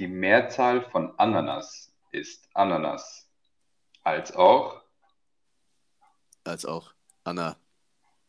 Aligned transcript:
Die 0.00 0.08
Mehrzahl 0.08 0.80
von 0.80 1.12
Ananas 1.18 1.92
ist 2.10 2.48
Ananas. 2.54 3.30
Als 4.02 4.34
auch 4.34 4.80
Als 6.42 6.64
auch 6.64 6.94
Anna, 7.22 7.58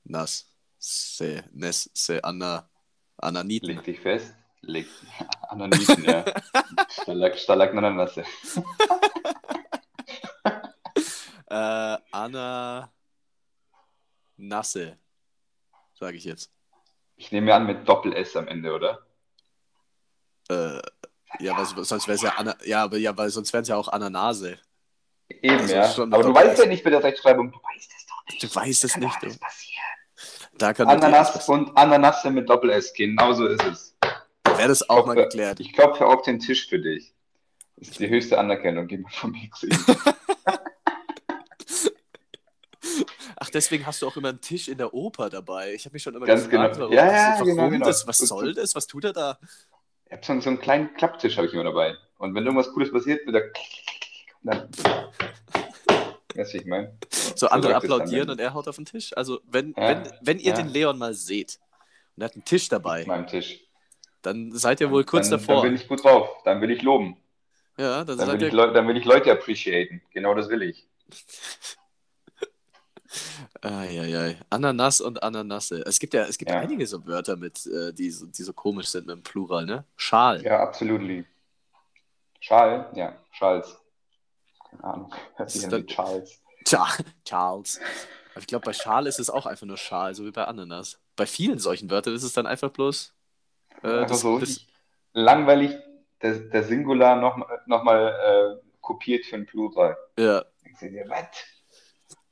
Nas, 0.04 0.54
Se, 0.78 1.46
Nes, 1.54 1.90
Se, 1.94 2.22
Anna, 2.22 2.70
Ananiten. 3.16 3.70
Leg 3.70 3.86
dich 3.86 4.02
fest. 4.02 4.36
Leg 4.60 4.86
Ananiten, 5.44 6.04
ja. 6.04 6.26
Stalak, 6.90 7.40
Stalagnanasse. 7.40 8.26
Äh, 11.48 11.98
Anna, 12.12 12.94
Nasse, 14.38 14.98
sage 15.94 16.16
ich 16.16 16.24
jetzt. 16.24 16.50
Ich 17.18 17.34
nehme 17.34 17.54
an 17.54 17.66
mit 17.66 17.90
Doppel-S 17.90 18.38
am 18.38 18.48
Ende, 18.48 18.74
oder? 18.74 19.06
Äh, 20.48 20.82
ja, 21.40 21.58
weil 21.58 21.84
sonst 21.86 22.08
wäre 22.08 22.16
es 22.16 22.22
ja 22.22 22.34
ja, 22.66 22.84
aber 22.84 22.98
ja, 22.98 23.16
weil 23.18 23.30
sonst 23.30 23.52
wären 23.54 23.64
es 23.64 23.68
ja 23.70 23.76
auch 23.78 23.88
Ananase. 23.88 24.60
Eben, 25.30 25.60
Also 25.62 25.74
ja. 25.74 26.12
Aber 26.12 26.24
du 26.24 26.34
weißt 26.34 26.60
ja 26.60 26.66
nicht 26.66 26.84
mit 26.84 26.94
der 26.94 27.04
Rechtschreibung. 27.04 27.52
Du 27.52 27.58
weißt 27.58 27.92
es 27.98 28.06
doch 28.06 28.24
nicht. 28.30 28.44
Du 28.44 28.56
weißt 28.56 28.84
es 28.84 28.98
nicht. 28.98 29.18
alles 29.22 29.38
passieren. 29.38 29.78
Da 30.58 30.74
kann 30.74 30.88
Ananas 30.88 31.48
und 31.50 31.76
Ananasse 31.78 32.30
mit 32.30 32.50
Doppel-S. 32.50 32.94
Genau 32.94 33.34
so 33.34 33.48
ist 33.48 33.64
es. 33.64 33.96
Wäre 34.44 34.68
das 34.68 34.88
auch 34.90 35.06
mal 35.06 35.16
klopfe- 35.16 35.24
geklärt. 35.24 35.60
Ich 35.62 35.74
klopfe 35.74 36.06
auf 36.06 36.22
den 36.24 36.40
Tisch 36.40 36.68
für 36.68 36.80
dich. 36.80 37.14
Das 37.78 37.88
ist 37.90 38.00
die 38.00 38.10
höchste 38.10 38.38
Anerkennung, 38.38 38.88
die 38.88 38.98
man 39.00 39.12
von 39.12 39.32
mir 39.32 39.50
kriegt. 39.50 39.76
Ach, 43.38 43.50
deswegen 43.50 43.86
hast 43.88 44.02
du 44.02 44.08
auch 44.08 44.16
immer 44.18 44.30
einen 44.30 44.42
Tisch 44.42 44.68
in 44.68 44.78
der 44.78 44.94
Oper 44.94 45.30
dabei. 45.30 45.74
Ich 45.74 45.86
habe 45.86 45.94
mich 45.94 46.04
schon 46.04 46.14
immer 46.16 46.26
Ganz 46.26 46.48
gefragt, 46.48 46.74
genau. 46.76 46.86
warum, 46.92 46.96
Ja, 46.96 47.08
was, 47.08 47.40
ja, 47.40 47.44
genau, 47.46 47.70
genau. 47.70 47.86
das, 47.86 48.06
was 48.08 48.20
Und- 48.22 48.28
soll 48.28 48.54
das, 48.54 48.76
was 48.76 48.86
tut 48.88 49.06
er 49.06 49.14
da? 49.14 49.40
Ich 50.12 50.18
habe 50.18 50.26
so, 50.26 50.40
so 50.42 50.50
einen 50.50 50.60
kleinen 50.60 50.94
Klapptisch 50.96 51.38
habe 51.38 51.48
ich 51.48 51.54
immer 51.54 51.64
dabei. 51.64 51.96
Und 52.18 52.36
wenn 52.36 52.44
irgendwas 52.46 52.70
Cooles 52.74 52.92
passiert, 52.92 53.26
wird 53.26 53.36
er 53.38 53.52
dann. 54.44 54.70
Weißt 56.36 56.54
du, 56.54 56.58
ich 56.58 56.66
meine? 56.66 56.98
So 57.10 57.48
andere 57.48 57.74
es 57.74 57.80
dann, 57.82 57.92
applaudieren 57.92 58.28
wenn- 58.28 58.30
und 58.32 58.40
er 58.42 58.54
haut 58.54 58.68
auf 58.68 58.76
den 58.76 58.86
Tisch. 58.86 59.16
Also, 59.16 59.40
wenn, 59.48 59.74
Ja, 59.78 59.88
wenn, 59.90 60.12
wenn 60.22 60.40
ihr 60.40 60.52
ja. 60.52 60.58
den 60.58 60.68
Leon 60.68 60.98
mal 60.98 61.14
seht 61.14 61.60
und 62.18 62.24
er 62.24 62.26
hat 62.26 62.36
einen 62.36 62.44
Tisch 62.46 62.68
dabei, 62.68 63.02
Auf 63.02 63.08
meinem 63.08 63.28
Tisch. 63.28 63.62
dann 64.22 64.52
seid 64.52 64.82
ihr 64.82 64.92
wohl 64.92 65.06
kurz 65.06 65.30
dann, 65.30 65.40
davor. 65.40 65.62
Dann 65.64 65.72
bin 65.72 65.76
ich 65.82 65.88
gut 65.88 66.04
drauf. 66.04 66.30
Dann 66.44 66.60
will 66.62 66.72
ich 66.72 66.82
loben. 66.82 67.16
ja, 67.78 68.04
dann, 68.04 68.18
Dann 68.18 68.28
seid 68.28 68.42
will, 68.42 68.48
ich 68.50 68.54
dann 68.54 68.88
will 68.90 68.98
ich 68.98 69.06
Leute 69.06 69.32
appreciaten. 69.32 70.02
Genau 70.14 70.34
das 70.36 70.50
will 70.50 70.62
ich. 70.62 70.88
Eieiei. 73.62 74.38
Ananas 74.50 75.02
und 75.02 75.22
Ananasse. 75.24 75.84
Es 75.86 76.00
gibt 76.00 76.14
ja, 76.14 76.24
es 76.24 76.38
gibt 76.38 76.52
Ja. 76.52 76.60
einige 76.60 76.86
so 76.88 77.06
Wörter 77.06 77.36
mit, 77.36 77.66
äh, 77.68 77.94
die, 77.94 78.10
so- 78.10 78.26
die 78.28 78.44
so 78.44 78.54
komisch 78.54 78.88
sind 78.88 79.08
mit 79.08 79.16
dem 79.16 79.24
Plural, 79.24 79.66
ne? 79.66 79.86
Schal. 79.96 80.42
Ja, 80.44 80.60
absolut. 80.62 81.02
Schal? 82.40 82.90
Ja, 82.96 83.18
Charles. 83.34 83.78
Keine 84.70 84.84
Ahnung. 84.84 85.14
Hört 85.36 85.50
sich 85.52 85.66
an 85.66 85.86
Charles. 85.88 86.42
Tja, 86.66 86.88
Charles. 87.26 87.80
Aber 88.32 88.40
ich 88.40 88.48
glaube, 88.48 88.66
bei 88.66 88.74
Schal 88.74 89.08
ist 89.08 89.20
es 89.20 89.30
auch 89.30 89.46
einfach 89.46 89.68
nur 89.68 89.78
Schal, 89.78 90.16
so 90.16 90.26
wie 90.26 90.32
bei 90.32 90.46
Ananas. 90.46 91.00
Bei 91.16 91.26
vielen 91.26 91.60
solchen 91.60 91.90
Wörtern 91.90 92.14
ist 92.16 92.24
es 92.24 92.34
dann 92.34 92.48
einfach 92.48 92.70
bloß. 92.72 93.14
Äh, 93.84 93.88
Einfach 93.88 94.08
das, 94.08 94.22
so 94.22 94.40
das, 94.40 94.62
langweilig 95.14 95.76
der, 96.22 96.36
der 96.40 96.64
Singular 96.64 97.16
nochmal 97.16 97.62
noch 97.66 97.84
mal, 97.84 98.60
äh, 98.62 98.68
kopiert 98.80 99.26
für 99.26 99.36
ein 99.36 99.46
Plural. 99.46 99.98
ja. 100.18 100.46
Du 100.80 100.90
dir, 100.90 101.06
was? 101.10 101.26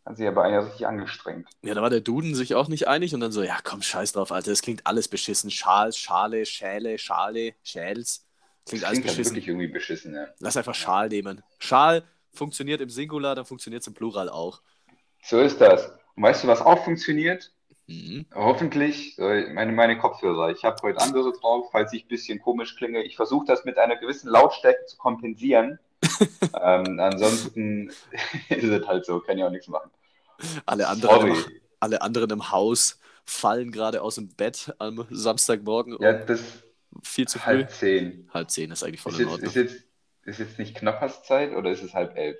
Hat 0.06 0.18
sich 0.18 0.28
aber 0.28 0.44
einer 0.44 0.66
richtig 0.66 0.88
angestrengt. 0.88 1.48
ja, 1.62 1.74
da 1.76 1.82
war 1.82 1.90
der 1.90 2.02
Duden 2.02 2.34
sich 2.34 2.56
auch 2.56 2.68
nicht 2.68 2.88
einig 2.88 3.14
und 3.14 3.20
dann 3.20 3.32
so, 3.32 3.44
ja 3.44 3.58
komm, 3.64 3.82
scheiß 3.82 4.14
drauf, 4.14 4.32
Alter, 4.32 4.50
das 4.52 4.62
klingt 4.62 4.88
alles 4.88 5.08
beschissen. 5.08 5.52
Schal, 5.52 5.94
Schale, 5.94 6.46
Schäle, 6.46 6.98
Schale, 6.98 7.54
Schäls. 7.64 8.26
Klingt 8.66 8.86
alles 8.86 9.02
Klingt 9.02 9.08
halt 9.08 9.18
beschissen. 9.18 9.36
wirklich 9.36 9.48
irgendwie 9.48 9.68
beschissen, 9.68 10.14
ja. 10.16 10.28
Lass 10.40 10.58
einfach 10.58 10.76
Schal 10.76 11.10
nehmen. 11.10 11.44
Schal 11.60 12.04
funktioniert 12.34 12.82
im 12.82 12.90
Singular, 12.90 13.36
dann 13.36 13.46
funktioniert 13.46 13.82
es 13.82 13.88
im 13.88 13.94
Plural 13.94 14.30
auch. 14.30 14.62
So 15.24 15.40
ist 15.40 15.60
das. 15.62 15.92
Und 16.16 16.24
weißt 16.24 16.44
du, 16.44 16.48
was 16.48 16.62
auch 16.62 16.84
funktioniert? 16.84 17.52
Mhm. 17.88 18.26
Hoffentlich, 18.34 19.18
äh, 19.20 19.52
meine, 19.54 19.72
meine 19.72 19.98
Kopfhörer. 19.98 20.52
Ich 20.52 20.64
habe 20.64 20.78
heute 20.84 21.00
andere 21.02 21.34
drauf, 21.34 21.70
falls 21.72 21.92
ich 21.94 22.06
ein 22.06 22.08
bisschen 22.08 22.40
komisch 22.40 22.76
klinge. 22.76 23.04
Ich 23.04 23.16
versuche 23.16 23.46
das 23.48 23.66
mit 23.66 23.78
einer 23.78 23.96
gewissen 23.96 24.30
Lautstärke 24.30 24.86
zu 24.86 24.98
kompensieren. 24.98 25.80
Ähm, 26.62 27.00
ansonsten 27.00 27.90
ist 28.50 28.64
es 28.64 28.88
halt 28.88 29.06
so, 29.06 29.20
kann 29.20 29.38
ich 29.38 29.44
auch 29.44 29.50
nichts 29.52 29.68
machen. 29.68 29.90
Alle, 30.66 30.88
anderen 30.88 31.28
im, 31.28 31.46
alle 31.80 32.02
anderen 32.02 32.30
im 32.30 32.52
Haus 32.52 33.00
fallen 33.26 33.72
gerade 33.72 34.02
aus 34.02 34.16
dem 34.16 34.30
Bett 34.30 34.74
am 34.80 35.06
Samstagmorgen 35.10 35.98
Ja, 36.02 36.14
das 36.14 36.42
viel 37.04 37.28
zu 37.28 37.38
früh. 37.40 37.46
halb 37.46 37.72
zehn. 37.72 38.30
Halb 38.34 38.50
zehn 38.50 38.72
ist 38.72 38.84
eigentlich 38.84 39.02
voll 39.02 39.12
Ist 39.14 39.20
in 39.20 39.26
jetzt, 39.26 39.34
Ordnung. 39.34 39.50
ist, 39.50 39.56
jetzt, 39.56 39.84
ist 40.24 40.40
jetzt 40.40 40.60
nicht 40.60 40.76
Knopperszeit 40.76 41.54
oder 41.54 41.70
ist 41.72 41.84
es 41.84 41.94
halb 41.94 42.16
elf? 42.18 42.38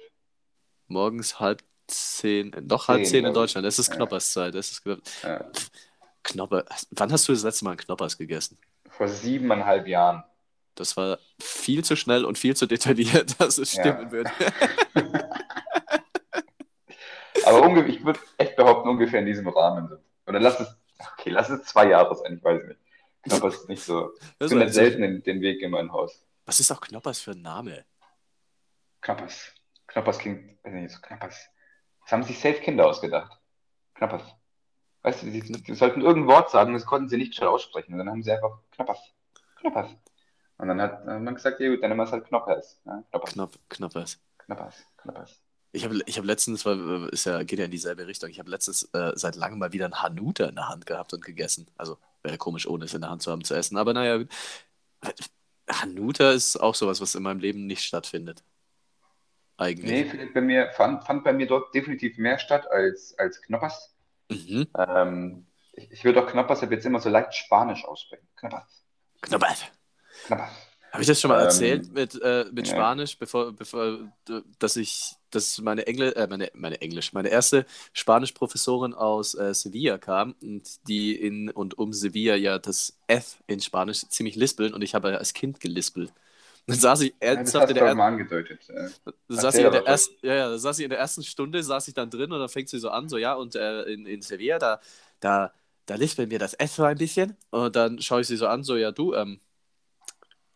Morgens 0.88 1.40
halb 1.40 1.62
zehn, 1.88 2.56
doch 2.62 2.88
halb 2.88 3.02
Zehn, 3.04 3.12
zehn 3.12 3.26
in. 3.26 3.34
Deutschland. 3.34 3.68
Es 3.68 3.78
ist 3.80 3.90
Ja. 3.90 3.96
Knopperszeit. 3.96 4.56
Es 4.56 4.72
ist 4.72 4.84
Ja. 5.24 5.46
Knopper. 6.24 6.66
Wann 6.92 7.12
hast 7.12 7.28
du 7.28 7.34
das 7.34 7.44
letzte 7.44 7.66
Mal 7.66 7.72
einen 7.72 7.80
Knoppers 7.80 8.18
gegessen? 8.18 8.58
Vor 8.90 9.08
siebeneinhalb 9.08 9.88
Jahren. 9.88 10.24
Das 10.80 10.96
war 10.98 11.20
viel 11.42 11.84
zu 11.84 11.96
schnell 11.98 12.24
und 12.26 12.38
viel 12.38 12.56
zu 12.56 12.66
detailliert, 12.66 13.36
dass 13.40 13.58
es 13.58 13.74
Ja. 13.76 13.84
stimmen 13.84 14.12
würde. 14.12 14.32
Aber 17.46 17.86
ich 17.88 18.04
würde 18.06 18.20
echt 18.38 18.56
behaupten, 18.56 18.90
ungefähr 18.90 19.20
in 19.20 19.26
diesem 19.26 19.48
Rahmen 19.48 19.88
sind. 19.88 20.02
Oder 20.28 20.40
lass 20.40 20.60
es, 20.60 20.68
okay, 21.14 21.30
lass 21.30 21.50
es 21.50 21.64
zwei 21.64 21.88
Jahre 21.90 22.16
sein, 22.16 22.38
ich 22.38 22.44
weiß 22.44 22.64
nicht. 22.68 22.80
Knoppers 23.24 23.56
ist 23.56 23.70
nicht 23.70 23.84
so. 23.84 24.12
Ich 24.40 24.52
war- 24.52 24.70
selten 24.70 25.02
den, 25.02 25.24
den 25.24 25.42
Weg 25.42 25.62
in 25.62 25.72
mein 25.72 25.92
Haus. 25.92 26.26
Was 26.46 26.60
ist 26.60 26.72
auch 26.72 26.82
Knoppers 26.82 27.20
für 27.20 27.32
ein 27.32 27.42
Name? 27.42 27.86
Knoppers. 29.02 29.52
Knoppers 29.88 30.20
klingt, 30.20 30.64
weiß 30.64 30.74
nicht, 30.74 30.92
so 30.92 31.00
Knoppers. 31.02 31.50
Das 32.04 32.12
haben 32.14 32.24
sich 32.24 32.40
safe 32.40 32.60
Kinder 32.62 32.88
ausgedacht. 32.88 33.38
Knoppers. 33.96 34.24
Weißt 35.02 35.24
du, 35.24 35.32
sie, 35.32 35.42
sie 35.42 35.74
sollten 35.76 36.02
irgendein 36.02 36.34
Wort 36.36 36.50
sagen, 36.52 36.74
das 36.74 36.86
konnten 36.86 37.10
sie 37.10 37.18
nicht 37.18 37.36
schnell 37.36 37.50
aussprechen. 37.50 37.94
Und 37.94 38.00
dann 38.00 38.10
haben 38.10 38.24
sie 38.24 38.32
einfach 38.32 38.60
Knoppers. 38.72 39.00
Knoppers. 39.58 39.90
Und 40.60 40.68
dann 40.68 40.82
hat, 40.82 41.06
man 41.06 41.34
gesagt, 41.34 41.60
ja 41.62 41.70
gut, 41.70 41.82
dann 41.82 41.90
nehmen 41.90 42.02
wir 42.02 42.04
es 42.04 42.12
halt 42.12 42.26
Knoppers. 42.26 42.82
Ja, 42.86 43.02
Knoppers. 43.10 43.34
Knopp, 43.34 43.60
Knoppers. 43.70 44.20
Knoppers. 44.38 44.86
Knoppers. 44.98 45.42
Ich 45.72 45.86
habe 45.86 46.02
ich 46.06 46.18
hab 46.18 46.26
letztens, 46.26 46.66
weil 46.66 47.08
ist 47.12 47.26
ja, 47.26 47.44
geht 47.44 47.60
ja 47.60 47.66
in 47.66 47.72
dieselbe 47.72 48.08
Richtung, 48.08 48.30
ich 48.30 48.40
habe 48.40 48.50
letztens 48.50 48.84
äh, 48.94 49.14
seit 49.16 49.36
langem 49.36 49.60
mal 49.60 49.72
wieder 49.72 49.86
einen 49.86 50.02
Hanuta 50.02 50.46
in 50.46 50.56
der 50.56 50.68
Hand 50.68 50.86
gehabt 50.86 51.14
und 51.14 51.24
gegessen. 51.24 51.68
Also 51.78 51.98
wäre 52.24 52.38
komisch, 52.38 52.68
ohne 52.68 52.86
es 52.86 52.94
in 52.94 53.02
der 53.02 53.10
Hand 53.10 53.22
zu 53.22 53.32
haben 53.32 53.44
zu 53.44 53.56
essen. 53.56 53.78
Aber 53.78 53.94
naja, 53.94 54.26
Hanuta 55.70 56.32
ist 56.32 56.58
auch 56.58 56.76
sowas, 56.76 57.00
was 57.00 57.16
in 57.16 57.24
meinem 57.24 57.40
Leben 57.40 57.66
nicht 57.66 57.84
stattfindet. 57.84 58.44
Eigentlich. 59.58 59.92
Nee, 59.92 60.06
findet 60.06 60.34
bei 60.34 60.42
mir, 60.42 60.72
fand, 60.72 61.06
fand 61.06 61.24
bei 61.24 61.32
mir 61.32 61.48
dort 61.48 61.74
definitiv 61.74 62.18
mehr 62.18 62.40
statt 62.40 62.70
als, 62.70 63.18
als 63.18 63.42
Knoppers. 63.42 63.96
Mhm. 64.30 64.68
Ähm, 64.78 65.48
ich, 65.74 65.92
ich 65.92 66.04
würde 66.04 66.24
auch 66.24 66.28
Knoppers 66.28 66.62
jetzt 66.62 66.86
immer 66.86 67.00
so 67.00 67.10
leicht 67.10 67.34
Spanisch 67.34 67.86
aussprechen. 67.86 68.28
Knoppers. 68.36 68.84
Knoppers. 69.22 69.66
Habe 70.92 71.04
ich 71.04 71.08
das 71.08 71.22
schon 71.22 71.30
mal 71.30 71.38
Ähm, 71.38 71.40
erzählt 71.40 71.92
mit, 71.92 72.20
äh, 72.22 72.46
mit 72.52 72.68
ja. 72.68 72.68
Spanisch, 72.68 73.18
bevor, 73.20 73.54
bevor, 73.54 74.12
dass 74.58 74.76
ich, 74.76 75.18
dass 75.30 75.60
meine 75.62 75.86
Engl 75.86 76.14
äh, 76.14 76.26
meine, 76.28 76.50
meine 76.56 76.82
Englisch, 76.82 77.14
meine 77.14 77.30
erste 77.30 77.68
Spanischprofessorin 77.94 78.96
aus 78.96 79.36
äh, 79.36 79.54
Sevilla 79.54 80.00
kam 80.00 80.34
und 80.42 80.88
die 80.88 81.16
in 81.16 81.52
und 81.52 81.78
um 81.78 81.94
Sevilla 81.94 82.36
ja 82.36 82.58
das 82.58 82.98
F 83.08 83.38
in 83.46 83.60
Spanisch 83.62 84.08
ziemlich 84.10 84.36
lispeln 84.36 84.74
und 84.74 84.82
ich 84.82 84.96
habe 84.96 85.16
als 85.18 85.34
Kind 85.36 85.60
gelispelt. 85.60 86.12
Dann 86.66 86.78
saß 86.80 87.02
ich 87.02 87.16
Ja, 87.32 87.44
das 87.44 87.58
ernsthaft 87.60 87.60
hast 87.60 87.72
in 87.72 87.76
der, 87.76 87.96
mal 87.96 88.08
angedeutet. 88.08 88.68
Äh, 88.70 88.90
da 89.06 89.36
saß 89.38 89.58
ich 89.60 89.66
in 89.66 89.72
der 89.72 89.86
ersten, 89.86 90.16
ja, 90.26 90.34
ja, 90.36 90.58
saß 90.58 90.80
ich 90.80 90.84
in 90.86 90.90
der 90.90 91.00
ersten 91.00 91.24
Stunde, 91.24 91.64
saß 91.64 91.88
ich 91.88 91.94
dann 91.94 92.10
drin 92.10 92.32
und 92.32 92.40
dann 92.40 92.50
fängt 92.50 92.70
sie 92.70 92.80
so 92.80 92.90
an, 92.90 93.10
so 93.10 93.18
ja, 93.18 93.34
und 93.36 93.56
äh, 93.56 93.84
in, 93.84 94.06
in 94.06 94.22
Sevilla, 94.22 94.58
da, 94.60 94.80
da, 95.20 95.54
da 95.86 95.96
lispeln 95.96 96.30
wir 96.32 96.40
das 96.40 96.54
F 96.60 96.72
so 96.74 96.84
ein 96.84 96.98
bisschen 96.98 97.38
und 97.52 97.76
dann 97.76 98.02
schaue 98.02 98.22
ich 98.22 98.28
sie 98.28 98.38
so 98.38 98.48
an, 98.48 98.64
so 98.64 98.76
ja, 98.78 98.92
du, 98.92 99.14
ähm, 99.14 99.40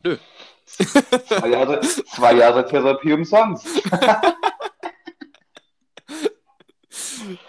nö. 0.03 0.17
zwei, 0.65 1.49
Jahre, 1.49 1.81
zwei 1.81 2.33
Jahre 2.35 2.65
Therapie 2.65 3.13
umsonst. 3.13 3.67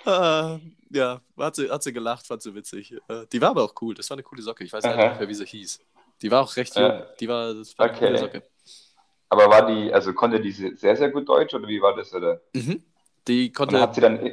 Äh, 0.06 0.58
ja, 0.90 1.20
hat 1.38 1.56
sie, 1.56 1.70
hat 1.70 1.82
sie 1.82 1.92
gelacht, 1.92 2.26
fand 2.26 2.42
sie 2.42 2.54
witzig. 2.54 2.94
Äh, 3.08 3.26
die 3.32 3.40
war 3.40 3.50
aber 3.50 3.64
auch 3.64 3.74
cool, 3.80 3.94
das 3.94 4.08
war 4.10 4.16
eine 4.16 4.22
coole 4.22 4.42
Socke. 4.42 4.64
Ich 4.64 4.72
weiß 4.72 4.84
nicht 4.84 4.96
mehr, 4.96 5.28
wie 5.28 5.34
sie 5.34 5.46
hieß. 5.46 5.80
Die 6.22 6.30
war 6.30 6.42
auch 6.42 6.56
recht 6.56 6.74
jung. 6.76 6.84
Ja. 6.84 7.06
Die 7.20 7.28
war, 7.28 7.54
das 7.54 7.76
war 7.78 7.86
eine 7.86 7.94
Okay. 7.96 8.06
coole 8.06 8.18
Socke. 8.18 8.42
Aber 9.28 9.48
war 9.50 9.66
die, 9.66 9.92
also 9.92 10.12
konnte 10.12 10.40
die 10.40 10.52
sehr, 10.52 10.96
sehr 10.96 11.10
gut 11.10 11.28
Deutsch 11.28 11.54
oder 11.54 11.66
wie 11.66 11.80
war 11.82 11.94
das? 11.96 12.12
Oder? 12.14 12.40
Mhm. 12.54 12.82
Die 13.26 13.48
Und 13.48 13.54
konnte, 13.56 13.80
hat 13.80 13.94
sie 13.94 14.00
dann, 14.00 14.30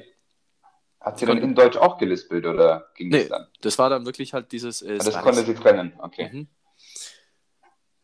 hat 1.00 1.18
sie 1.18 1.26
dann 1.26 1.40
in 1.40 1.56
Deutsch 1.56 1.78
auch 1.78 1.98
gelispelt 1.98 2.46
oder 2.46 2.88
ging 2.96 3.10
Nee. 3.10 3.20
das 3.22 3.30
dann? 3.30 3.48
das 3.62 3.80
war 3.80 3.90
dann 3.90 4.06
wirklich 4.06 4.34
halt 4.34 4.52
dieses. 4.52 4.82
Äh, 4.84 4.98
Das 4.98 5.20
konnte 5.22 5.44
sie 5.44 5.56
trennen, 5.56 5.94
okay. 6.00 6.30
Mhm. 6.32 6.48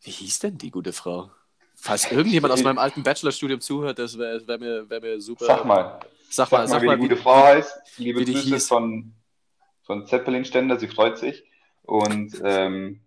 Wie 0.02 0.10
hieß 0.10 0.38
denn 0.40 0.58
die 0.58 0.70
gute 0.70 0.92
Frau? 0.92 1.30
Falls 1.74 2.10
irgendjemand 2.10 2.52
aus 2.52 2.62
meinem 2.62 2.78
alten 2.78 3.02
Bachelorstudium 3.02 3.60
zuhört, 3.60 3.98
das 3.98 4.18
wäre 4.18 4.46
wär 4.46 4.58
mir, 4.58 4.90
wär 4.90 5.00
mir 5.00 5.20
super. 5.20 5.44
Sag 5.46 5.64
mal, 5.64 6.00
Sag 6.30 6.48
sag 6.48 6.52
mal, 6.52 6.58
mal, 6.58 6.68
sag 6.68 6.82
wie 6.82 6.86
mal, 6.86 6.96
die 6.96 7.02
wie, 7.04 7.08
gute 7.08 7.20
Frau 7.20 7.42
heißt. 7.44 7.98
Liebe 7.98 8.20
wie 8.20 8.24
die 8.24 8.34
Grüße 8.34 8.60
von, 8.60 9.12
von 9.82 10.06
Zeppelin-Ständer, 10.06 10.78
sie 10.78 10.88
freut 10.88 11.18
sich. 11.18 11.44
Und, 11.82 12.40
ähm, 12.44 13.00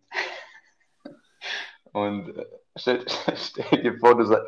Und 1.91 2.37
äh, 2.37 2.45
stell, 2.75 3.05
stell 3.35 3.81
dir 3.83 3.97
vor, 3.99 4.15
du 4.15 4.25
sagst, 4.25 4.47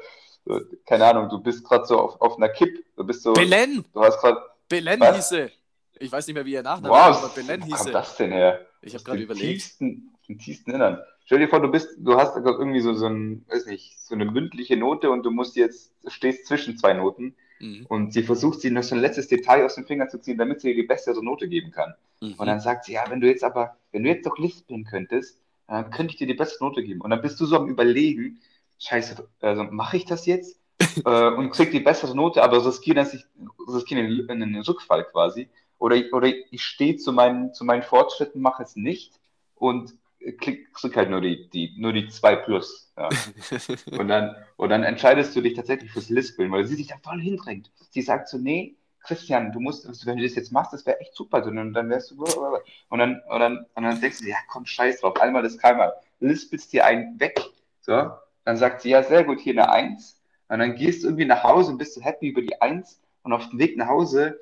keine 0.86 1.06
Ahnung, 1.06 1.30
du 1.30 1.40
bist 1.40 1.63
gerade 1.63 1.86
so 1.86 2.00
auf, 2.00 2.19
auf 2.22 2.38
einer 2.38 2.50
Kipp. 2.50 2.84
Du 2.95 3.04
bist 3.04 3.24
so. 3.24 3.34
Belen! 3.34 3.86
Du 3.94 4.01
hast 4.01 4.19
gerade. 4.19 4.42
Belen 4.68 5.00
Was? 5.00 5.16
hieße. 5.30 5.51
Ich 6.00 6.12
weiß 6.12 6.28
nicht 6.28 6.34
mehr, 6.34 6.45
wie 6.45 6.54
ihr 6.54 6.63
Nachname 6.63 6.94
Wow, 6.94 7.12
ist, 7.12 7.24
aber 7.24 7.34
Belen 7.34 7.62
wo 7.62 7.66
hieße. 7.66 7.84
kommt 7.84 7.95
das 7.95 8.16
denn 8.18 8.31
her? 8.31 8.66
Ich 8.81 8.94
habe 8.94 9.04
gerade 9.04 9.22
überlegt. 9.22 9.45
Tiefsten, 9.45 10.13
dem 10.27 10.39
tiefsten 10.39 10.71
Innern. 10.71 10.99
Stell 11.25 11.39
dir 11.39 11.47
vor, 11.47 11.61
du 11.61 11.69
bist, 11.69 11.89
du 11.97 12.15
hast 12.15 12.35
irgendwie 12.37 12.81
so, 12.81 12.93
so 12.93 13.07
ein, 13.07 13.45
weiß 13.49 13.65
nicht, 13.67 13.99
so 13.99 14.15
eine 14.15 14.25
mündliche 14.25 14.77
Note 14.77 15.09
und 15.09 15.23
du 15.23 15.31
musst 15.31 15.55
jetzt, 15.55 15.93
stehst 16.07 16.47
zwischen 16.47 16.77
zwei 16.77 16.93
Noten 16.93 17.35
Mhm. 17.59 17.85
und 17.87 18.13
sie 18.13 18.23
versucht, 18.23 18.59
sie 18.59 18.71
noch 18.71 18.83
so 18.83 18.93
ein 18.95 18.99
letztes 19.01 19.27
Detail 19.29 19.63
aus 19.63 19.75
dem 19.75 19.85
Finger 19.85 20.09
zu 20.09 20.19
ziehen, 20.19 20.37
damit 20.37 20.59
sie 20.59 20.69
dir 20.69 20.81
die 20.81 20.87
bessere 20.87 21.23
Note 21.23 21.47
geben 21.47 21.71
kann. 21.71 21.93
Mhm. 22.19 22.33
Und 22.33 22.45
dann 22.47 22.59
sagt 22.59 22.85
sie, 22.85 22.93
ja, 22.93 23.05
wenn 23.09 23.21
du 23.21 23.27
jetzt 23.27 23.43
aber, 23.43 23.77
wenn 23.91 24.03
du 24.03 24.09
jetzt 24.09 24.25
doch 24.25 24.37
lispeln 24.37 24.83
könntest, 24.83 25.39
dann 25.67 25.89
könnte 25.91 26.11
ich 26.11 26.17
dir 26.17 26.27
die 26.27 26.33
bessere 26.33 26.65
Note 26.65 26.83
geben. 26.83 26.99
Und 26.99 27.11
dann 27.11 27.21
bist 27.21 27.39
du 27.39 27.45
so 27.45 27.55
am 27.55 27.69
Überlegen, 27.69 28.39
scheiße, 28.79 29.27
also 29.39 29.63
mache 29.63 29.95
ich 29.97 30.05
das 30.05 30.25
jetzt? 30.25 30.59
äh, 31.05 31.29
und 31.29 31.51
krieg 31.51 31.71
die 31.71 31.79
bessere 31.79 32.15
Note, 32.15 32.43
aber 32.43 32.65
riskiere, 32.65 32.95
dass 32.95 33.13
ich, 33.13 33.23
riskiere 33.67 34.01
einen, 34.01 34.29
einen 34.29 34.61
Rückfall 34.61 35.05
quasi. 35.05 35.47
Oder, 35.79 35.95
ich- 35.95 36.11
oder 36.11 36.27
ich 36.27 36.63
stehe 36.63 36.97
zu 36.97 37.13
meinen, 37.13 37.53
zu 37.53 37.63
meinen 37.63 37.83
Fortschritten, 37.83 38.41
mache 38.41 38.63
es 38.63 38.75
nicht 38.75 39.13
und 39.55 39.93
klick, 40.31 40.73
krieg 40.73 40.95
halt 40.95 41.09
nur 41.09 41.21
die, 41.21 41.49
die, 41.49 41.73
nur 41.77 41.93
die 41.93 42.07
2 42.07 42.35
plus. 42.37 42.91
Ja. 42.97 43.09
Und 43.97 44.07
dann, 44.07 44.35
und 44.55 44.69
dann 44.69 44.83
entscheidest 44.83 45.35
du 45.35 45.41
dich 45.41 45.55
tatsächlich 45.55 45.91
fürs 45.91 46.09
Lispeln, 46.09 46.51
weil 46.51 46.65
sie 46.65 46.75
sich 46.75 46.87
da 46.87 46.95
voll 47.01 47.19
hindrängt. 47.19 47.71
Sie 47.89 48.03
sagt 48.03 48.27
so, 48.27 48.37
nee, 48.37 48.75
Christian, 49.03 49.51
du 49.51 49.59
musst, 49.59 49.85
also 49.85 50.05
wenn 50.05 50.17
du 50.17 50.23
das 50.23 50.35
jetzt 50.35 50.51
machst, 50.51 50.73
das 50.73 50.85
wäre 50.85 50.99
echt 50.99 51.15
super. 51.15 51.43
Und 51.45 51.73
dann, 51.73 51.89
wärst 51.89 52.11
du. 52.11 52.23
Und 52.23 52.99
dann, 52.99 53.21
und 53.27 53.39
dann, 53.39 53.65
und 53.73 53.83
dann 53.83 53.99
denkst 53.99 54.19
du, 54.19 54.27
ja 54.27 54.37
komm, 54.47 54.65
scheiß 54.65 55.01
drauf, 55.01 55.19
einmal 55.19 55.43
das 55.43 55.57
keinmal. 55.57 55.93
Lispelst 56.19 56.71
dir 56.71 56.85
einen 56.85 57.19
weg. 57.19 57.41
So, 57.81 58.11
dann 58.45 58.57
sagt 58.57 58.81
sie, 58.81 58.91
ja, 58.91 59.03
sehr 59.03 59.23
gut, 59.23 59.39
hier 59.39 59.53
eine 59.53 59.71
Eins. 59.71 60.21
Und 60.47 60.59
dann 60.59 60.75
gehst 60.75 61.03
du 61.03 61.07
irgendwie 61.07 61.25
nach 61.25 61.43
Hause 61.43 61.71
und 61.71 61.77
bist 61.77 61.95
so 61.95 62.01
happy 62.01 62.29
über 62.29 62.41
die 62.41 62.61
Eins. 62.61 63.01
Und 63.23 63.33
auf 63.33 63.49
dem 63.49 63.59
Weg 63.59 63.75
nach 63.77 63.87
Hause, 63.87 64.39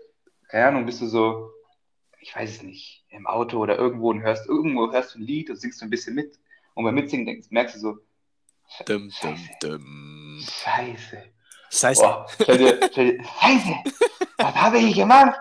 keine 0.49 0.67
Ahnung, 0.67 0.85
bist 0.85 1.01
du 1.01 1.07
so, 1.07 1.51
ich 2.21 2.35
weiß 2.35 2.49
es 2.49 2.63
nicht, 2.63 3.03
im 3.09 3.27
Auto 3.27 3.57
oder 3.57 3.77
irgendwo 3.77 4.09
und 4.11 4.21
hörst, 4.21 4.47
irgendwo 4.47 4.91
hörst 4.91 5.15
du 5.15 5.19
ein 5.19 5.23
Lied 5.23 5.49
und 5.49 5.57
singst 5.57 5.79
so 5.79 5.85
ein 5.85 5.89
bisschen 5.89 6.15
mit. 6.15 6.37
Und 6.75 6.85
beim 6.85 6.95
Mitsingen 6.95 7.25
denkst, 7.25 7.47
merkst 7.49 7.75
du 7.75 7.79
so, 7.79 7.97
Dum, 8.85 9.11
Scheiße. 9.11 9.49
dum. 9.61 10.39
Scheiße. 10.41 11.23
Scheiße. 11.69 12.01
Boah, 12.01 12.25
stell 12.41 12.57
dir, 12.57 12.79
stell 12.91 13.17
dir, 13.17 13.23
Scheiße, 13.23 13.75
was 14.37 14.55
habe 14.55 14.77
ich 14.79 14.95
gemacht? 14.95 15.35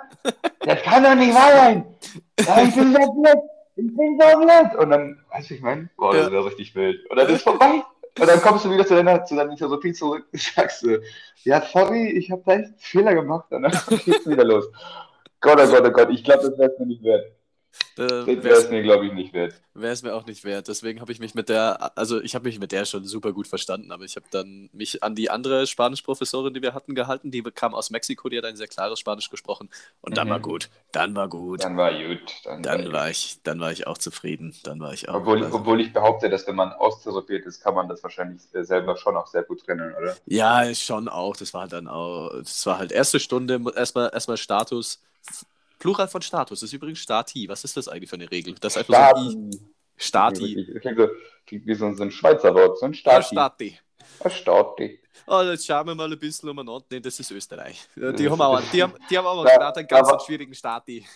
Das 0.61 0.83
kann 0.83 1.05
doch 1.05 1.15
nicht 1.15 1.33
wahr 1.35 1.53
sein. 1.53 1.95
Ja, 2.41 2.63
ich 2.63 2.75
bin 2.75 2.93
so 2.93 3.13
blöd. 3.13 3.37
Ich 3.77 3.97
bin 3.97 4.19
so 4.21 4.39
blöd. 4.41 4.75
Und 4.79 4.91
dann, 4.91 5.25
weißt 5.31 5.51
du, 5.51 5.55
ich 5.55 5.61
meine? 5.61 5.89
Boah, 5.97 6.13
das 6.13 6.27
Ja. 6.27 6.33
ja 6.33 6.41
richtig 6.41 6.75
wild. 6.75 7.09
Und 7.09 7.17
dann 7.19 7.29
ist 7.29 7.43
vorbei. 7.43 7.83
Und 8.19 8.27
dann 8.29 8.41
kommst 8.43 8.65
du 8.65 8.71
wieder 8.71 8.85
zu 8.85 8.95
deiner, 8.97 9.25
zu 9.25 9.37
deiner 9.37 9.55
Therapie 9.57 9.93
zurück 9.93 10.27
und 10.33 10.41
sagst 10.43 10.83
du, 10.83 11.01
ja, 11.45 11.63
sorry, 11.63 12.11
ich 12.11 12.31
habe 12.33 12.43
da 12.45 12.55
echt 12.55 12.65
einen 12.65 12.79
Fehler 12.79 13.15
gemacht. 13.15 13.51
Und 13.53 13.63
dann 13.63 13.73
geht's 14.05 14.27
wieder 14.29 14.45
los. 14.45 14.67
Gott, 15.41 15.59
oh 15.61 15.67
Gott, 15.71 15.83
oh 15.87 15.91
Gott, 15.91 16.11
ich 16.11 16.25
glaube, 16.25 16.49
das 16.49 16.59
wäre 16.59 16.71
es 16.73 16.79
mir 16.79 16.87
nicht 16.87 17.03
wert. 17.03 17.27
Äh, 17.97 18.07
Das 18.09 18.27
wäre 18.27 18.49
es 18.57 18.69
mir, 18.71 18.83
glaube 18.83 19.07
ich, 19.07 19.13
nicht 19.13 19.33
wert. 19.33 19.55
Wäre 19.75 19.93
es 19.93 20.03
mir 20.03 20.13
auch 20.15 20.27
nicht 20.27 20.43
wert. 20.45 20.67
Deswegen 20.67 21.01
habe 21.01 21.13
ich 21.13 21.21
mich 21.21 21.35
mit 21.35 21.49
der, 21.49 21.97
also 21.97 22.21
ich 22.21 22.35
habe 22.35 22.45
mich 22.49 22.59
mit 22.59 22.73
der 22.73 22.85
schon 22.85 23.05
super 23.05 23.33
gut 23.33 23.47
verstanden, 23.47 23.93
aber 23.93 24.05
ich 24.05 24.17
habe 24.17 24.27
dann 24.33 24.69
mich 24.73 25.03
an 25.05 25.15
die 25.15 25.31
andere 25.31 25.67
Spanischprofessorin, 25.69 26.53
die 26.53 26.63
wir 26.63 26.75
hatten, 26.75 26.95
gehalten. 26.97 27.31
Die 27.31 27.43
kam 27.43 27.75
aus 27.75 27.91
Mexiko, 27.91 28.29
die 28.29 28.39
hat 28.39 28.45
ein 28.45 28.57
sehr 28.57 28.67
klares 28.67 28.99
Spanisch 28.99 29.31
gesprochen. 29.31 29.71
Und 30.01 30.17
dann 30.17 30.27
Mhm. 30.27 30.33
war 30.33 30.41
gut. 30.41 30.69
Dann 30.93 31.15
war 31.15 31.29
gut. 31.29 31.63
Dann 31.63 31.77
war 31.77 31.93
gut. 31.93 32.21
Dann, 32.45 32.63
Dann 32.63 32.93
war 32.93 33.09
ich, 33.09 33.39
dann 33.45 33.61
war 33.61 33.71
ich 33.71 33.87
auch 33.87 33.99
zufrieden. 33.99 34.55
Dann 34.65 34.81
war 34.81 34.93
ich 34.93 35.09
auch. 35.09 35.15
Obwohl, 35.15 35.45
also- 35.45 35.57
obwohl 35.57 35.81
ich 35.81 35.93
behaupte, 35.93 36.29
dass 36.29 36.47
wenn 36.49 36.57
man 36.57 36.73
austherapiert 36.73 37.47
ist, 37.47 37.63
kann 37.63 37.75
man 37.75 37.89
das 37.89 38.03
wahrscheinlich 38.03 38.43
äh, 38.53 38.65
selber 38.65 38.97
schon 38.97 39.17
auch 39.17 39.29
sehr 39.29 39.45
gut 39.45 39.65
trennen, 39.65 39.95
oder? 39.97 40.17
Ja, 40.27 40.75
schon 40.75 41.09
auch. 41.09 41.37
Das 41.37 41.55
war 41.55 41.63
halt 41.63 41.73
dann 41.73 41.87
auch, 41.87 42.31
das 42.37 42.67
war 42.67 42.79
halt 42.79 42.91
erste 42.91 43.21
Stunde, 43.21 43.61
erstmal 43.77 44.11
erstmal 44.13 44.37
Status. 44.37 45.01
Plural 45.79 46.09
von 46.09 46.21
Status 46.23 46.63
ist 46.63 46.73
übrigens 46.73 46.99
Stati. 46.99 47.49
Was 47.49 47.65
ist 47.65 47.77
das 47.77 47.89
eigentlich 47.89 48.11
für 48.11 48.17
eine 48.17 48.31
Regel? 48.31 48.55
Das 48.61 48.77
ist 48.77 48.91
einfach 48.91 49.17
so 49.17 49.29
ein 49.31 49.51
I. 49.53 49.61
Stati. 49.97 50.79
Klingt, 50.81 50.99
so, 50.99 51.09
klingt 51.47 51.67
wie 51.67 51.75
so 51.75 51.87
ein, 51.87 52.11
Schweizer 52.11 52.55
Wort, 52.55 52.79
so 52.79 52.87
ein 52.87 52.95
Stati. 52.95 53.27
Stati. 53.35 53.79
Ein 54.23 54.31
Stati. 54.31 55.01
Oh, 55.27 55.43
jetzt 55.43 55.67
schauen 55.67 55.87
wir 55.87 55.95
mal 55.95 56.11
ein 56.11 56.19
bisschen 56.19 56.49
umeinander. 56.49 56.85
Nee, 56.91 57.01
das 57.01 57.19
ist 57.21 57.31
Österreich. 57.31 57.87
Die, 57.97 58.29
haben 58.29 58.41
auch, 58.41 58.61
die, 58.73 58.83
haben, 58.83 58.95
die 59.11 59.17
haben 59.19 59.27
aber 59.27 59.49
Ja, 59.49 59.57
gerade 59.57 59.79
einen 59.81 59.89
ganz 59.89 60.09
aber- 60.09 60.21
schwierigen 60.21 60.55
Stati. 60.55 61.07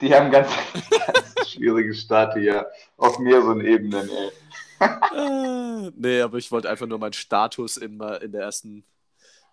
Die 0.00 0.14
haben 0.14 0.30
ganz, 0.30 0.48
ganz 0.90 1.50
schwierige 1.50 1.92
Stati, 1.94 2.40
ja. 2.40 2.64
Auf 2.96 3.18
mehreren 3.18 3.60
Ebenen, 3.60 4.08
ey. 4.08 4.30
Ah, 4.78 5.90
nee, 5.94 6.22
aber 6.22 6.38
ich 6.38 6.50
wollte 6.50 6.70
einfach 6.70 6.86
nur 6.86 6.98
meinen 6.98 7.12
Status 7.12 7.76
in, 7.76 8.00
in 8.00 8.32
der 8.32 8.42
ersten, 8.42 8.82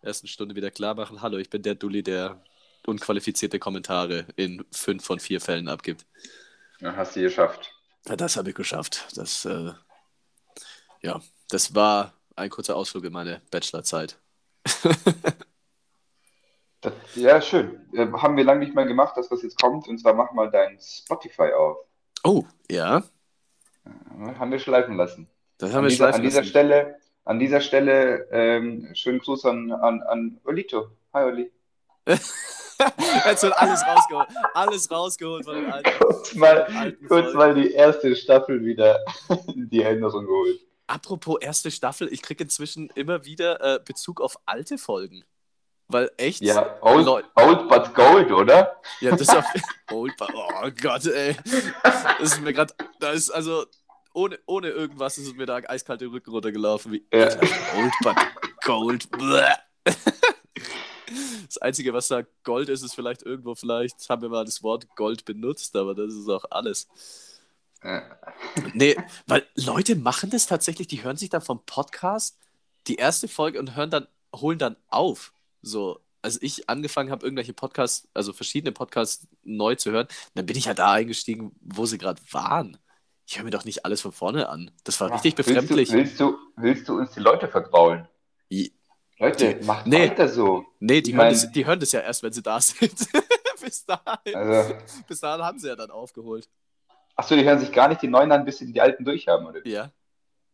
ersten 0.01 0.28
Stunde 0.28 0.56
wieder 0.56 0.72
klar 0.72 0.95
machen. 0.95 1.22
Hallo, 1.22 1.38
ich 1.38 1.50
bin 1.50 1.62
der 1.63 1.75
Dulli, 1.75 2.01
der 2.01 2.42
unqualifizierte 2.88 3.60
Kommentare 3.60 4.25
in 4.36 4.66
fünf 4.72 5.04
von 5.06 5.19
vier 5.19 5.42
Fällen 5.42 5.68
abgibt. 5.68 6.06
Ja, 6.80 6.95
hast 6.95 7.16
du 7.16 7.22
geschafft. 7.22 7.74
Ja, 8.07 8.16
das 8.16 8.38
habe 8.38 8.50
ich 8.50 8.56
geschafft. 8.56 9.07
Das, 9.16 9.45
äh, 9.45 9.74
ja, 11.01 11.19
das 11.50 11.75
war 11.75 12.13
ein 12.36 12.50
kurzer 12.50 12.75
Ausflug 12.75 13.04
in 13.06 13.13
meine 13.13 13.42
Bachelorzeit. 13.51 14.18
Das, 16.81 16.94
ja, 17.16 17.42
schön. 17.42 17.88
Äh, 17.94 18.06
haben 18.12 18.38
wir 18.38 18.44
lange 18.44 18.60
nicht 18.60 18.75
mehr 18.75 18.86
gemacht, 18.86 19.18
das, 19.18 19.31
was 19.31 19.42
jetzt 19.42 19.60
kommt. 19.60 19.88
Und 19.88 19.98
zwar 19.98 20.13
mach 20.13 20.31
mal 20.31 20.51
dein 20.51 20.78
Spotify 20.80 21.51
auf. 21.51 21.78
Oh, 22.24 22.45
ja, 22.69 23.01
Ja, 23.83 24.38
Haben 24.38 24.51
wir 24.51 24.60
schleifen 24.60 24.95
lassen. 24.95 25.28
das 25.57 25.72
An 25.72 25.78
haben 25.78 25.83
wir 25.86 25.90
dieser, 25.90 26.13
an 26.13 26.22
dieser 26.22 26.42
lassen. 26.42 26.50
Stelle, 26.50 27.00
an 27.25 27.40
dieser 27.40 27.62
Stelle 27.62 28.28
ähm, 28.31 28.92
schönen 28.94 29.18
Gruß 29.19 29.45
an, 29.45 29.72
an, 29.72 30.04
an 30.04 30.40
Olito. 30.44 30.92
Hi, 31.16 31.24
Oli. 31.24 31.51
Jetzt 33.26 33.44
wird 33.44 33.58
alles 33.58 33.82
rausgeholt. 33.86 34.28
Alles 34.54 34.92
rausgeholt 34.92 35.46
von 35.46 35.56
den 35.56 35.72
alten. 35.72 35.90
Kurz 36.00 36.36
mal, 36.36 36.64
alten 36.64 37.08
kurz 37.08 37.34
mal 37.34 37.54
die 37.56 37.72
erste 37.72 38.16
Staffel 38.16 38.64
wieder 38.64 39.00
in 39.56 39.70
die 39.70 39.82
Erinnerung 39.82 40.26
geholt. 40.26 40.60
Apropos 40.88 41.38
erste 41.42 41.70
Staffel, 41.72 42.12
ich 42.12 42.22
kriege 42.22 42.44
inzwischen 42.44 42.90
immer 42.96 43.26
wieder 43.26 43.60
äh, 43.76 43.80
Bezug 43.84 44.22
auf 44.22 44.38
alte 44.46 44.78
Folgen. 44.78 45.24
Weil 45.90 46.12
echt. 46.18 46.42
Ja, 46.42 46.78
old, 46.82 47.08
old 47.08 47.70
but 47.70 47.94
gold, 47.96 48.32
oder? 48.32 48.76
Ja, 49.00 49.12
das 49.12 49.22
ist 49.22 49.36
auf. 49.36 49.46
Old, 49.92 50.18
Ba- 50.18 50.28
oh 50.36 50.70
Gott, 50.82 51.06
ey. 51.06 51.34
Das 52.20 52.34
ist 52.34 52.42
mir 52.42 52.52
gerade. 52.52 52.74
Da 53.00 53.12
ist 53.12 53.30
also. 53.30 53.66
Ohne, 54.14 54.38
ohne 54.48 54.70
irgendwas 54.70 55.18
ist 55.18 55.28
es 55.28 55.36
mir 55.36 55.46
da 55.46 55.58
eiskalt 55.58 56.02
den 56.02 56.10
Rücken 56.10 56.32
runtergelaufen. 56.32 56.92
Wie, 56.92 57.06
Ja. 57.14 57.28
Old 57.78 57.94
but 58.02 58.16
Gold. 58.66 59.07
Das 61.47 61.57
Einzige, 61.57 61.94
was 61.94 62.07
da 62.07 62.23
Gold 62.44 62.69
ist, 62.69 62.83
ist 62.83 62.95
vielleicht 62.95 63.23
irgendwo, 63.23 63.56
vielleicht 63.56 64.09
haben 64.09 64.21
wir 64.21 64.30
mal 64.30 64.45
das 64.45 64.63
Wort 64.63 64.87
Gold 64.95 65.25
benutzt, 65.25 65.75
aber 65.75 65.95
das 65.95 66.13
ist 66.13 66.30
auch 66.30 66.45
alles. 66.49 66.87
Ja. 67.83 68.04
Nee, 68.73 68.97
weil 69.27 69.45
Leute 69.56 69.95
machen 69.95 70.30
das 70.30 70.47
tatsächlich, 70.47 70.87
die 70.87 71.04
hören 71.04 71.18
sich 71.18 71.30
dann 71.30 71.42
vom 71.42 71.63
Podcast 71.66 72.37
die 72.87 72.95
erste 72.95 73.27
Folge 73.27 73.59
und 73.59 73.75
hören 73.75 73.89
dann, 73.89 74.07
holen 74.35 74.59
dann 74.59 74.75
auf. 74.89 75.33
So, 75.61 75.99
als 76.21 76.42
ich 76.42 76.69
angefangen 76.69 77.11
habe, 77.11 77.25
irgendwelche 77.25 77.54
Podcasts, 77.54 78.07
also 78.13 78.33
verschiedene 78.33 78.71
Podcasts 78.71 79.27
neu 79.44 79.75
zu 79.75 79.92
hören, 79.92 80.07
dann 80.33 80.45
bin 80.45 80.57
ich 80.57 80.66
ja 80.66 80.73
da 80.73 80.94
eingestiegen, 80.94 81.56
wo 81.61 81.85
sie 81.85 81.97
gerade 81.97 82.21
waren. 82.31 82.77
Ich 83.25 83.37
höre 83.37 83.44
mir 83.44 83.51
doch 83.51 83.66
nicht 83.66 83.85
alles 83.85 84.01
von 84.01 84.13
vorne 84.13 84.49
an. 84.49 84.71
Das 84.83 84.99
war 85.01 85.13
richtig 85.13 85.35
befremdlich. 85.35 85.92
Willst 85.92 86.19
du, 86.19 86.25
willst, 86.25 86.39
du, 86.49 86.61
willst 86.61 86.89
du 86.89 86.97
uns 86.97 87.11
die 87.11 87.19
Leute 87.19 87.47
vergraulen? 87.47 88.07
Leute, 89.19 89.56
Die- 89.56 89.66
macht 89.66 89.88
nee. 89.88 90.09
weiter 90.09 90.28
so. 90.28 90.66
Nee, 90.80 91.02
die, 91.02 91.12
Ich 91.12 91.16
hören 91.16 91.26
mein- 91.26 91.33
das, 91.33 91.52
die 91.52 91.66
hören 91.66 91.80
das 91.80 91.92
ja 91.92 92.02
erst, 92.02 92.21
wenn 92.24 92.33
sie 92.33 92.44
da 92.44 92.59
sind. 92.62 92.94
bis, 93.62 93.86
dahin, 93.86 94.36
Also, 94.36 94.76
bis 95.07 95.19
dahin 95.19 95.44
haben 95.44 95.59
sie 95.59 95.68
ja 95.68 95.76
dann 95.76 95.90
aufgeholt. 95.92 96.47
achso, 97.16 97.36
die 97.36 97.44
hören 97.44 97.59
sich 97.59 97.71
gar 97.71 97.88
nicht 97.90 98.02
die 98.02 98.07
neuen 98.07 98.31
an, 98.31 98.45
bis 98.45 98.59
sie 98.59 98.71
die 98.71 98.80
alten 98.81 99.04
durchhaben, 99.06 99.47
oder? 99.47 99.66
Ja. 99.66 99.92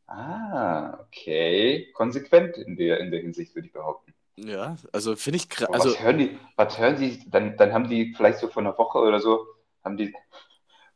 Ah, 0.08 0.98
okay. 1.08 1.92
Konsequent 1.94 2.58
in 2.58 2.76
der, 2.78 3.00
in 3.00 3.12
der 3.12 3.22
Hinsicht, 3.22 3.56
würde 3.56 3.68
ich 3.68 3.74
behaupten. 3.74 4.14
Ja, 4.36 4.78
also 4.92 5.16
finde 5.16 5.38
ich 5.38 5.50
krass. 5.50 5.70
Also, 5.70 5.90
was 5.92 6.02
hören 6.02 6.18
die, 6.18 6.40
was 6.56 6.78
hören 6.78 6.98
sie, 6.98 7.24
dann, 7.30 7.56
dann 7.58 7.72
haben 7.74 7.88
die 7.90 8.14
vielleicht 8.16 8.40
so 8.40 8.48
vor 8.48 8.62
einer 8.64 8.78
Woche 8.78 9.00
oder 9.00 9.20
so, 9.20 9.46
haben 9.84 9.96
die, 9.98 10.14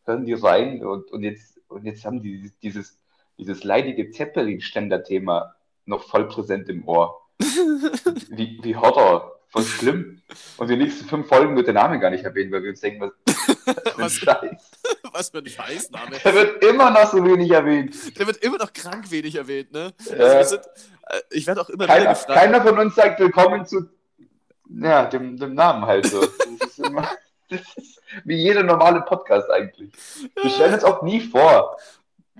hören 0.05 0.25
die 0.25 0.33
rein 0.33 0.83
und, 0.83 1.11
und 1.11 1.23
jetzt, 1.23 1.59
und 1.67 1.85
jetzt 1.85 2.03
haben 2.05 2.21
die 2.21 2.51
dieses, 2.63 2.97
dieses 3.37 3.63
leidige 3.63 4.09
Zeppelin-Ständer-Thema 4.09 5.55
noch 5.85 6.03
voll 6.03 6.27
präsent 6.27 6.67
im 6.69 6.87
Ohr. 6.87 7.21
Wie, 7.39 8.59
wie 8.63 8.75
Horror, 8.75 9.39
voll 9.49 9.63
schlimm. 9.63 10.21
Und 10.57 10.69
die 10.69 10.75
nächsten 10.77 11.07
fünf 11.07 11.27
Folgen 11.27 11.55
wird 11.55 11.67
der 11.67 11.73
Name 11.73 11.99
gar 11.99 12.09
nicht 12.09 12.23
erwähnt, 12.23 12.51
weil 12.51 12.63
wir 12.63 12.71
uns 12.71 12.81
denken, 12.81 13.01
was, 13.01 13.11
was 13.95 13.95
für 13.95 14.03
ein 14.03 14.09
Scheiß. 14.09 14.71
was 15.13 15.29
für 15.29 15.37
ein 15.39 15.45
Scheißname. 15.47 16.17
Der 16.23 16.33
wird 16.33 16.63
immer 16.63 16.91
noch 16.91 17.11
so 17.11 17.23
wenig 17.23 17.51
erwähnt. 17.51 18.17
Der 18.17 18.27
wird 18.27 18.37
immer 18.37 18.57
noch 18.57 18.73
krank 18.73 19.09
wenig 19.11 19.35
erwähnt, 19.35 19.71
ne? 19.71 19.93
Also 19.99 20.15
Ja. 20.15 20.37
wir 20.37 20.43
sind, 20.45 20.61
äh, 21.07 21.19
ich 21.31 21.47
werde 21.47 21.61
auch 21.61 21.69
immer 21.69 21.83
wieder 21.85 21.93
Keiner, 21.95 22.09
gefragt. 22.09 22.39
keiner 22.39 22.61
von 22.61 22.79
uns 22.79 22.95
sagt 22.95 23.19
willkommen 23.19 23.65
zu 23.65 23.89
ja, 24.69 25.05
dem, 25.05 25.37
dem 25.37 25.53
Namen 25.53 25.85
halt 25.85 26.07
so. 26.07 26.21
Das 26.59 26.69
ist, 26.69 26.79
immer, 26.79 27.07
das 27.49 27.61
ist 27.77 28.01
wie 28.25 28.35
jeder 28.35 28.63
normale 28.63 29.01
Podcast 29.01 29.49
eigentlich. 29.49 29.91
Wir 30.41 30.49
stellen 30.49 30.73
uns 30.73 30.83
auch 30.83 31.01
nie 31.03 31.21
vor. 31.21 31.77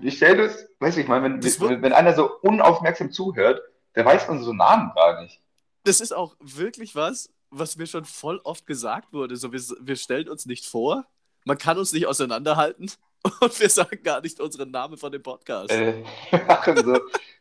ich 0.02 0.16
stelle 0.16 0.44
das, 0.48 0.68
weiß 0.80 0.96
ich 0.98 1.08
mal, 1.08 1.22
wenn, 1.22 1.42
wenn, 1.42 1.82
wenn 1.82 1.92
einer 1.92 2.14
so 2.14 2.30
unaufmerksam 2.42 3.10
zuhört, 3.12 3.62
der 3.98 4.04
weiß 4.04 4.28
unsere 4.28 4.54
Namen 4.54 4.92
gar 4.94 5.20
nicht. 5.20 5.40
Das 5.82 6.00
ist 6.00 6.14
auch 6.14 6.36
wirklich 6.38 6.94
was, 6.94 7.30
was 7.50 7.76
mir 7.76 7.86
schon 7.88 8.04
voll 8.04 8.40
oft 8.44 8.64
gesagt 8.64 9.12
wurde. 9.12 9.36
So, 9.36 9.52
wir, 9.52 9.60
wir 9.80 9.96
stellen 9.96 10.28
uns 10.28 10.46
nicht 10.46 10.66
vor, 10.66 11.04
man 11.44 11.58
kann 11.58 11.78
uns 11.78 11.92
nicht 11.92 12.06
auseinanderhalten 12.06 12.92
und 13.40 13.58
wir 13.58 13.68
sagen 13.68 14.00
gar 14.04 14.20
nicht 14.20 14.38
unseren 14.38 14.70
Namen 14.70 14.98
von 14.98 15.10
dem 15.10 15.22
Podcast. 15.24 15.72
Äh, 15.72 16.04
wir 16.30 16.44
machen 16.44 16.76
so 16.76 17.00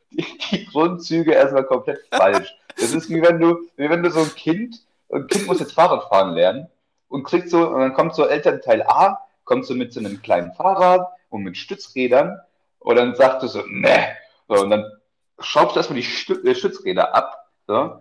die, 0.09 0.25
die 0.49 0.65
Grundzüge 0.65 1.31
erstmal 1.31 1.65
komplett 1.65 1.99
falsch. 2.09 2.51
Das 2.75 2.91
ist 2.91 3.07
wie 3.07 3.21
wenn 3.21 3.39
du, 3.39 3.69
wie 3.75 3.87
wenn 3.87 4.01
du 4.01 4.09
so 4.09 4.21
ein 4.21 4.33
Kind, 4.33 4.81
ein 5.13 5.27
Kind 5.27 5.45
muss 5.45 5.59
jetzt 5.59 5.73
Fahrrad 5.73 6.09
fahren 6.09 6.33
lernen 6.33 6.67
und 7.07 7.23
kriegt 7.23 7.51
so, 7.51 7.67
und 7.67 7.79
dann 7.79 7.93
kommt 7.93 8.15
so 8.15 8.25
Elternteil 8.25 8.81
A, 8.81 9.19
kommt 9.43 9.67
so 9.67 9.75
mit 9.75 9.93
so 9.93 9.99
einem 9.99 10.23
kleinen 10.23 10.53
Fahrrad 10.53 11.07
und 11.29 11.43
mit 11.43 11.55
Stützrädern 11.55 12.39
und 12.79 12.95
dann 12.95 13.13
sagt 13.13 13.43
du 13.43 13.47
so, 13.47 13.61
ne, 13.67 14.07
so, 14.47 14.63
und 14.63 14.71
dann 14.71 14.96
schraubst 15.39 15.75
du 15.75 15.79
erstmal 15.79 15.97
die 15.97 16.03
Stü 16.05 16.33
äh, 16.47 16.55
Stützräder 16.55 17.13
ab, 17.15 17.49
so, 17.67 17.99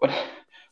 und, 0.00 0.10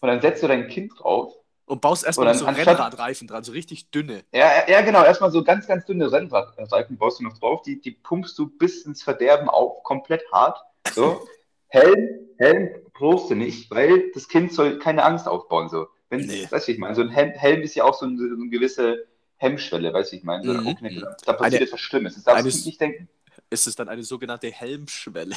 und 0.00 0.09
dann 0.09 0.21
setzt 0.21 0.42
du 0.42 0.49
dein 0.49 0.69
Kind 0.69 0.92
drauf 0.99 1.33
Und 1.66 1.81
baust 1.81 2.04
erstmal 2.04 2.35
so 2.35 2.45
anstatt- 2.47 2.66
Rennradreifen 2.69 3.26
dran, 3.28 3.45
so 3.45 3.52
richtig 3.52 3.90
dünne. 3.90 4.25
Ja, 4.33 4.69
ja, 4.69 4.81
genau. 4.83 5.04
Erstmal 5.04 5.31
so 5.31 5.42
ganz, 5.45 5.66
ganz 5.66 5.87
dünne 5.87 6.11
Rennradreifen 6.12 6.99
baust 6.99 7.21
du 7.21 7.25
noch 7.25 7.38
drauf. 7.38 7.62
Die, 7.62 7.81
die 7.81 7.92
pumpst 7.92 8.37
du 8.38 8.47
bis 8.49 8.83
ins 8.85 9.02
Verderben 9.02 9.49
auf, 9.49 9.83
komplett 9.85 10.23
hart. 10.33 10.59
So. 10.92 11.26
Helm, 11.69 12.09
Helm 12.38 12.69
brauchst 12.92 13.31
du 13.31 13.35
nicht, 13.35 13.71
weil 13.71 14.11
das 14.12 14.28
Kind 14.28 14.52
soll 14.52 14.78
keine 14.78 15.04
Angst 15.04 15.26
aufbauen. 15.26 15.69
So. 15.71 15.87
Wenn, 16.11 16.26
Nee. 16.26 16.47
Weißt 16.50 16.69
du, 16.69 16.73
ich 16.73 16.78
meine? 16.78 16.95
So 16.95 17.00
ein 17.00 17.09
Helm, 17.09 17.31
Helm 17.33 17.62
ist 17.62 17.75
ja 17.75 17.85
auch 17.85 17.95
so 17.95 18.04
eine, 18.04 18.19
so 18.19 18.25
eine 18.25 18.49
gewisse 18.50 19.07
Hemmschwelle, 19.38 19.92
weißt 19.95 20.12
du, 20.12 20.16
ich 20.16 20.25
meine? 20.25 20.45
So, 20.45 20.52
Mhm, 20.52 20.66
okay, 20.66 20.90
mhm. 20.90 21.07
Da 21.25 21.33
passiert 21.33 21.54
Eine- 21.54 21.64
etwas 21.66 21.81
Schlimmes. 21.81 22.14
Das 22.16 22.25
darf 22.25 22.37
eine- 22.37 22.50
Kind 22.50 22.66
nicht 22.66 22.81
denken. 22.81 23.09
Ist 23.49 23.66
es 23.66 23.75
dann 23.76 23.88
eine 23.88 24.02
sogenannte 24.02 24.50
Helmschwelle? 24.50 25.35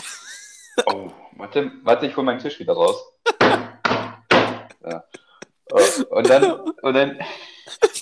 Oh, 0.88 1.10
warte, 1.38 1.72
warte, 1.84 2.06
ich 2.06 2.16
hol 2.18 2.24
meinen 2.24 2.40
Tisch 2.40 2.60
wieder 2.60 2.74
raus. 2.74 3.02
Ja. 4.84 5.04
Oh, 5.72 5.80
Und 6.10 6.30
dann, 6.30 6.52
und 6.60 6.94
dann, 6.94 7.20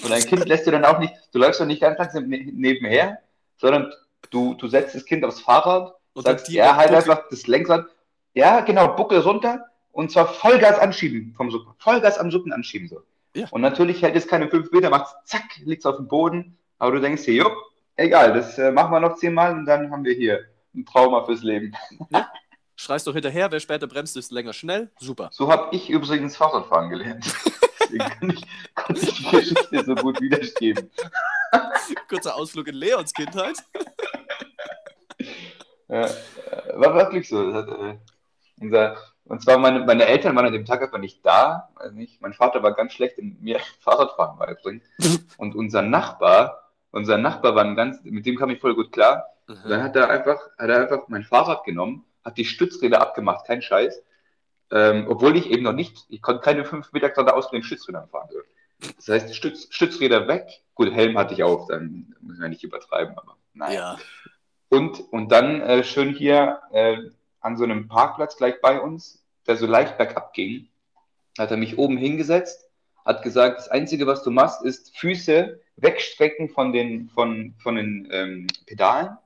und 0.03 0.09
dein 0.09 0.23
Kind 0.25 0.45
lässt 0.45 0.67
du 0.67 0.71
dann 0.71 0.85
auch 0.85 0.99
nicht, 0.99 1.13
du 1.31 1.39
läufst 1.39 1.61
doch 1.61 1.65
nicht 1.65 1.81
ganz 1.81 1.97
langsam 1.97 2.27
ne- 2.27 2.51
nebenher, 2.51 3.19
sondern 3.57 3.93
du, 4.31 4.53
du 4.55 4.67
setzt 4.67 4.95
das 4.95 5.05
Kind 5.05 5.23
aufs 5.23 5.39
Fahrrad, 5.39 5.93
Und 6.13 6.25
sagst, 6.25 6.49
ja, 6.49 6.75
halt 6.75 6.91
einfach 6.91 7.29
das 7.29 7.47
Lenkrad, 7.47 7.85
ja, 8.33 8.61
genau, 8.61 8.95
Buckel 8.95 9.19
runter 9.19 9.65
und 9.91 10.11
zwar 10.11 10.27
Vollgas 10.27 10.79
anschieben 10.79 11.33
vom 11.37 11.51
Suppen, 11.51 11.73
Vollgas 11.77 12.17
am 12.17 12.31
Suppen 12.31 12.51
anschieben 12.51 12.87
so. 12.87 13.01
Ja. 13.35 13.47
Und 13.51 13.61
natürlich 13.61 14.01
hält 14.01 14.15
es 14.15 14.27
keine 14.27 14.49
fünf 14.49 14.71
Meter, 14.71 14.89
macht 14.89 15.15
zack, 15.25 15.43
liegt's 15.63 15.85
auf 15.85 15.95
dem 15.97 16.07
Boden, 16.07 16.57
aber 16.79 16.91
du 16.91 17.01
denkst 17.01 17.23
dir, 17.23 17.35
jupp, 17.35 17.53
egal, 17.95 18.33
das 18.33 18.57
äh, 18.57 18.71
machen 18.71 18.91
wir 18.91 18.99
noch 18.99 19.15
zehnmal 19.15 19.53
und 19.53 19.65
dann 19.65 19.89
haben 19.89 20.03
wir 20.03 20.13
hier 20.13 20.41
ein 20.75 20.85
Trauma 20.85 21.23
fürs 21.25 21.43
Leben. 21.43 21.73
Schreist 22.75 23.05
doch 23.07 23.13
hinterher, 23.13 23.51
wer 23.51 23.59
später 23.59 23.87
bremst, 23.87 24.17
ist 24.17 24.31
länger 24.31 24.53
schnell. 24.53 24.91
Super. 24.99 25.29
So 25.31 25.51
habe 25.51 25.75
ich 25.75 25.89
übrigens 25.89 26.35
Fahrradfahren 26.35 26.89
gelernt. 26.89 27.25
Deswegen 27.79 28.05
kann 28.05 28.29
ich, 28.29 28.43
kann 28.75 28.95
ich 28.95 29.13
die 29.13 29.29
Geschichte 29.29 29.83
so 29.85 29.95
gut 29.95 30.19
wiedergeben. 30.19 30.89
Kurzer 32.09 32.35
Ausflug 32.35 32.67
in 32.67 32.75
Leons 32.75 33.13
Kindheit. 33.13 33.57
Ja, 35.89 36.05
äh, 36.05 36.09
war 36.75 36.95
wirklich 36.95 37.27
so. 37.27 37.53
Hat, 37.53 37.67
äh, 37.67 37.97
unser, 38.59 38.97
und 39.25 39.43
zwar 39.43 39.57
meine, 39.59 39.81
meine 39.81 40.05
Eltern 40.05 40.35
waren 40.35 40.47
an 40.47 40.53
dem 40.53 40.65
Tag 40.65 40.81
einfach 40.81 40.97
nicht 40.97 41.23
da. 41.23 41.69
Also 41.75 41.95
nicht, 41.95 42.19
mein 42.21 42.33
Vater 42.33 42.63
war 42.63 42.73
ganz 42.73 42.93
schlecht 42.93 43.19
in 43.19 43.37
mir 43.41 43.59
Fahrradfahren 43.81 44.39
beibringen. 44.39 44.81
Und 45.37 45.55
unser 45.55 45.81
Nachbar, 45.83 46.71
unser 46.91 47.17
Nachbar 47.17 47.53
war 47.53 47.63
ein 47.63 47.75
ganz, 47.75 48.03
mit 48.03 48.25
dem 48.25 48.37
kam 48.37 48.49
ich 48.49 48.59
voll 48.59 48.73
gut 48.73 48.91
klar. 48.91 49.25
Und 49.47 49.69
dann 49.69 49.83
hat 49.83 49.95
er 49.95 50.09
einfach, 50.09 50.39
hat 50.57 50.69
er 50.69 50.81
einfach 50.81 51.07
mein 51.09 51.23
Fahrrad 51.25 51.63
genommen, 51.63 52.05
hat 52.23 52.37
die 52.37 52.45
Stützräder 52.45 53.01
abgemacht, 53.01 53.45
kein 53.45 53.61
Scheiß. 53.61 54.03
Ähm, 54.71 55.05
obwohl 55.07 55.37
ich 55.37 55.51
eben 55.51 55.63
noch 55.63 55.73
nicht, 55.73 56.05
ich 56.09 56.21
konnte 56.21 56.41
keine 56.41 56.65
fünf 56.65 56.91
Meter 56.93 57.09
geradeaus 57.09 57.51
mit 57.51 57.61
den 57.61 57.65
Stützrädern 57.65 58.07
fahren. 58.07 58.29
Das 58.97 59.07
heißt, 59.07 59.35
Stütz, 59.35 59.67
Stützräder 59.69 60.27
weg. 60.27 60.47
Gut, 60.73 60.91
Helm 60.91 61.17
hatte 61.17 61.33
ich 61.33 61.43
auf, 61.43 61.67
dann 61.67 62.15
müssen 62.21 62.41
wir 62.41 62.49
nicht 62.49 62.63
übertreiben, 62.63 63.17
aber 63.17 63.37
naja. 63.53 63.73
Ja. 63.73 63.97
Und, 64.69 64.99
und 65.11 65.31
dann 65.31 65.61
äh, 65.61 65.83
schön 65.83 66.15
hier 66.15 66.59
äh, 66.71 66.97
an 67.39 67.57
so 67.57 67.63
einem 67.63 67.87
Parkplatz 67.87 68.37
gleich 68.37 68.59
bei 68.61 68.79
uns, 68.79 69.23
der 69.45 69.57
so 69.57 69.67
leicht 69.67 69.97
bergab 69.97 70.33
ging, 70.33 70.69
hat 71.37 71.51
er 71.51 71.57
mich 71.57 71.77
oben 71.77 71.97
hingesetzt, 71.97 72.69
hat 73.05 73.21
gesagt, 73.21 73.59
das 73.59 73.67
Einzige, 73.69 74.07
was 74.07 74.23
du 74.23 74.31
machst, 74.31 74.63
ist 74.63 74.97
Füße 74.97 75.59
wegstrecken 75.75 76.49
von 76.49 76.73
den, 76.73 77.09
von, 77.09 77.53
von 77.61 77.75
den 77.75 78.07
ähm, 78.11 78.47
Pedalen 78.65 79.17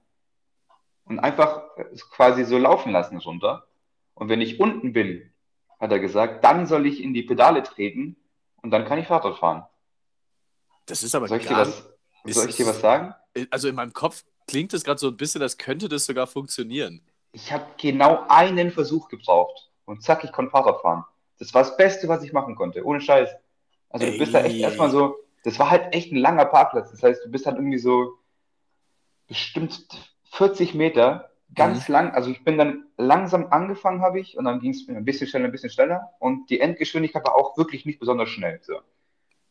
und 1.08 1.20
einfach 1.20 1.64
äh, 1.78 1.86
quasi 2.12 2.44
so 2.46 2.58
laufen 2.58 2.92
lassen 2.92 3.18
runter. 3.18 3.68
Und 4.14 4.30
wenn 4.30 4.42
ich 4.42 4.60
unten 4.60 4.94
bin, 4.94 5.32
hat 5.80 5.92
er 5.92 6.00
gesagt, 6.00 6.44
dann 6.44 6.66
soll 6.66 6.86
ich 6.86 7.02
in 7.02 7.14
die 7.14 7.24
Pedale 7.24 7.64
treten 7.64 8.16
und 8.62 8.72
dann 8.72 8.86
kann 8.86 9.00
ich 9.00 9.08
Fahrrad 9.08 9.38
fahren. 9.38 9.66
Das 10.86 11.04
ist 11.04 11.14
aber 11.14 11.28
Soll 11.28 11.40
ich 11.40 11.48
dir 11.48 11.58
was, 11.58 11.84
soll 12.26 12.50
ich 12.50 12.56
dir 12.56 12.66
was 12.66 12.80
sagen? 12.80 13.14
Also 13.52 13.68
in 13.68 13.76
meinem 13.76 13.94
Kopf 13.94 14.24
klingt 14.48 14.74
es 14.74 14.84
gerade 14.84 15.00
so 15.00 15.10
ein 15.10 15.18
bisschen, 15.18 15.42
als 15.42 15.58
könnte 15.58 15.90
das 15.90 16.06
sogar 16.06 16.26
funktionieren. 16.26 17.02
Ich 17.34 17.52
habe 17.52 17.66
genau 17.78 18.26
einen 18.30 18.72
Versuch 18.72 19.10
gebraucht 19.10 19.70
und 19.86 20.02
zack, 20.02 20.24
ich 20.24 20.32
konnte 20.32 20.52
Fahrrad 20.52 20.82
fahren. 20.82 21.06
Das 21.40 21.54
war 21.54 21.62
das 21.62 21.78
Beste, 21.78 22.08
was 22.08 22.24
ich 22.24 22.34
machen 22.34 22.56
konnte, 22.56 22.84
ohne 22.84 23.02
Scheiß. 23.02 23.30
Also 23.90 24.06
du 24.08 24.18
bist 24.18 24.34
da 24.34 24.42
echt 24.42 24.56
Ey. 24.56 24.62
erstmal 24.62 24.90
so, 24.90 25.18
das 25.44 25.60
war 25.60 25.70
halt 25.70 25.94
echt 25.94 26.12
ein 26.12 26.18
langer 26.18 26.46
Parkplatz. 26.46 26.90
Das 26.92 27.04
heißt, 27.04 27.26
du 27.26 27.30
bist 27.30 27.46
halt 27.46 27.58
irgendwie 27.58 27.78
so 27.78 28.18
bestimmt 29.28 29.88
40 30.38 30.76
Meter, 30.76 31.32
ganz 31.56 31.88
lang. 31.88 32.12
Also 32.14 32.30
ich 32.30 32.44
bin 32.44 32.58
dann 32.58 32.86
langsam 32.98 33.48
angefangen, 33.52 34.02
habe 34.02 34.20
ich, 34.20 34.38
und 34.38 34.46
dann 34.46 34.60
ging 34.60 34.72
es 34.72 34.88
ein 34.88 35.04
bisschen 35.04 35.28
schneller, 35.28 35.46
ein 35.46 35.52
bisschen 35.52 35.72
schneller. 35.72 36.12
Und 36.20 36.50
die 36.50 36.60
Endgeschwindigkeit 36.60 37.26
war 37.26 37.36
auch 37.36 37.58
wirklich 37.58 37.86
nicht 37.86 38.00
besonders 38.00 38.30
schnell. 38.30 38.60
So. 38.62 38.80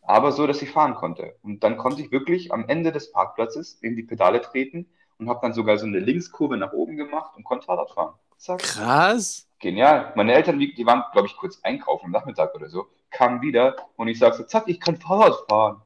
Aber 0.02 0.31
so, 0.31 0.47
dass 0.47 0.62
ich 0.62 0.71
fahren 0.71 0.95
konnte. 0.95 1.37
Und 1.43 1.64
dann 1.64 1.76
konnte 1.76 2.02
ich 2.02 2.12
wirklich 2.12 2.52
am 2.52 2.69
Ende 2.69 2.93
des 2.93 3.11
Parkplatzes 3.11 3.78
in 3.83 3.97
die 3.97 4.05
Pedale 4.05 4.40
treten 4.40 4.87
und 5.19 5.28
habe 5.28 5.40
dann 5.43 5.55
sogar 5.55 5.76
so 5.78 5.87
eine 5.87 5.99
Linkskurve 5.99 6.57
nach 6.57 6.73
oben 6.73 6.97
gemacht 6.97 7.37
und 7.37 7.45
konnte 7.45 7.66
Fahrrad 7.66 7.90
fahren. 7.90 8.14
Zack. 8.37 8.59
Krass. 8.61 9.49
Genial. 9.59 10.12
Meine 10.14 10.35
Eltern, 10.35 10.59
die 10.61 10.87
waren, 10.87 11.02
glaube 11.12 11.26
ich, 11.26 11.37
kurz 11.37 11.59
einkaufen 11.62 12.07
am 12.07 12.12
Nachmittag 12.12 12.55
oder 12.55 12.69
so, 12.69 12.87
kamen 13.11 13.40
wieder 13.40 13.75
und 13.97 14.09
ich 14.09 14.19
sage 14.19 14.37
so, 14.37 14.45
zack, 14.45 14.64
ich 14.69 14.78
kann 14.78 14.97
Fahrrad 14.97 15.35
fahren. 15.49 15.83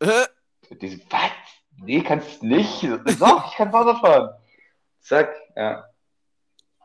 Äh, 0.00 0.26
Die 0.80 0.88
so, 0.88 0.98
was? 1.10 1.30
Nee, 1.84 2.02
kannst 2.02 2.42
nicht. 2.42 2.82
Doch, 3.20 3.50
ich 3.50 3.56
kann 3.56 3.70
Fahrrad 3.70 4.00
fahren. 4.00 4.30
Zack, 5.00 5.34
ja. 5.56 5.84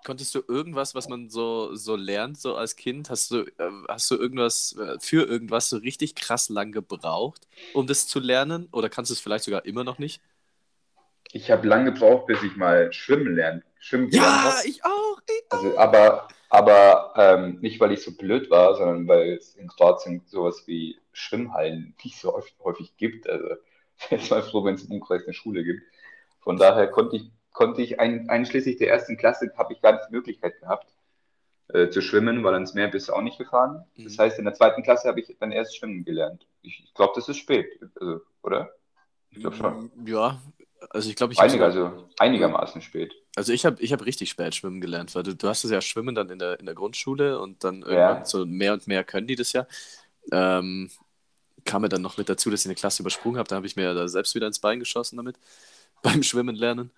Konntest 0.06 0.36
du 0.36 0.44
irgendwas, 0.48 0.96
was 0.96 1.08
man 1.08 1.30
so, 1.30 1.76
so 1.76 1.96
lernt, 1.96 2.38
so 2.38 2.56
als 2.56 2.76
Kind? 2.76 3.10
Hast 3.10 3.32
du, 3.32 3.44
äh, 3.44 3.72
hast 3.88 4.12
du 4.12 4.16
irgendwas 4.16 4.76
äh, 4.78 5.00
für 5.00 5.26
irgendwas 5.26 5.70
so 5.70 5.78
richtig 5.78 6.16
krass 6.16 6.50
lang 6.50 6.72
gebraucht, 6.74 7.48
um 7.74 7.88
das 7.88 8.08
zu 8.08 8.20
lernen? 8.20 8.68
Oder 8.74 8.90
kannst 8.90 9.12
du 9.12 9.14
es 9.14 9.22
vielleicht 9.22 9.46
sogar 9.46 9.66
immer 9.66 9.84
noch 9.86 10.00
nicht? 10.00 10.22
Ich 11.32 11.50
habe 11.52 11.68
lange 11.68 11.94
gebraucht, 11.94 12.28
bis 12.28 12.44
ich 12.44 12.56
mal 12.58 12.92
schwimmen 12.92 13.36
lernen, 13.36 13.64
schwimmen 13.80 14.12
habe. 14.20 14.68
ich 14.68 14.84
auch. 14.84 15.22
Ich 15.26 15.52
Also, 15.52 15.78
aber 15.78 16.28
aber 16.54 17.14
ähm, 17.18 17.58
nicht, 17.62 17.80
weil 17.80 17.94
ich 17.94 18.04
so 18.04 18.12
blöd 18.12 18.52
war, 18.52 18.76
sondern 18.76 19.08
weil 19.08 19.38
es 19.38 19.56
in 19.56 19.68
Kroatien 19.68 20.22
sowas 20.28 20.68
wie 20.68 21.00
Schwimmhallen 21.12 21.96
nicht 22.04 22.20
so 22.20 22.32
häufig, 22.32 22.54
häufig 22.64 22.96
gibt. 22.98 23.28
Also 23.28 23.56
jetzt 24.10 24.30
mal 24.32 24.44
froh, 24.44 24.64
wenn 24.64 24.76
es 24.76 24.86
im 24.86 24.92
Umkreis 24.92 25.24
eine 25.24 25.34
Schule 25.34 25.64
gibt. 25.64 25.82
Von 26.42 26.58
daher 26.58 26.88
konnte 26.88 27.16
ich, 27.18 27.32
konnte 27.52 27.82
ich 27.82 28.00
ein, 28.00 28.30
einschließlich 28.30 28.78
der 28.78 28.90
ersten 28.90 29.18
Klasse 29.18 29.52
habe 29.58 29.74
ich 29.74 29.82
gar 29.82 29.94
nicht 29.94 30.06
die 30.10 30.14
Möglichkeit 30.16 30.60
gehabt 30.60 30.88
äh, 31.70 31.90
zu 31.90 32.02
schwimmen, 32.02 32.44
weil 32.44 32.54
ans 32.54 32.74
Meer 32.74 32.90
bist 32.90 33.08
du 33.10 33.14
auch 33.14 33.22
nicht 33.22 33.38
gefahren. 33.38 33.86
Das 33.98 34.18
Mhm. 34.18 34.22
heißt, 34.22 34.40
in 34.40 34.46
der 34.46 34.54
zweiten 34.54 34.84
Klasse 34.84 35.08
habe 35.08 35.20
ich 35.22 35.36
dann 35.40 35.52
erst 35.52 35.78
schwimmen 35.78 36.04
gelernt. 36.04 36.46
Ich, 36.62 36.84
ich 36.84 36.94
glaube, 36.94 37.14
das 37.16 37.30
ist 37.30 37.38
spät, 37.38 37.68
also, 38.00 38.22
oder? 38.42 38.72
Ich 39.32 39.40
glaube 39.40 39.56
schon. 39.56 39.92
Ja, 40.06 40.42
also 40.90 41.10
ich 41.10 41.16
glaube, 41.16 41.34
ich 41.34 41.40
sogar- 41.40 41.68
also 41.68 42.08
einigermaßen 42.20 42.82
spät. 42.82 43.14
Also 43.36 43.52
ich 43.54 43.66
habe 43.66 43.82
ich 43.82 43.92
hab 43.94 44.06
richtig 44.06 44.30
spät 44.30 44.54
schwimmen 44.54 44.80
gelernt, 44.82 45.16
weil 45.16 45.24
du, 45.24 45.34
du 45.36 45.48
hast 45.48 45.64
das 45.64 45.72
ja 45.72 45.82
Schwimmen 45.82 46.14
dann 46.14 46.30
in 46.30 46.38
der, 46.38 46.60
in 46.60 46.66
der 46.68 46.76
Grundschule 46.76 47.40
und 47.40 47.64
dann 47.64 47.82
Ja. 47.82 47.88
irgendwann 47.88 48.26
so 48.26 48.46
mehr 48.46 48.74
und 48.74 48.86
mehr 48.88 49.04
können 49.04 49.26
die 49.26 49.36
das 49.36 49.54
ja. 49.54 49.66
Ähm, 50.32 50.92
kam 51.66 51.82
mir 51.84 51.90
dann 51.90 52.02
noch 52.02 52.18
mit 52.18 52.30
dazu, 52.30 52.50
dass 52.50 52.62
ich 52.62 52.68
eine 52.68 52.76
Klasse 52.76 53.04
übersprungen 53.04 53.38
habe, 53.40 53.48
da 53.50 53.56
habe 53.58 53.68
ich 53.68 53.76
mir 53.76 53.94
da 53.94 54.08
selbst 54.08 54.36
wieder 54.36 54.48
ins 54.48 54.60
Bein 54.60 54.80
geschossen 54.80 55.18
damit, 55.18 55.38
beim 56.02 56.24
Schwimmen 56.24 56.56
lernen. 56.56 56.92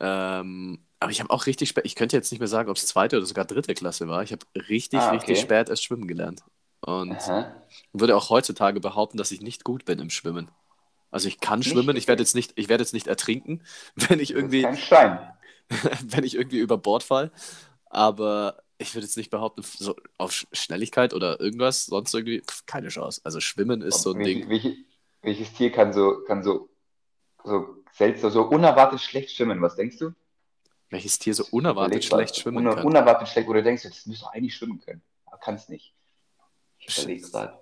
Ähm, 0.00 0.84
aber 1.00 1.12
ich 1.12 1.20
habe 1.20 1.30
auch 1.30 1.46
richtig 1.46 1.68
spät, 1.70 1.86
ich 1.86 1.94
könnte 1.96 2.16
jetzt 2.16 2.30
nicht 2.32 2.40
mehr 2.40 2.48
sagen, 2.48 2.70
ob 2.70 2.76
es 2.76 2.86
zweite 2.86 3.16
oder 3.18 3.26
sogar 3.26 3.44
dritte 3.44 3.74
Klasse 3.74 4.08
war. 4.08 4.22
Ich 4.22 4.32
habe 4.32 4.46
richtig, 4.68 5.10
Ah, 5.10 5.12
richtig 5.12 5.40
okay. 5.40 5.40
spät 5.40 5.68
erst 5.68 5.84
schwimmen 5.84 6.08
gelernt. 6.08 6.44
Und 6.80 7.32
Aha. 7.32 7.66
würde 7.92 8.16
auch 8.16 8.30
heutzutage 8.30 8.80
behaupten, 8.80 9.18
dass 9.18 9.32
ich 9.32 9.42
nicht 9.42 9.64
gut 9.64 9.84
bin 9.84 9.98
im 10.00 10.10
Schwimmen. 10.10 10.50
Also 11.10 11.28
ich 11.28 11.40
kann 11.40 11.62
Nicht? 11.64 11.64
schwimmen, 11.64 11.96
ich 11.96 12.08
werde 12.08 12.22
jetzt 12.22 12.34
nicht, 12.34 12.52
ich 12.56 12.68
werde 12.68 12.82
jetzt 12.84 12.94
nicht 12.94 13.06
ertrinken, 13.08 13.62
wenn 13.96 14.20
ich 14.20 14.32
irgendwie 14.32 14.62
kein 14.62 14.76
Stein. 14.76 15.18
wenn 16.04 16.24
ich 16.24 16.34
irgendwie 16.34 16.58
über 16.58 16.78
Bord 16.78 17.02
fall. 17.02 17.32
Aber 17.86 18.62
ich 18.78 18.94
würde 18.94 19.06
jetzt 19.06 19.16
nicht 19.16 19.30
behaupten, 19.30 19.62
so 19.62 19.96
auf 20.18 20.30
Sch- 20.32 20.46
Schnelligkeit 20.52 21.14
oder 21.14 21.40
irgendwas, 21.40 21.86
sonst 21.86 22.12
irgendwie 22.14 22.40
pf, 22.42 22.66
keine 22.66 22.88
Chance. 22.88 23.20
Also 23.24 23.40
Schwimmen 23.40 23.80
ist 23.82 24.02
so 24.02 24.12
ein 24.12 24.18
Welche- 24.18 24.40
Ding. 24.40 24.48
welche- 24.50 24.76
welches 25.22 25.52
Tier 25.54 25.72
kann 25.72 25.92
so, 25.92 26.22
kann 26.26 26.42
so, 26.42 26.68
so 27.44 27.82
seltsam, 27.92 28.30
so 28.30 28.42
unerwartet 28.42 29.00
schlecht 29.00 29.30
schwimmen? 29.30 29.60
Was 29.62 29.76
denkst 29.76 29.98
du? 29.98 30.12
Welches 30.90 31.18
Tier 31.18 31.34
so 31.34 31.44
unerwartet 31.50 32.04
schlecht 32.04 32.36
schwimmen 32.36 32.58
Uner 32.58 32.76
kann? 32.76 32.84
Unerwartet 32.86 33.28
schlecht, 33.28 33.48
oder 33.48 33.62
denkst 33.62 33.82
du, 33.82 33.88
das 33.88 34.06
müsste 34.06 34.30
eigentlich 34.32 34.54
schwimmen 34.54 34.78
können. 34.80 35.02
Aber 35.24 35.38
kann 35.38 35.54
es 35.56 35.68
nicht. 35.68 35.92
Ich 36.78 36.96
überlege 36.98 37.28
gerade. 37.28 37.58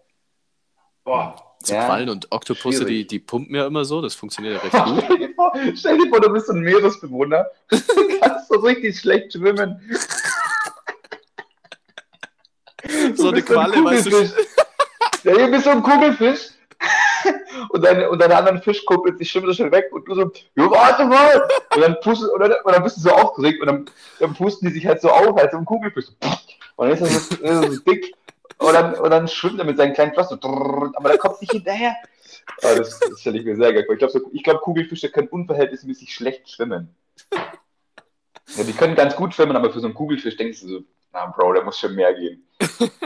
Boah. 1.04 1.56
So 1.62 1.74
ja. 1.74 1.86
Quallen 1.86 2.08
und 2.10 2.30
Oktopusse, 2.32 2.80
die, 2.80 2.92
schwierig. 2.92 3.08
die 3.08 3.18
pumpen 3.20 3.54
ja 3.54 3.66
immer 3.66 3.84
so, 3.86 4.02
das 4.02 4.14
funktioniert 4.14 4.62
ja 4.62 4.68
recht 4.80 4.84
gut. 4.84 5.04
Stell 5.04 5.18
dir, 5.18 5.34
vor, 5.34 5.52
stell 5.76 5.98
dir 5.98 6.08
vor, 6.10 6.20
du 6.20 6.30
bist 6.32 6.46
so 6.48 6.52
ein 6.52 6.60
Meeresbewohner. 6.60 7.46
Du 7.68 7.78
kannst 8.20 8.48
so 8.48 8.58
richtig 8.58 8.98
schlecht 8.98 9.32
schwimmen. 9.32 9.80
Du 12.82 13.13
So 13.24 13.28
eine 13.30 13.42
bist 13.42 13.50
ein 13.50 13.70
Qualle, 13.70 13.84
weißt 13.84 14.12
du. 14.12 15.28
Ja, 15.28 15.36
hier 15.36 15.50
bist 15.50 15.66
du 15.66 15.70
ein 15.70 15.82
Kugelfisch. 15.82 16.50
Und 17.70 17.82
deine, 17.82 18.10
und 18.10 18.20
deine 18.20 18.36
anderen 18.36 18.60
Fischkumpels, 18.60 19.16
die 19.16 19.24
schwimmen 19.24 19.46
so 19.46 19.54
schnell 19.54 19.72
weg 19.72 19.86
und 19.92 20.06
du 20.06 20.14
so, 20.14 20.30
ja, 20.54 20.70
warte 20.70 21.06
mal. 21.06 21.48
Und 21.74 21.80
dann, 21.80 21.98
pusten, 22.00 22.28
und 22.28 22.40
dann, 22.40 22.52
und 22.52 22.74
dann 22.74 22.82
bist 22.82 22.98
du 22.98 23.00
so 23.00 23.10
aufgeregt 23.10 23.62
und 23.62 23.66
dann, 23.66 23.86
dann 24.20 24.34
pusten 24.34 24.68
die 24.68 24.74
sich 24.74 24.86
halt 24.86 25.00
so 25.00 25.08
auf, 25.08 25.36
als 25.38 25.52
so 25.52 25.58
ein 25.58 25.64
Kugelfisch. 25.64 26.06
Und 26.76 26.88
dann 26.88 26.90
ist 26.90 27.00
er 27.00 27.06
so, 27.06 27.34
ist 27.36 27.76
so 27.76 27.80
dick 27.90 28.14
und 28.58 28.74
dann, 28.74 28.94
und 28.94 29.10
dann 29.10 29.26
schwimmt 29.28 29.58
er 29.58 29.64
mit 29.64 29.78
seinen 29.78 29.94
kleinen 29.94 30.12
Flossen. 30.12 30.38
so, 30.42 30.48
Aber 30.48 31.08
da 31.08 31.16
kommt 31.16 31.40
nicht 31.40 31.52
hinterher. 31.52 31.96
Ah, 32.62 32.74
das, 32.74 33.00
das 33.00 33.20
stelle 33.20 33.38
ich 33.38 33.44
mir 33.44 33.56
sehr 33.56 33.72
geil 33.72 33.84
vor. 33.86 33.94
Ich 33.94 33.98
glaube, 33.98 34.12
so, 34.12 34.20
ich 34.32 34.42
glaub, 34.42 34.60
Kugelfische 34.60 35.10
können 35.10 35.28
unverhältnismäßig 35.28 36.12
schlecht 36.12 36.50
schwimmen. 36.50 36.94
Ja, 37.32 38.64
die 38.64 38.74
können 38.74 38.94
ganz 38.94 39.16
gut 39.16 39.32
schwimmen, 39.32 39.56
aber 39.56 39.72
für 39.72 39.80
so 39.80 39.86
einen 39.86 39.94
Kugelfisch 39.94 40.36
denkst 40.36 40.60
du 40.60 40.68
so, 40.68 40.80
na 41.14 41.26
Bro, 41.26 41.54
da 41.54 41.62
muss 41.64 41.78
schon 41.78 41.94
mehr 41.94 42.12
gehen. 42.14 42.46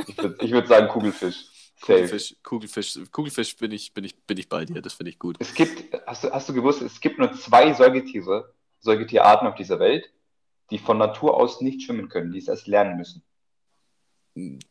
Ich 0.07 0.17
würde 0.19 0.51
würd 0.51 0.69
sagen 0.69 0.89
Kugelfisch. 0.89 1.45
Safe. 1.81 1.93
Kugelfisch, 2.03 2.35
Kugelfisch, 2.43 2.99
Kugelfisch 3.13 3.57
bin 3.57 3.71
ich, 3.71 3.93
bin 3.95 4.03
ich, 4.05 4.17
bin 4.17 4.37
ich 4.39 4.49
bei 4.49 4.65
dir, 4.65 4.83
das 4.83 4.95
finde 4.95 5.11
ich 5.11 5.19
gut. 5.19 5.37
Es 5.39 5.55
gibt, 5.55 5.95
hast 6.07 6.25
du, 6.25 6.31
hast 6.33 6.49
du 6.49 6.55
gewusst, 6.55 6.83
es 6.83 6.99
gibt 7.01 7.19
nur 7.21 7.33
zwei 7.35 7.73
Säugetiere, 7.73 8.53
Säugetierarten 8.81 9.47
auf 9.47 9.55
dieser 9.55 9.79
Welt, 9.79 10.11
die 10.71 10.79
von 10.79 10.99
Natur 10.99 11.37
aus 11.37 11.61
nicht 11.61 11.83
schwimmen 11.83 12.09
können, 12.09 12.33
die 12.33 12.39
es 12.39 12.49
erst 12.49 12.67
lernen 12.67 12.97
müssen. 12.97 13.23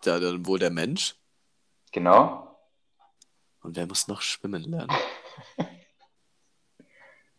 Da 0.01 0.19
dann 0.19 0.45
wohl 0.45 0.59
der 0.59 0.69
Mensch. 0.71 1.15
Genau. 1.93 2.59
Und 3.61 3.75
wer 3.77 3.85
muss 3.87 4.07
noch 4.07 4.21
schwimmen 4.21 4.63
lernen? 4.63 4.91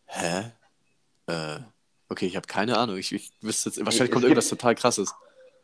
Hä? 0.05 0.51
Äh, 1.27 1.59
okay, 2.09 2.25
ich 2.25 2.35
habe 2.35 2.47
keine 2.47 2.77
Ahnung. 2.77 2.97
Ich, 2.97 3.11
ich 3.13 3.31
wüsste 3.41 3.69
jetzt, 3.69 3.77
wahrscheinlich 3.85 4.09
Es 4.09 4.13
kommt 4.13 4.21
gibt- 4.23 4.23
irgendwas 4.31 4.49
total 4.49 4.75
krasses. 4.75 5.13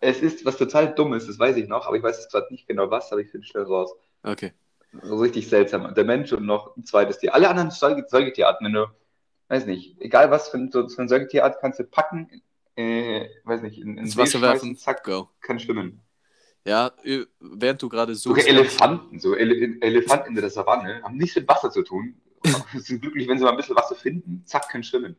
Es 0.01 0.21
ist 0.21 0.45
was 0.45 0.57
total 0.57 0.93
Dummes, 0.93 1.27
das 1.27 1.39
weiß 1.39 1.55
ich 1.57 1.67
noch, 1.67 1.87
aber 1.87 1.97
ich 1.97 2.03
weiß 2.03 2.17
jetzt 2.17 2.31
gerade 2.31 2.47
nicht 2.51 2.67
genau 2.67 2.91
was, 2.91 3.11
aber 3.11 3.21
ich 3.21 3.29
finde 3.31 3.45
schnell 3.47 3.63
raus. 3.63 3.93
Okay. 4.23 4.53
So 5.01 5.17
richtig 5.17 5.47
seltsam. 5.49 5.93
Der 5.93 6.03
Mensch 6.05 6.31
und 6.33 6.45
noch 6.45 6.75
ein 6.77 6.83
zweites 6.85 7.17
Tier. 7.19 7.33
Alle 7.33 7.49
anderen 7.49 7.71
Säuge 7.71 8.05
Säugetierarten, 8.07 8.65
wenn 8.65 8.73
du, 8.73 8.85
weiß 9.49 9.65
nicht, 9.65 9.99
egal 9.99 10.31
was 10.31 10.49
für, 10.49 10.57
ein- 10.57 10.71
so, 10.71 10.87
für 10.87 10.99
eine 10.99 11.09
Säugetierart 11.09 11.59
kannst 11.59 11.79
du 11.79 11.83
packen, 11.83 12.41
äh, 12.75 13.27
weiß 13.43 13.61
nicht, 13.61 13.79
in, 13.79 13.97
Ins 13.97 14.15
Wasser 14.17 14.41
werfen, 14.41 14.75
zack, 14.77 15.03
go. 15.03 15.29
kann 15.41 15.59
schwimmen. 15.59 16.01
Ja, 16.65 16.91
äh, 17.03 17.25
während 17.39 17.81
du 17.81 17.89
gerade 17.89 18.15
Sogar 18.15 18.43
suchst. 18.43 18.49
Elefanten, 18.57 19.19
so 19.19 19.35
Ele 19.35 19.77
Elefanten 19.81 20.29
in 20.29 20.35
der 20.35 20.49
Savanne, 20.49 21.01
haben 21.03 21.17
nichts 21.17 21.35
mit 21.35 21.47
Wasser 21.47 21.69
zu 21.71 21.83
tun. 21.83 22.15
sind 22.75 23.01
glücklich, 23.01 23.27
wenn 23.27 23.37
sie 23.37 23.43
mal 23.43 23.51
ein 23.51 23.57
bisschen 23.57 23.75
Wasser 23.75 23.95
finden. 23.95 24.43
Zack, 24.45 24.69
können 24.69 24.83
schwimmen. 24.83 25.15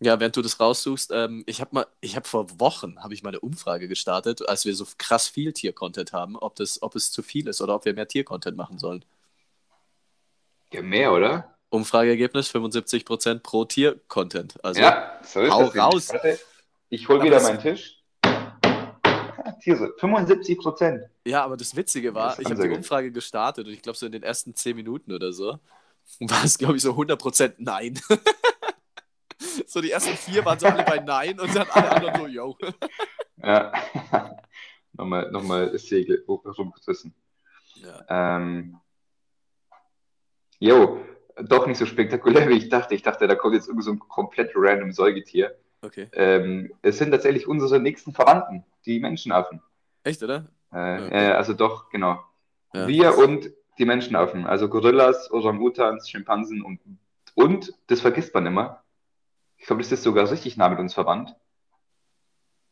Ja, 0.00 0.20
während 0.20 0.36
du 0.36 0.42
das 0.42 0.60
raussuchst, 0.60 1.10
ähm, 1.12 1.42
ich 1.46 1.60
habe 1.60 1.70
mal, 1.74 1.86
ich 2.00 2.14
habe 2.14 2.26
vor 2.28 2.46
Wochen 2.60 3.02
habe 3.02 3.14
ich 3.14 3.22
mal 3.24 3.30
eine 3.30 3.40
Umfrage 3.40 3.88
gestartet, 3.88 4.48
als 4.48 4.64
wir 4.64 4.74
so 4.74 4.86
krass 4.96 5.26
viel 5.26 5.52
Tier-Content 5.52 6.12
haben, 6.12 6.36
ob 6.36 6.54
das, 6.54 6.80
ob 6.82 6.94
es 6.94 7.10
zu 7.10 7.22
viel 7.22 7.48
ist 7.48 7.60
oder 7.60 7.74
ob 7.74 7.84
wir 7.84 7.94
mehr 7.94 8.06
Tier-Content 8.06 8.56
machen 8.56 8.78
sollen. 8.78 9.04
Ja, 10.72 10.82
mehr, 10.82 11.12
oder? 11.12 11.54
Umfrageergebnis 11.70 12.50
75% 12.54 13.40
pro 13.40 13.64
Tier-Content. 13.64 14.62
Also 14.64 14.80
ja, 14.80 15.18
so 15.22 15.40
ist 15.40 15.50
hau 15.50 15.64
das. 15.64 15.76
raus. 15.76 16.08
Warte, 16.10 16.38
ich 16.90 17.08
hole 17.08 17.22
wieder 17.22 17.42
meinen 17.42 17.58
Tisch. 17.58 17.96
Tiere, 19.60 19.92
75 19.98 20.58
Prozent. 20.58 21.02
Ja, 21.24 21.44
aber 21.44 21.56
das 21.56 21.74
Witzige 21.74 22.14
war, 22.14 22.30
Das 22.30 22.38
ich 22.38 22.46
habe 22.46 22.68
die. 22.68 22.74
Umfrage 22.74 23.10
gestartet 23.10 23.66
und 23.66 23.72
ich 23.72 23.82
glaube, 23.82 23.98
so 23.98 24.06
in 24.06 24.12
den 24.12 24.22
ersten 24.22 24.54
10 24.54 24.76
Minuten 24.76 25.12
oder 25.12 25.32
so 25.32 25.58
war 26.20 26.44
es, 26.44 26.56
glaube 26.56 26.76
ich, 26.76 26.82
so 26.82 26.92
100% 26.92 27.54
Nein. 27.58 27.98
so 29.66 29.80
die 29.80 29.90
ersten 29.90 30.16
vier 30.16 30.44
waren 30.44 30.58
so 30.58 30.66
alle 30.66 30.84
bei 30.84 30.98
Nein 30.98 31.38
und 31.38 31.54
dann 31.54 31.66
alle 31.70 31.90
anderen 31.90 32.16
so, 32.16 32.26
yo. 32.26 32.56
Ja. 33.40 33.72
nochmal, 34.92 35.30
nochmal 35.30 35.70
das 35.70 35.86
Segel 35.86 36.24
rumgerissen. 36.26 37.14
Ja. 37.76 38.36
Ähm, 38.36 38.80
jo, 40.58 41.00
doch 41.36 41.68
nicht 41.68 41.78
so 41.78 41.86
spektakulär, 41.86 42.48
wie 42.48 42.56
ich 42.56 42.68
dachte. 42.68 42.96
Ich 42.96 43.02
dachte, 43.02 43.28
da 43.28 43.36
kommt 43.36 43.54
jetzt 43.54 43.68
irgend 43.68 43.84
so 43.84 43.92
ein 43.92 44.00
komplett 44.00 44.50
random 44.56 44.90
Säugetier. 44.90 45.56
Okay. 45.82 46.08
Ähm, 46.12 46.72
es 46.82 46.98
sind 46.98 47.12
tatsächlich 47.12 47.46
unsere 47.46 47.78
nächsten 47.78 48.12
Verwandten, 48.12 48.64
die 48.84 48.98
Menschenaffen. 48.98 49.62
Echt, 50.02 50.22
oder? 50.22 50.48
Äh, 50.72 51.00
Okay. 51.04 51.28
äh, 51.28 51.32
also 51.32 51.54
doch, 51.54 51.88
genau. 51.90 52.20
Ja. 52.74 52.88
Wir 52.88 53.16
und 53.16 53.50
die 53.78 53.84
Menschenaffen, 53.84 54.46
also 54.46 54.68
Gorillas, 54.68 55.30
Orang-Utans, 55.30 56.10
Schimpansen 56.10 56.62
und, 56.62 56.80
und, 57.34 57.72
das 57.86 58.00
vergisst 58.00 58.34
man 58.34 58.46
immer, 58.46 58.82
ich 59.58 59.66
glaube, 59.66 59.82
das 59.82 59.92
ist 59.92 60.02
sogar 60.02 60.30
richtig 60.30 60.56
nah 60.56 60.68
mit 60.68 60.78
uns 60.78 60.94
verwandt. 60.94 61.34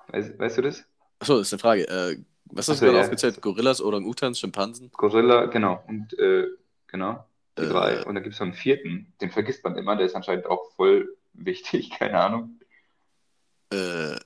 Weißt, 0.09 0.38
weißt 0.38 0.59
du 0.59 0.62
das? 0.62 0.85
Achso, 1.18 1.38
das 1.38 1.49
ist 1.49 1.53
eine 1.55 1.61
Frage. 1.61 1.88
Äh, 1.88 2.25
was 2.46 2.68
hast 2.68 2.81
du 2.81 2.85
gerade 2.87 2.99
ja. 2.99 3.05
aufgezählt? 3.05 3.40
Gorillas, 3.42 3.81
Orang-Utans, 3.81 4.38
Schimpansen? 4.38 4.90
Gorilla, 4.92 5.46
genau, 5.46 5.83
und 5.88 6.16
äh, 6.18 6.46
genau, 6.87 7.25
die 7.59 7.62
Äh. 7.62 7.68
drei. 7.68 8.05
Und 8.05 8.14
da 8.14 8.20
gibt 8.20 8.35
es 8.35 8.40
noch 8.40 8.46
einen 8.46 8.55
vierten, 8.55 9.12
den 9.20 9.31
vergisst 9.31 9.64
man 9.64 9.77
immer, 9.77 9.96
der 9.96 10.07
ist 10.07 10.14
anscheinend 10.14 10.46
auch 10.46 10.70
voll 10.77 11.16
wichtig, 11.33 11.90
keine 11.90 12.20
Ahnung. 12.20 12.61
Äh, 13.72 14.14
äh, 14.14 14.18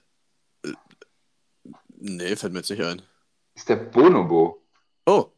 nee, 1.96 2.36
fällt 2.36 2.52
mir 2.52 2.58
jetzt 2.60 2.70
nicht 2.70 2.82
ein. 2.82 3.02
ist 3.54 3.68
der 3.68 3.76
Bonobo. 3.76 4.62
Oh, 5.06 5.30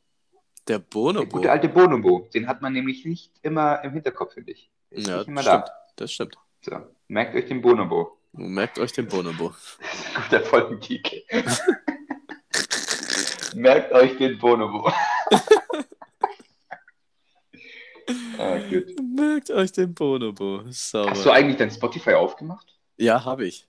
der 0.66 0.78
Der 0.78 0.84
Bonobo. 0.84 1.26
gute 1.26 1.50
alte 1.52 1.68
Bonobo. 1.68 2.28
Den 2.34 2.48
hat 2.48 2.62
man 2.62 2.72
nämlich 2.72 3.04
nicht 3.04 3.32
immer 3.42 3.82
im 3.84 3.92
Hinterkopf, 3.92 4.34
finde 4.34 4.52
ich. 4.52 4.70
Der 4.90 4.98
ist 4.98 5.06
Ja, 5.08 5.18
nicht 5.18 5.28
immer 5.28 5.42
stimmt. 5.42 5.68
da. 5.68 5.72
Das 5.96 6.12
stimmt. 6.12 6.36
So, 6.64 6.76
merkt 7.08 7.34
euch 7.34 7.46
den 7.46 7.60
Bonobo. 7.60 8.18
Merkt 8.32 8.78
euch 8.78 8.92
den 8.92 9.08
Bonobo. 9.08 9.52
Guter 10.14 10.42
Folgengeek. 10.42 11.26
Merkt 13.56 13.92
euch 13.92 14.16
den 14.16 14.38
Bonobo. 14.38 14.86
ah, 18.38 18.58
gut. 18.70 18.84
Merkt 19.16 19.50
euch 19.50 19.72
den 19.72 19.92
Bonobo. 19.92 20.62
Sauber. 20.70 21.10
Hast 21.10 21.26
du 21.26 21.30
eigentlich 21.30 21.56
dein 21.56 21.72
Spotify 21.72 22.14
aufgemacht? 22.14 22.78
Ja, 22.96 23.24
habe 23.24 23.44
ich. 23.46 23.66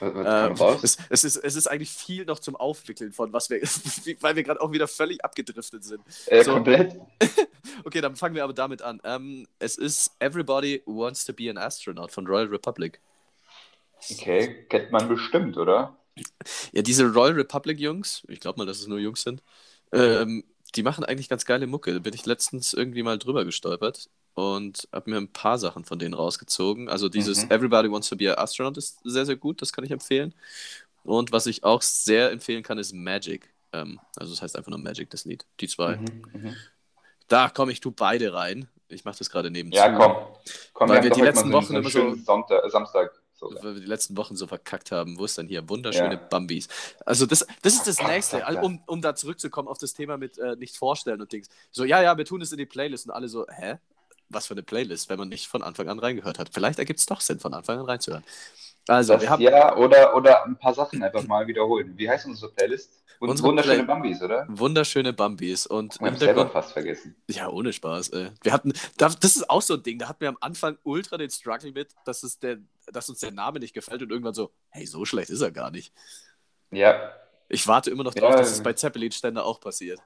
Ähm, 0.00 0.56
es, 0.82 0.98
es, 1.10 1.24
ist, 1.24 1.36
es 1.36 1.56
ist 1.56 1.66
eigentlich 1.66 1.90
viel 1.90 2.24
noch 2.24 2.38
zum 2.38 2.56
Aufwickeln 2.56 3.12
von 3.12 3.32
was 3.32 3.50
wir, 3.50 3.60
weil 4.20 4.36
wir 4.36 4.42
gerade 4.42 4.60
auch 4.60 4.72
wieder 4.72 4.88
völlig 4.88 5.24
abgedriftet 5.24 5.84
sind. 5.84 6.02
Äh, 6.26 6.44
so. 6.44 6.52
komplett? 6.52 6.96
Okay, 7.82 8.00
dann 8.00 8.14
fangen 8.14 8.34
wir 8.34 8.44
aber 8.44 8.52
damit 8.52 8.82
an. 8.82 9.00
Ähm, 9.04 9.48
es 9.58 9.76
ist 9.76 10.12
Everybody 10.20 10.82
Wants 10.86 11.24
to 11.24 11.32
be 11.32 11.50
an 11.50 11.58
Astronaut 11.58 12.12
von 12.12 12.26
Royal 12.26 12.46
Republic. 12.46 13.00
Okay, 14.10 14.66
kennt 14.68 14.92
man 14.92 15.08
bestimmt, 15.08 15.56
oder? 15.56 15.96
Ja, 16.72 16.82
diese 16.82 17.04
Royal 17.06 17.32
Republic 17.34 17.80
Jungs, 17.80 18.22
ich 18.28 18.40
glaube 18.40 18.58
mal, 18.58 18.66
dass 18.66 18.78
es 18.80 18.86
nur 18.86 18.98
Jungs 18.98 19.22
sind, 19.22 19.42
ähm, 19.92 20.44
die 20.74 20.82
machen 20.82 21.04
eigentlich 21.04 21.28
ganz 21.28 21.44
geile 21.46 21.66
Mucke. 21.66 21.92
Da 21.92 21.98
bin 21.98 22.14
ich 22.14 22.26
letztens 22.26 22.74
irgendwie 22.74 23.02
mal 23.02 23.18
drüber 23.18 23.44
gestolpert 23.44 24.08
und 24.34 24.88
habe 24.92 25.10
mir 25.10 25.16
ein 25.16 25.32
paar 25.32 25.58
Sachen 25.58 25.84
von 25.84 25.98
denen 25.98 26.14
rausgezogen. 26.14 26.88
Also 26.88 27.08
dieses 27.08 27.44
Mhm. 27.44 27.50
Everybody 27.50 27.90
Wants 27.90 28.08
to 28.08 28.16
be 28.16 28.30
an 28.30 28.38
Astronaut 28.42 28.76
ist 28.76 28.98
sehr, 29.04 29.24
sehr 29.26 29.36
gut, 29.36 29.62
das 29.62 29.72
kann 29.72 29.84
ich 29.84 29.90
empfehlen. 29.90 30.34
Und 31.04 31.32
was 31.32 31.46
ich 31.46 31.64
auch 31.64 31.82
sehr 31.82 32.30
empfehlen 32.32 32.62
kann, 32.62 32.78
ist 32.78 32.92
Magic. 32.92 33.48
Ähm, 33.72 34.00
also 34.16 34.32
das 34.32 34.42
heißt 34.42 34.56
einfach 34.56 34.70
nur 34.70 34.78
Magic, 34.78 35.10
das 35.10 35.24
Lied. 35.24 35.44
Die 35.60 35.68
zwei. 35.68 35.96
Mhm, 35.96 36.22
mhm. 36.32 36.56
Da 37.28 37.48
komm, 37.48 37.70
ich 37.70 37.80
tu 37.80 37.90
beide 37.90 38.32
rein. 38.34 38.68
Ich 38.88 39.04
mache 39.04 39.18
das 39.18 39.30
gerade 39.30 39.50
nebenzu. 39.50 39.76
Ja, 39.78 39.90
komm. 39.96 40.16
komm 40.72 40.88
Weil 40.88 41.02
wir 41.02 41.10
die 41.10 41.20
letzten 41.22 41.48
mal 41.50 41.62
Wochen 41.62 41.74
immer 41.74 41.88
so- 41.90 42.14
Sonntag, 42.16 42.64
äh, 42.64 42.70
Samstag. 42.70 43.12
So. 43.36 43.50
weil 43.62 43.74
wir 43.74 43.80
die 43.80 43.86
letzten 43.88 44.16
Wochen 44.16 44.36
so 44.36 44.46
verkackt 44.46 44.92
haben. 44.92 45.18
Wo 45.18 45.24
ist 45.24 45.36
denn 45.36 45.48
hier? 45.48 45.68
Wunderschöne 45.68 46.14
Ja. 46.14 46.20
Bambis. 46.30 46.68
Also 47.04 47.26
das, 47.26 47.44
das 47.62 47.74
ist 47.74 47.86
das 47.86 48.00
Nächste, 48.06 48.46
also, 48.46 48.60
um, 48.60 48.80
um 48.86 49.02
da 49.02 49.14
zurückzukommen 49.16 49.66
auf 49.68 49.76
das 49.78 49.92
Thema 49.92 50.16
mit 50.16 50.38
äh, 50.38 50.54
nicht 50.56 50.76
vorstellen 50.76 51.20
und 51.20 51.32
Dings. 51.32 51.48
So, 51.72 51.84
ja, 51.84 52.00
ja, 52.00 52.16
wir 52.16 52.24
tun 52.24 52.40
es 52.42 52.52
in 52.52 52.58
die 52.58 52.64
Playlist 52.66 53.06
und 53.06 53.10
alle 53.12 53.28
so, 53.28 53.44
hä? 53.48 53.78
Was 54.34 54.46
für 54.46 54.54
eine 54.54 54.62
Playlist, 54.62 55.08
wenn 55.08 55.18
man 55.18 55.28
nicht 55.28 55.46
von 55.48 55.62
Anfang 55.62 55.88
an 55.88 55.98
reingehört 55.98 56.38
hat. 56.38 56.50
Vielleicht 56.52 56.78
ergibt 56.78 57.00
es 57.00 57.06
doch 57.06 57.20
Sinn, 57.20 57.38
von 57.40 57.54
Anfang 57.54 57.78
an 57.78 57.86
reinzuhören. 57.86 58.24
Also, 58.88 59.14
Das, 59.14 59.22
wir 59.22 59.30
haben 59.30 59.40
ja, 59.42 59.76
oder, 59.76 60.14
oder 60.14 60.44
ein 60.44 60.58
paar 60.58 60.74
Sachen 60.74 61.02
einfach 61.02 61.22
mal 61.26 61.46
wiederholen. 61.46 61.94
Wie 61.96 62.08
heißt 62.10 62.26
unsere 62.26 62.50
Playlist? 62.52 63.00
Und 63.20 63.30
Unsere 63.30 63.48
wunderschöne 63.48 63.76
Play- 63.76 63.86
Bambis, 63.86 64.20
oder? 64.20 64.44
wunderschöne 64.50 65.12
Bambis 65.12 65.66
und 65.66 65.94
Ich 66.04 66.18
selber 66.18 66.48
fast 66.50 66.72
vergessen. 66.72 67.14
ja, 67.30 67.48
ohne 67.48 67.72
Spaß, 67.72 68.08
ey. 68.10 68.30
Wir 68.42 68.52
hatten, 68.52 68.72
da- 68.98 69.08
das 69.08 69.36
ist 69.36 69.48
auch 69.48 69.62
so 69.62 69.74
ein 69.74 69.82
Ding, 69.84 69.98
da 70.00 70.08
hatten 70.08 70.20
wir 70.20 70.28
am 70.28 70.36
Anfang 70.40 70.76
ultra 70.82 71.16
den 71.16 71.30
Struggle 71.30 71.72
mit, 71.72 71.94
dass, 72.04 72.24
es 72.24 72.38
der, 72.40 72.58
dass 72.92 73.08
uns 73.08 73.20
der 73.20 73.30
Name 73.30 73.60
nicht 73.60 73.72
gefällt 73.72 74.02
und 74.02 74.10
irgendwann 74.10 74.34
so, 74.34 74.50
hey, 74.68 74.84
so 74.84 75.04
schlecht 75.04 75.30
ist 75.30 75.40
er 75.40 75.52
gar 75.52 75.70
nicht. 75.70 75.94
Ja, 76.70 77.12
Ich 77.48 77.66
warte 77.68 77.90
immer 77.90 78.02
noch 78.02 78.14
drauf, 78.14 78.32
Ja, 78.32 78.36
dass 78.38 78.50
es 78.50 78.62
bei 78.62 78.72
Zeppelin-Ständer 78.72 79.44
auch 79.46 79.60
passiert. 79.60 80.00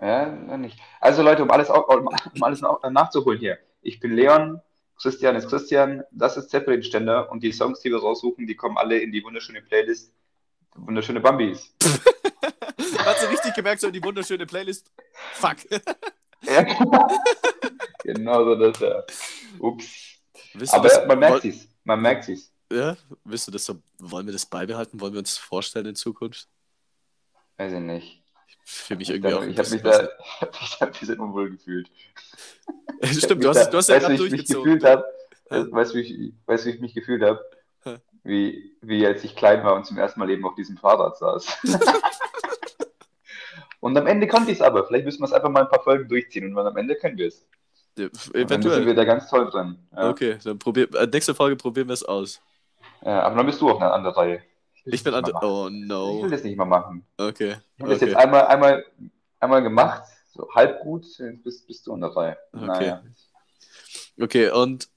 Ja, 0.00 0.26
nicht. 0.56 0.78
Also 1.00 1.22
Leute, 1.22 1.42
um 1.42 1.50
alles, 1.50 1.70
um, 1.70 1.78
um 1.88 2.42
alles 2.42 2.60
nach- 2.60 2.82
nachzuholen 2.90 3.38
hier. 3.38 3.58
Ich 3.82 4.00
bin 4.00 4.12
Leon, 4.12 4.60
Christian 5.00 5.34
ist 5.36 5.48
Christian, 5.48 6.04
das 6.12 6.36
ist 6.36 6.50
Zeppelin-Ständer 6.50 7.30
und 7.30 7.42
die 7.42 7.52
Songs, 7.52 7.80
die 7.80 7.90
wir 7.90 7.98
raussuchen, 8.00 8.46
die 8.46 8.54
kommen 8.54 8.78
alle 8.78 8.98
in 8.98 9.10
die 9.12 9.22
wunderschöne 9.24 9.62
Playlist. 9.62 10.12
Wunderschöne 10.74 11.20
Bambis. 11.20 11.74
Hast 13.04 13.22
du 13.22 13.26
richtig 13.28 13.54
gemerkt, 13.54 13.80
so 13.80 13.88
in 13.88 13.92
die 13.92 14.02
wunderschöne 14.02 14.46
Playlist? 14.46 14.90
Fuck. 15.34 15.56
Ja, 16.42 16.62
genau 18.04 18.44
so 18.44 18.54
das, 18.56 18.80
ja. 18.80 19.02
Ups. 19.58 20.18
Willst 20.54 20.72
du 20.72 20.76
Aber 20.78 20.88
das, 20.88 21.06
man 21.06 21.18
merkt 21.18 21.42
sich's. 21.42 21.68
Man 21.84 22.00
merkt 22.00 22.24
sich's. 22.24 22.52
Ja, 22.72 22.96
willst 23.24 23.46
du 23.48 23.52
das 23.52 23.64
so, 23.66 23.82
wollen 23.98 24.26
wir 24.26 24.32
das 24.32 24.46
beibehalten? 24.46 25.00
Wollen 25.00 25.12
wir 25.12 25.18
uns 25.18 25.36
vorstellen 25.36 25.86
in 25.86 25.94
Zukunft? 25.94 26.48
Weiß 27.58 27.72
ich 27.72 27.80
nicht. 27.80 28.21
Für 28.64 28.96
mich 28.96 29.08
Ich, 29.10 29.14
irgendwie 29.16 29.34
auch. 29.34 29.42
ich 29.44 29.58
habe 29.58 29.70
mich, 29.70 29.82
da- 29.82 30.08
hab 30.40 30.52
mich 30.60 30.76
da 30.78 30.86
ein 30.86 30.92
bisschen 30.92 31.20
unwohl 31.20 31.50
gefühlt. 31.50 31.90
hab 33.02 33.08
Stimmt, 33.10 33.44
du 33.44 33.48
hast, 33.48 33.66
da- 33.66 33.70
du 33.70 33.76
hast 33.78 33.88
ja 33.88 33.96
weißt 33.96 34.06
gerade 34.06 34.18
wie 34.18 34.24
ich 34.26 34.30
mich 34.32 34.40
durchgezogen. 34.44 34.64
gefühlt 34.64 34.84
habe? 34.84 35.04
Ja. 35.50 35.66
Weißt 35.72 35.92
du, 35.94 35.98
wie 35.98 36.00
ich, 36.02 36.32
weißt, 36.46 36.66
wie 36.66 36.70
ich 36.70 36.80
mich 36.80 36.94
gefühlt 36.94 37.22
habe? 37.22 37.40
Wie, 38.24 38.76
wie 38.80 39.04
als 39.04 39.24
ich 39.24 39.34
klein 39.34 39.64
war 39.64 39.74
und 39.74 39.84
zum 39.84 39.98
ersten 39.98 40.20
Mal 40.20 40.30
eben 40.30 40.46
auf 40.46 40.54
diesem 40.54 40.76
Fahrrad 40.76 41.16
saß. 41.18 41.44
und 43.80 43.96
am 43.98 44.06
Ende 44.06 44.28
konnte 44.28 44.52
ich 44.52 44.58
es 44.58 44.62
aber. 44.62 44.86
Vielleicht 44.86 45.04
müssen 45.04 45.20
wir 45.20 45.26
es 45.26 45.32
einfach 45.32 45.48
mal 45.50 45.62
ein 45.62 45.68
paar 45.68 45.82
Folgen 45.82 46.08
durchziehen 46.08 46.44
und 46.46 46.54
dann 46.54 46.66
am 46.68 46.76
Ende 46.76 46.94
können 46.94 47.18
wir 47.18 47.26
es. 47.28 47.44
Ja, 47.98 48.06
Dann 48.08 48.14
sind 48.14 48.34
wir 48.34 48.40
Eventuell. 48.42 48.94
da 48.94 49.04
ganz 49.04 49.28
toll 49.28 49.50
drin. 49.50 49.76
Ja. 49.94 50.08
Okay, 50.10 50.38
dann 50.42 50.58
probier, 50.58 50.88
äh, 50.94 51.06
nächste 51.06 51.34
Folge 51.34 51.56
probieren 51.56 51.88
wir 51.88 51.94
es 51.94 52.04
aus. 52.04 52.40
Ja, 53.04 53.22
aber 53.24 53.36
dann 53.36 53.46
bist 53.46 53.60
du 53.60 53.68
auch 53.68 53.80
eine 53.80 53.90
andere 53.92 54.16
Reihe. 54.16 54.42
Ich 54.84 55.04
bin 55.04 55.14
an 55.14 55.24
Oh 55.40 55.64
machen. 55.64 55.82
Ich 55.82 55.88
no. 55.88 56.22
will 56.22 56.30
das 56.30 56.42
nicht 56.42 56.56
mal 56.56 56.64
machen. 56.64 57.06
Okay. 57.16 57.56
Ich 57.76 57.82
habe 57.82 57.92
das 57.92 58.00
jetzt 58.00 58.14
okay. 58.14 58.24
einmal, 58.24 58.46
einmal, 58.46 58.84
einmal 59.38 59.62
gemacht, 59.62 60.02
so 60.32 60.48
halb 60.54 60.80
gut, 60.80 61.06
bist, 61.44 61.66
bist 61.66 61.86
du 61.86 61.94
Reihe. 61.94 62.36
Okay. 62.52 62.66
Naja. 62.66 63.02
Okay, 64.20 64.50
und 64.50 64.88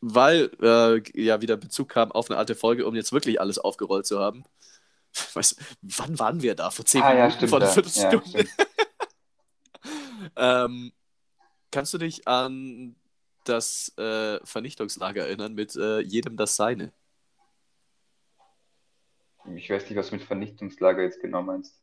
weil 0.00 0.50
äh, 0.62 1.02
ja 1.20 1.40
wieder 1.40 1.56
Bezug 1.56 1.88
kam 1.88 2.12
auf 2.12 2.30
eine 2.30 2.38
alte 2.38 2.54
Folge, 2.54 2.86
um 2.86 2.94
jetzt 2.94 3.12
wirklich 3.12 3.40
alles 3.40 3.58
aufgerollt 3.58 4.06
zu 4.06 4.20
haben. 4.20 4.44
Weißt, 5.34 5.58
wann 5.82 6.18
waren 6.18 6.42
wir 6.42 6.54
da? 6.54 6.70
Vor 6.70 6.84
zehn 6.84 7.02
Ah, 7.02 7.10
ja, 7.10 7.14
Minuten, 7.14 7.36
stimmt. 7.36 7.50
vor 7.50 7.58
einer 7.58 7.66
ja. 7.66 7.72
Viertelstunde. 7.72 8.48
Ja, 10.36 10.64
ähm, 10.64 10.92
kannst 11.70 11.94
du 11.94 11.98
dich 11.98 12.28
an 12.28 12.96
das 13.44 13.92
äh, 13.96 14.38
Vernichtungslager 14.44 15.26
erinnern 15.26 15.54
mit 15.54 15.76
äh, 15.76 16.00
jedem 16.00 16.36
das 16.36 16.56
Seine? 16.56 16.92
Ich 19.54 19.70
weiß 19.70 19.88
nicht, 19.88 19.96
was 19.96 20.08
du 20.08 20.16
mit 20.16 20.24
Vernichtungslager 20.24 21.02
jetzt 21.02 21.20
genau 21.20 21.42
meinst. 21.42 21.80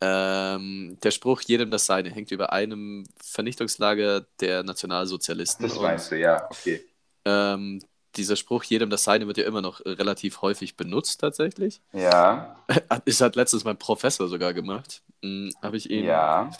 Ähm, 0.00 0.98
der 1.02 1.12
Spruch 1.12 1.42
jedem 1.42 1.70
das 1.70 1.86
Seine 1.86 2.10
hängt 2.10 2.32
über 2.32 2.52
einem 2.52 3.06
Vernichtungslager 3.22 4.26
der 4.40 4.64
Nationalsozialisten. 4.64 5.66
Das 5.66 5.78
meinst 5.78 6.10
du, 6.10 6.18
ja, 6.18 6.44
okay. 6.50 6.84
ähm, 7.24 7.80
dieser 8.16 8.36
Spruch 8.36 8.64
jedem 8.64 8.90
das 8.90 9.04
Seine 9.04 9.26
wird 9.26 9.38
ja 9.38 9.44
immer 9.44 9.62
noch 9.62 9.80
relativ 9.84 10.42
häufig 10.42 10.76
benutzt 10.76 11.20
tatsächlich. 11.20 11.80
Ja, 11.92 12.56
Das 13.04 13.20
hat 13.20 13.36
letztens 13.36 13.64
mein 13.64 13.78
Professor 13.78 14.28
sogar 14.28 14.52
gemacht. 14.52 15.02
Hm, 15.22 15.50
Habe 15.62 15.76
ich 15.76 15.88
ihn, 15.88 16.04
ja. 16.04 16.50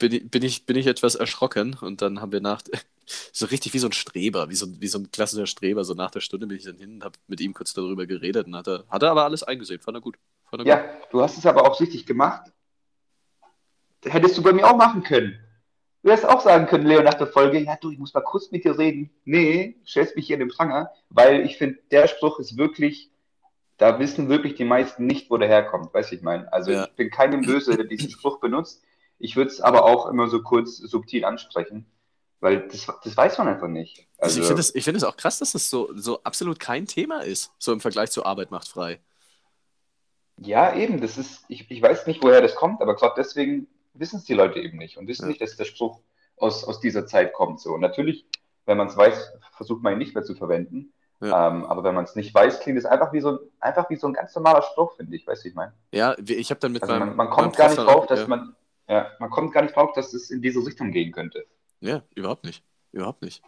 Bin, 0.00 0.12
ich- 0.12 0.28
bin, 0.30 0.42
ich, 0.42 0.66
bin 0.66 0.76
ich 0.76 0.88
etwas 0.88 1.14
erschrocken 1.14 1.76
und 1.80 2.02
dann 2.02 2.20
haben 2.20 2.32
wir 2.32 2.40
nach, 2.40 2.62
so 3.32 3.46
richtig 3.46 3.72
wie 3.74 3.78
so 3.78 3.86
ein 3.86 3.92
Streber, 3.92 4.50
wie 4.50 4.56
so, 4.56 4.66
ein- 4.66 4.76
wie 4.80 4.88
so 4.88 4.98
ein 4.98 5.10
klassischer 5.12 5.46
Streber, 5.46 5.84
so 5.84 5.94
nach 5.94 6.10
der 6.10 6.20
Stunde 6.20 6.48
bin 6.48 6.56
ich 6.56 6.64
dann 6.64 6.76
hin 6.76 6.94
und 6.94 7.04
habe 7.04 7.16
mit 7.28 7.40
ihm 7.40 7.54
kurz 7.54 7.72
darüber 7.72 8.06
geredet 8.06 8.46
und 8.48 8.56
hat 8.56 8.66
er, 8.66 8.84
hat 8.88 9.02
er 9.04 9.12
aber 9.12 9.22
alles 9.24 9.44
eingesehen, 9.44 9.80
fand 9.80 9.96
er 9.96 10.00
gut. 10.00 10.18
Fand 10.50 10.62
er 10.62 10.66
Ja, 10.66 10.84
du 11.12 11.22
hast 11.22 11.38
es 11.38 11.46
aber 11.46 11.64
auch 11.70 11.80
richtig 11.80 12.04
gemacht. 12.06 12.50
Hättest 14.04 14.36
du 14.38 14.42
bei 14.42 14.52
mir 14.52 14.66
auch 14.66 14.76
machen 14.76 15.02
können. 15.02 15.38
Du 16.02 16.10
hättest 16.10 16.26
auch 16.26 16.40
sagen 16.40 16.66
können, 16.66 16.86
Leo, 16.86 17.02
nach 17.02 17.14
der 17.14 17.26
Folge, 17.26 17.58
ja 17.60 17.76
du, 17.78 17.90
ich 17.90 17.98
muss 17.98 18.14
mal 18.14 18.22
kurz 18.22 18.50
mit 18.50 18.64
dir 18.64 18.78
reden. 18.78 19.10
Nee, 19.26 19.76
stellst 19.86 20.16
mich 20.16 20.26
hier 20.26 20.34
in 20.36 20.40
den 20.40 20.48
Pranger, 20.48 20.90
weil 21.10 21.42
ich 21.44 21.58
finde, 21.58 21.78
der 21.90 22.08
Spruch 22.08 22.38
ist 22.38 22.56
wirklich, 22.56 23.10
da 23.76 23.98
wissen 23.98 24.30
wirklich 24.30 24.54
die 24.54 24.64
meisten 24.64 25.04
nicht, 25.04 25.30
wo 25.30 25.36
der 25.36 25.48
herkommt, 25.48 25.92
weißt 25.92 26.10
du, 26.10 26.16
ich 26.16 26.22
meine. 26.22 26.50
Also 26.52 26.70
Ja. 26.70 26.84
ich 26.84 26.92
bin 26.92 27.10
keinem 27.10 27.42
böse, 27.42 27.76
der 27.76 27.84
diesen 27.84 28.10
Spruch 28.10 28.40
benutzt. 28.40 28.82
Ich 29.20 29.36
würde 29.36 29.50
es 29.52 29.60
aber 29.62 29.84
auch 29.84 30.06
immer 30.08 30.28
so 30.28 30.42
kurz 30.42 30.78
subtil 30.78 31.24
ansprechen, 31.26 31.86
weil 32.40 32.68
das, 32.68 32.88
das 33.04 33.16
weiß 33.16 33.38
man 33.38 33.48
einfach 33.48 33.68
nicht. 33.68 34.08
Also 34.18 34.36
Also, 34.36 34.40
ich 34.40 34.46
finde 34.46 34.60
es 34.60 34.74
ich 34.74 34.84
find 34.84 34.96
es 34.96 35.04
auch 35.04 35.16
krass, 35.16 35.38
dass 35.40 35.52
das 35.52 35.70
so, 35.70 35.90
so 35.96 36.22
absolut 36.24 36.60
kein 36.60 36.86
Thema 36.86 37.20
ist, 37.22 37.52
so 37.58 37.72
im 37.72 37.80
Vergleich 37.80 38.10
zu 38.12 38.24
Arbeit 38.26 38.50
macht 38.50 38.68
frei. 38.68 39.00
Ja, 40.38 40.74
eben, 40.74 41.00
das 41.00 41.18
ist, 41.18 41.44
ich, 41.48 41.70
ich 41.70 41.82
weiß 41.82 42.06
nicht, 42.06 42.22
woher 42.22 42.40
das 42.40 42.54
kommt, 42.54 42.80
aber 42.80 42.96
gerade 42.96 43.14
deswegen 43.16 43.68
wissen 43.94 44.18
es 44.18 44.24
die 44.24 44.34
Leute 44.34 44.60
eben 44.60 44.78
nicht 44.78 44.96
und 44.96 45.06
wissen 45.06 45.24
Ja. 45.24 45.28
nicht, 45.28 45.40
dass 45.40 45.56
der 45.56 45.64
Spruch 45.66 46.00
aus, 46.36 46.64
aus 46.64 46.80
dieser 46.80 47.06
Zeit 47.06 47.32
kommt. 47.34 47.60
So. 47.60 47.72
Und 47.74 47.80
natürlich, 47.80 48.26
wenn 48.64 48.78
man 48.78 48.88
es 48.88 48.96
weiß, 48.96 49.32
versucht 49.52 49.82
man 49.82 49.92
ihn 49.94 49.98
nicht 49.98 50.14
mehr 50.14 50.24
zu 50.24 50.34
verwenden. 50.34 50.92
Ja. 51.20 51.48
Ähm, 51.48 51.66
aber 51.66 51.84
wenn 51.84 51.94
man 51.94 52.04
es 52.04 52.16
nicht 52.16 52.34
weiß, 52.34 52.60
klingt 52.60 52.78
es 52.78 52.86
einfach 52.86 53.12
wie 53.12 53.20
so 53.20 53.32
ein, 53.32 53.38
einfach 53.60 53.90
wie 53.90 53.96
so 53.96 54.06
ein 54.06 54.14
ganz 54.14 54.34
normaler 54.34 54.62
Spruch, 54.62 54.96
finde 54.96 55.14
ich, 55.16 55.26
weißt 55.26 55.44
du, 55.44 55.48
ich 55.48 55.54
meine. 55.54 55.74
Ja, 55.92 56.16
ich 56.18 56.50
habe 56.50 56.60
dann 56.60 56.72
mit 56.72 56.82
Also 56.82 56.94
meinem 56.94 57.08
man, 57.08 57.16
man 57.16 57.30
kommt 57.30 57.56
gar 57.56 57.68
nicht 57.68 57.78
drauf, 57.78 58.06
dass 58.06 58.20
ja. 58.20 58.26
man, 58.28 58.56
ja, 58.90 59.10
man 59.20 59.30
kommt 59.30 59.52
gar 59.52 59.62
nicht 59.62 59.76
drauf, 59.76 59.92
dass 59.94 60.12
es 60.12 60.30
in 60.30 60.42
diese 60.42 60.64
Richtung 60.66 60.90
gehen 60.90 61.12
könnte. 61.12 61.46
Ja, 61.80 62.02
überhaupt 62.14 62.44
nicht. 62.44 62.64
Überhaupt 62.92 63.22
nicht. 63.22 63.40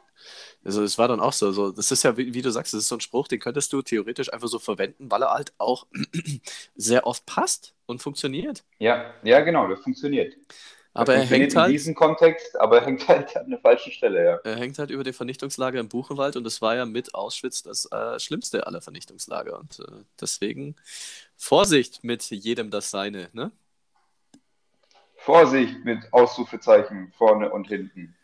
Also 0.64 0.85
es 0.85 0.98
war 0.98 1.09
dann 1.09 1.18
auch 1.18 1.33
so, 1.33 1.50
so 1.50 1.72
das 1.72 1.90
ist 1.90 2.05
ja, 2.05 2.16
wie, 2.16 2.33
wie 2.33 2.42
du 2.42 2.50
sagst, 2.50 2.72
das 2.72 2.83
ist 2.83 2.88
so 2.88 2.96
ein 2.96 3.00
Spruch, 3.00 3.26
den 3.26 3.40
könntest 3.40 3.72
du 3.72 3.83
theoretisch 3.83 4.33
einfach 4.33 4.46
so 4.46 4.61
verwenden, 4.61 5.11
weil 5.11 5.22
er 5.22 5.33
halt 5.33 5.52
auch 5.59 5.88
sehr 6.76 7.09
oft 7.09 7.26
passt 7.26 7.74
und 7.87 8.00
funktioniert. 8.00 8.62
Ja, 8.78 9.12
ja, 9.24 9.40
genau, 9.40 9.66
das 9.66 9.81
funktioniert. 9.81 10.37
Aber 10.94 11.14
er 11.14 11.24
hängt 11.24 11.55
in 11.55 11.59
halt, 11.59 11.72
diesem 11.72 11.94
Kontext, 11.94 12.55
aber 12.61 12.81
er 12.81 12.87
hängt 12.87 13.09
halt 13.09 13.35
an 13.37 13.48
der 13.48 13.59
falschen 13.59 13.90
Stelle, 13.90 14.24
ja. 14.24 14.37
er 14.44 14.57
hängt 14.57 14.78
halt 14.78 14.90
über 14.90 15.02
dem 15.02 15.14
Vernichtungslager 15.14 15.81
im 15.81 15.88
Buchenwald 15.88 16.37
und 16.37 16.44
das 16.44 16.61
war 16.61 16.76
ja 16.76 16.85
mit 16.85 17.14
Auschwitz 17.14 17.62
das 17.62 17.90
äh, 17.90 18.20
schlimmste 18.20 18.66
aller 18.66 18.83
Vernichtungslager. 18.83 19.59
Und 19.59 19.81
äh, 19.81 20.05
deswegen 20.20 20.76
Vorsicht 21.37 22.05
mit 22.05 22.24
jedem 22.31 22.70
das 22.70 22.90
Seine, 22.90 23.31
ne? 23.33 23.50
Vorsicht 25.24 25.85
mit 25.85 26.12
Ausrufezeichen 26.12 27.12
vorne 27.16 27.50
und 27.50 27.68
hinten. 27.68 28.14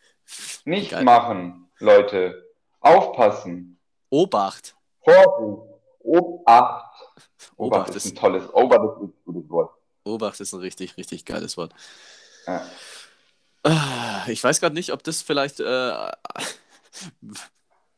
Nicht 0.65 0.91
Geil. 0.91 1.05
machen, 1.05 1.69
Leute. 1.79 2.45
Aufpassen. 2.81 3.79
Obacht. 4.11 4.75
Vorsicht. 5.03 5.63
Obacht. 6.01 6.85
Obacht 7.57 7.89
Obacht 7.89 7.95
ist 7.95 8.07
ein 8.07 8.15
tolles, 8.15 8.53
Obacht 8.53 8.81
ist 8.97 9.03
ein 9.03 9.13
gutes 9.25 9.51
Wort. 9.51 9.75
Obacht 10.05 10.41
ist 10.41 10.53
ein 10.53 10.61
richtig, 10.61 10.97
richtig 10.97 11.25
geiles 11.25 11.57
Wort. 11.57 11.73
Ja. 12.47 12.63
Ah, 13.65 14.25
Ich 14.29 14.43
weiß 14.43 14.61
gerade 14.61 14.75
nicht, 14.75 14.93
ob 14.93 15.03
das 15.03 15.23
vielleicht. 15.23 15.61
Äh, 15.61 15.65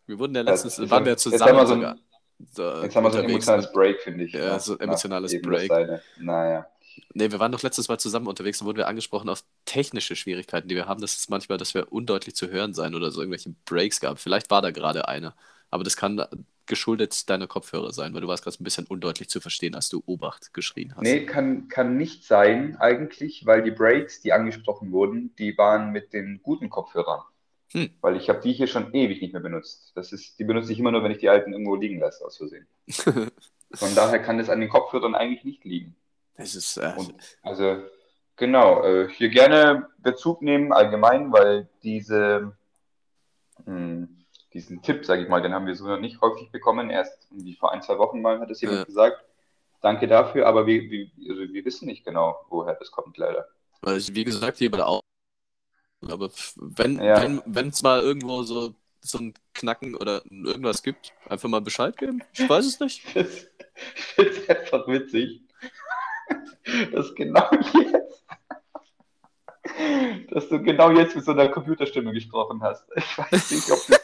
wir 0.07 0.19
wurden 0.19 0.35
ja 0.35 0.43
Das 0.43 0.65
letztens, 0.65 0.79
ist 0.85 0.91
waren 0.91 1.05
wir 1.05 1.13
jetzt 1.13 1.23
zusammen 1.23 1.43
haben 1.43 1.57
wir 1.59 1.67
so 1.67 1.75
ein- 1.75 1.81
sogar. 1.81 1.97
So, 2.53 2.83
Jetzt 2.83 2.97
haben 2.97 3.05
wir 3.05 3.11
so 3.11 3.19
ein 3.19 3.25
unterwegs. 3.27 3.31
emotionales 3.49 3.73
Break, 3.73 4.01
finde 4.01 4.25
ich. 4.25 4.33
Ja, 4.33 4.59
so 4.59 4.73
ein 4.73 4.81
emotionales 4.81 5.33
eben 5.35 5.43
Break. 5.49 5.69
das. 5.69 6.01
Naja. 6.19 6.67
Nee, 7.15 7.31
wir 7.31 7.39
waren 7.39 7.53
doch 7.53 7.63
letztes 7.63 7.89
Mal 7.89 7.99
zusammen 7.99 8.27
unterwegs 8.27 8.61
und 8.61 8.67
wurden 8.67 8.79
wir 8.79 8.89
angesprochen 8.89 9.29
auf 9.29 9.45
technische 9.65 10.17
Schwierigkeiten, 10.17 10.69
die 10.69 10.75
wir 10.75 10.87
haben. 10.87 11.01
Das 11.01 11.15
ist 11.15 11.31
manchmal, 11.31 11.59
dass 11.59 11.75
wir 11.75 11.93
undeutlich 11.93 12.35
zu 12.35 12.49
hören 12.49 12.75
sein 12.75 12.95
oder 12.95 13.11
so 13.11 13.21
irgendwelche 13.21 13.55
Breaks 13.65 14.01
gab. 14.01 14.19
Vielleicht 14.19 14.51
war 14.51 14.63
da 14.63 14.71
gerade 14.71 15.09
einer. 15.09 15.35
Aber 15.71 15.85
das 15.85 15.97
kann 15.97 16.25
geschuldet 16.71 17.29
deiner 17.29 17.49
Kopfhörer 17.49 17.93
sein, 17.93 18.15
weil 18.15 18.21
du 18.21 18.29
warst 18.29 18.45
gerade 18.45 18.57
ein 18.61 18.65
bisschen 18.65 18.87
undeutlich 18.87 19.29
zu 19.29 19.41
verstehen, 19.41 19.75
als 19.75 19.89
du 19.89 20.03
Obacht 20.07 20.55
geschrien 20.55 20.95
hast. 20.95 21.03
Nee, 21.03 21.27
kann, 21.27 21.69
kann 21.69 21.97
nicht 21.97 22.25
sein, 22.25 22.77
eigentlich, 22.77 23.45
weil 23.45 23.63
die 23.63 23.73
Breaks, 23.73 24.21
die 24.21 24.33
angesprochen 24.33 24.93
wurden, 24.93 25.35
die 25.37 25.59
waren 25.59 25.91
mit 25.91 26.13
den 26.13 26.41
guten 26.43 26.71
Kopfhörern. 26.71 27.23
Hm. 27.73 27.91
Weil 28.01 28.17
ich 28.17 28.29
habe 28.29 28.41
die 28.41 28.53
hier 28.53 28.69
schon 28.69 28.95
ewig 28.95 29.21
nicht 29.21 29.33
mehr 29.33 29.43
benutzt. 29.43 29.93
Das 29.97 30.13
ist, 30.13 30.39
die 30.39 30.45
benutze 30.45 30.73
ich 30.73 30.79
immer 30.79 30.93
nur, 30.93 31.03
wenn 31.03 31.13
ich 31.13 31.19
die 31.19 31.29
alten 31.29 31.53
irgendwo 31.53 31.75
liegen 31.75 31.99
lasse, 31.99 32.25
aus 32.25 32.37
Versehen. 32.37 32.67
Von 33.73 33.95
daher 33.95 34.21
kann 34.21 34.39
das 34.39 34.49
an 34.49 34.61
den 34.61 34.69
Kopfhörern 34.69 35.17
eigentlich 35.17 35.45
nicht 35.45 35.65
liegen. 35.65 35.97
Das 36.41 36.55
ist, 36.55 36.77
äh, 36.77 36.93
Und 36.97 37.15
also, 37.43 37.83
genau, 38.37 38.83
äh, 38.85 39.09
hier 39.11 39.29
gerne 39.29 39.89
Bezug 39.99 40.43
nehmen 40.43 40.73
allgemein, 40.73 41.33
weil 41.33 41.69
diese, 41.83 42.57
mh, 43.67 44.09
diesen 44.53 44.83
Tipp, 44.83 45.05
sage 45.05 45.23
ich 45.23 45.29
mal, 45.29 45.43
den 45.43 45.55
haben 45.55 45.67
wir 45.67 45.77
so 45.77 45.87
noch 45.87 46.01
nicht 46.01 46.21
häufig 46.21 46.51
bekommen. 46.51 46.91
Erst 46.91 47.29
irgendwie 47.31 47.55
vor 47.55 47.73
ein, 47.73 47.83
zwei 47.83 47.99
Wochen 47.99 48.21
mal 48.21 48.41
hat 48.41 48.51
es 48.51 48.61
jemand 48.61 48.81
Ja. 48.81 48.85
gesagt. 48.85 49.25
Danke 49.83 50.07
dafür, 50.09 50.47
aber 50.47 50.67
wir, 50.67 50.83
wir, 50.91 51.11
also 51.31 51.53
wir 51.53 51.65
wissen 51.65 51.87
nicht 51.87 52.05
genau, 52.05 52.39
woher 52.51 52.75
das 52.75 52.91
kommt, 52.91 53.17
leider. 53.17 53.49
weil 53.81 53.97
ich, 53.97 54.15
wie 54.15 54.25
gesagt, 54.25 54.59
hier 54.59 54.71
bei 54.71 54.77
der 54.79 54.89
Au 54.89 55.01
Aber 56.07 56.31
wenn 56.57 56.97
Ja. 57.03 57.23
es 57.69 57.83
mal 57.83 58.01
irgendwo 58.01 58.43
so, 58.43 58.75
so 59.01 59.19
ein 59.19 59.35
Knacken 59.55 59.95
oder 59.95 60.23
irgendwas 60.31 60.83
gibt, 60.83 61.13
einfach 61.29 61.49
mal 61.49 61.61
Bescheid 61.63 61.97
geben. 61.97 62.23
Ich 62.33 62.49
weiß 62.49 62.67
es 62.67 62.81
nicht. 62.81 63.03
Ich 63.97 64.05
finde 64.05 64.31
es 64.33 64.49
einfach 64.51 64.87
witzig, 64.89 65.41
dass 66.93 67.15
genau 67.15 67.49
jetzt, 67.53 68.25
dass 70.31 70.49
du 70.49 70.63
genau 70.63 70.91
jetzt 70.91 71.17
mit 71.17 71.25
so 71.25 71.33
einer 71.33 71.49
Computerstimme 71.49 72.13
gesprochen 72.13 72.63
hast. 72.63 72.85
Ich 72.97 73.19
weiß 73.19 73.51
nicht, 73.51 73.71
ob 73.71 73.87
das, 73.89 74.01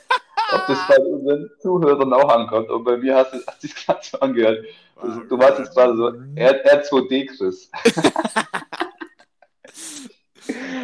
ob 0.53 0.67
das 0.67 0.79
bei 0.89 0.99
unseren 0.99 1.51
Zuhörern 1.61 2.13
auch 2.13 2.29
ankommt. 2.31 2.71
Und 2.71 2.85
bei 2.85 2.97
mir 2.97 3.17
hast 3.17 3.33
du, 3.33 3.39
hast 3.47 3.63
du 3.63 3.67
es 3.67 3.75
gerade 3.75 4.01
so 4.03 4.21
angehört. 4.21 4.65
Also, 4.97 5.21
du 5.21 5.39
warst 5.39 5.59
jetzt 5.59 5.75
gerade 5.75 5.97
so 5.97 6.09
R, 6.37 6.83
R2D, 6.83 7.37
Chris. 7.37 7.71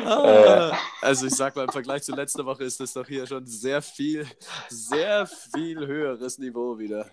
Ah, 0.04 0.70
Äh. 0.70 0.76
also 1.00 1.26
ich 1.26 1.34
sag 1.34 1.54
mal, 1.54 1.64
im 1.64 1.70
Vergleich 1.70 2.02
zu 2.02 2.14
letzter 2.14 2.44
Woche 2.44 2.64
ist 2.64 2.80
das 2.80 2.92
doch 2.92 3.06
hier 3.06 3.26
schon 3.26 3.46
sehr 3.46 3.80
viel, 3.82 4.26
sehr 4.68 5.26
viel 5.26 5.86
höheres 5.86 6.38
Niveau 6.38 6.78
wieder. 6.78 7.06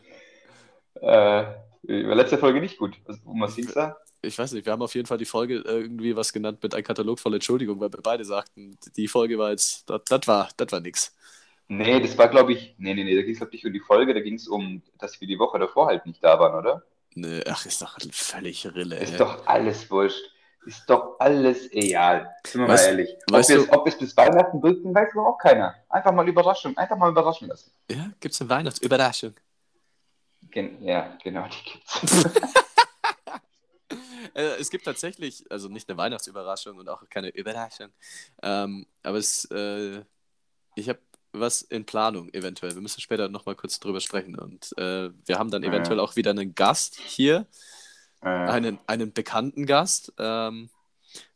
Äh, 1.01 1.45
letzte 1.83 2.37
Folge 2.37 2.59
nicht 2.59 2.77
gut. 2.77 2.97
Um 3.25 3.41
was 3.41 3.55
ging's 3.55 3.73
da? 3.73 3.97
Ich 4.21 4.37
weiß 4.37 4.51
nicht, 4.51 4.65
wir 4.65 4.73
haben 4.73 4.81
auf 4.81 4.95
jeden 4.95 5.07
Fall 5.07 5.17
die 5.17 5.25
Folge 5.25 5.59
irgendwie 5.65 6.15
was 6.15 6.33
genannt 6.33 6.59
mit 6.61 6.73
einem 6.75 6.83
Katalog 6.83 7.19
voll 7.19 7.33
Entschuldigung, 7.35 7.79
weil 7.79 7.91
wir 7.93 8.01
beide 8.01 8.25
sagten, 8.25 8.77
die 8.97 9.07
Folge 9.07 9.37
war 9.37 9.51
jetzt, 9.51 9.89
das, 9.89 10.01
das 10.09 10.27
war, 10.27 10.49
das 10.57 10.71
war 10.71 10.79
nix. 10.81 11.15
Nee, 11.69 11.99
das 12.01 12.17
war, 12.17 12.27
glaube 12.27 12.51
ich, 12.53 12.75
nee, 12.79 12.93
nee, 12.93 13.03
nee, 13.03 13.15
da 13.15 13.21
ging 13.21 13.31
es, 13.33 13.37
glaube 13.37 13.55
ich, 13.55 13.65
um 13.65 13.71
die 13.71 13.79
Folge, 13.79 14.13
da 14.13 14.19
ging 14.19 14.33
es 14.35 14.47
um, 14.47 14.81
dass 14.97 15.21
wir 15.21 15.27
die 15.27 15.39
Woche 15.39 15.57
davor 15.59 15.87
halt 15.87 16.05
nicht 16.05 16.21
da 16.23 16.37
waren, 16.39 16.55
oder? 16.55 16.83
Nee, 17.15 17.41
ach, 17.47 17.65
ist 17.65 17.81
doch 17.81 17.97
völlig 18.11 18.65
Rille. 18.73 18.97
Ist 18.97 19.13
ey. 19.13 19.17
doch 19.17 19.45
alles 19.47 19.89
wurscht. 19.89 20.21
Ist 20.65 20.89
doch 20.89 21.15
alles 21.19 21.71
egal. 21.71 22.29
Sind 22.45 22.61
wir 22.61 22.67
Weißt- 22.67 22.83
mal 22.83 22.87
ehrlich. 22.89 23.15
Ob 23.29 23.33
weißt 23.33 23.49
wir 23.49 23.55
du- 23.57 23.63
es 23.63 23.71
ob 23.71 23.85
wir 23.85 23.93
es 23.93 23.97
bis 23.99 24.17
Weihnachten 24.17 24.59
drücken, 24.61 24.93
weiß 24.93 25.13
überhaupt 25.13 25.41
keiner. 25.41 25.73
Einfach 25.87 26.11
mal 26.11 26.27
Überraschung, 26.27 26.75
einfach 26.77 26.97
mal 26.97 27.09
überraschen 27.09 27.47
lassen. 27.47 27.71
Ja, 27.89 28.11
gibt's 28.19 28.41
eine 28.41 28.49
Weihnachtsüberraschung? 28.49 29.33
Gen 30.51 30.83
ja, 30.83 31.17
genau, 31.23 31.45
die 31.47 31.71
gibt's. 31.71 32.25
Äh, 34.35 34.57
es 34.59 34.69
gibt 34.69 34.85
tatsächlich, 34.85 35.45
also 35.51 35.69
nicht 35.69 35.89
eine 35.89 35.97
Weihnachtsüberraschung 35.97 36.77
und 36.77 36.89
auch 36.89 37.03
keine 37.09 37.29
Überraschung, 37.29 37.89
ähm, 38.43 38.87
aber 39.03 39.17
es, 39.17 39.45
äh, 39.51 40.03
ich 40.75 40.89
habe 40.89 40.99
was 41.33 41.61
in 41.61 41.85
Planung 41.85 42.29
eventuell. 42.33 42.75
Wir 42.75 42.81
müssen 42.81 43.01
später 43.01 43.29
nochmal 43.29 43.55
kurz 43.55 43.79
drüber 43.79 44.01
sprechen 44.01 44.35
und 44.37 44.77
äh, 44.77 45.11
wir 45.25 45.39
haben 45.39 45.51
dann 45.51 45.63
eventuell 45.63 45.99
auch 45.99 46.15
wieder 46.15 46.31
einen 46.31 46.55
Gast 46.55 46.95
hier, 46.95 47.47
einen, 48.45 48.79
einen 48.87 49.13
bekannten 49.13 49.65
Gast, 49.65 50.13
ähm, 50.17 50.69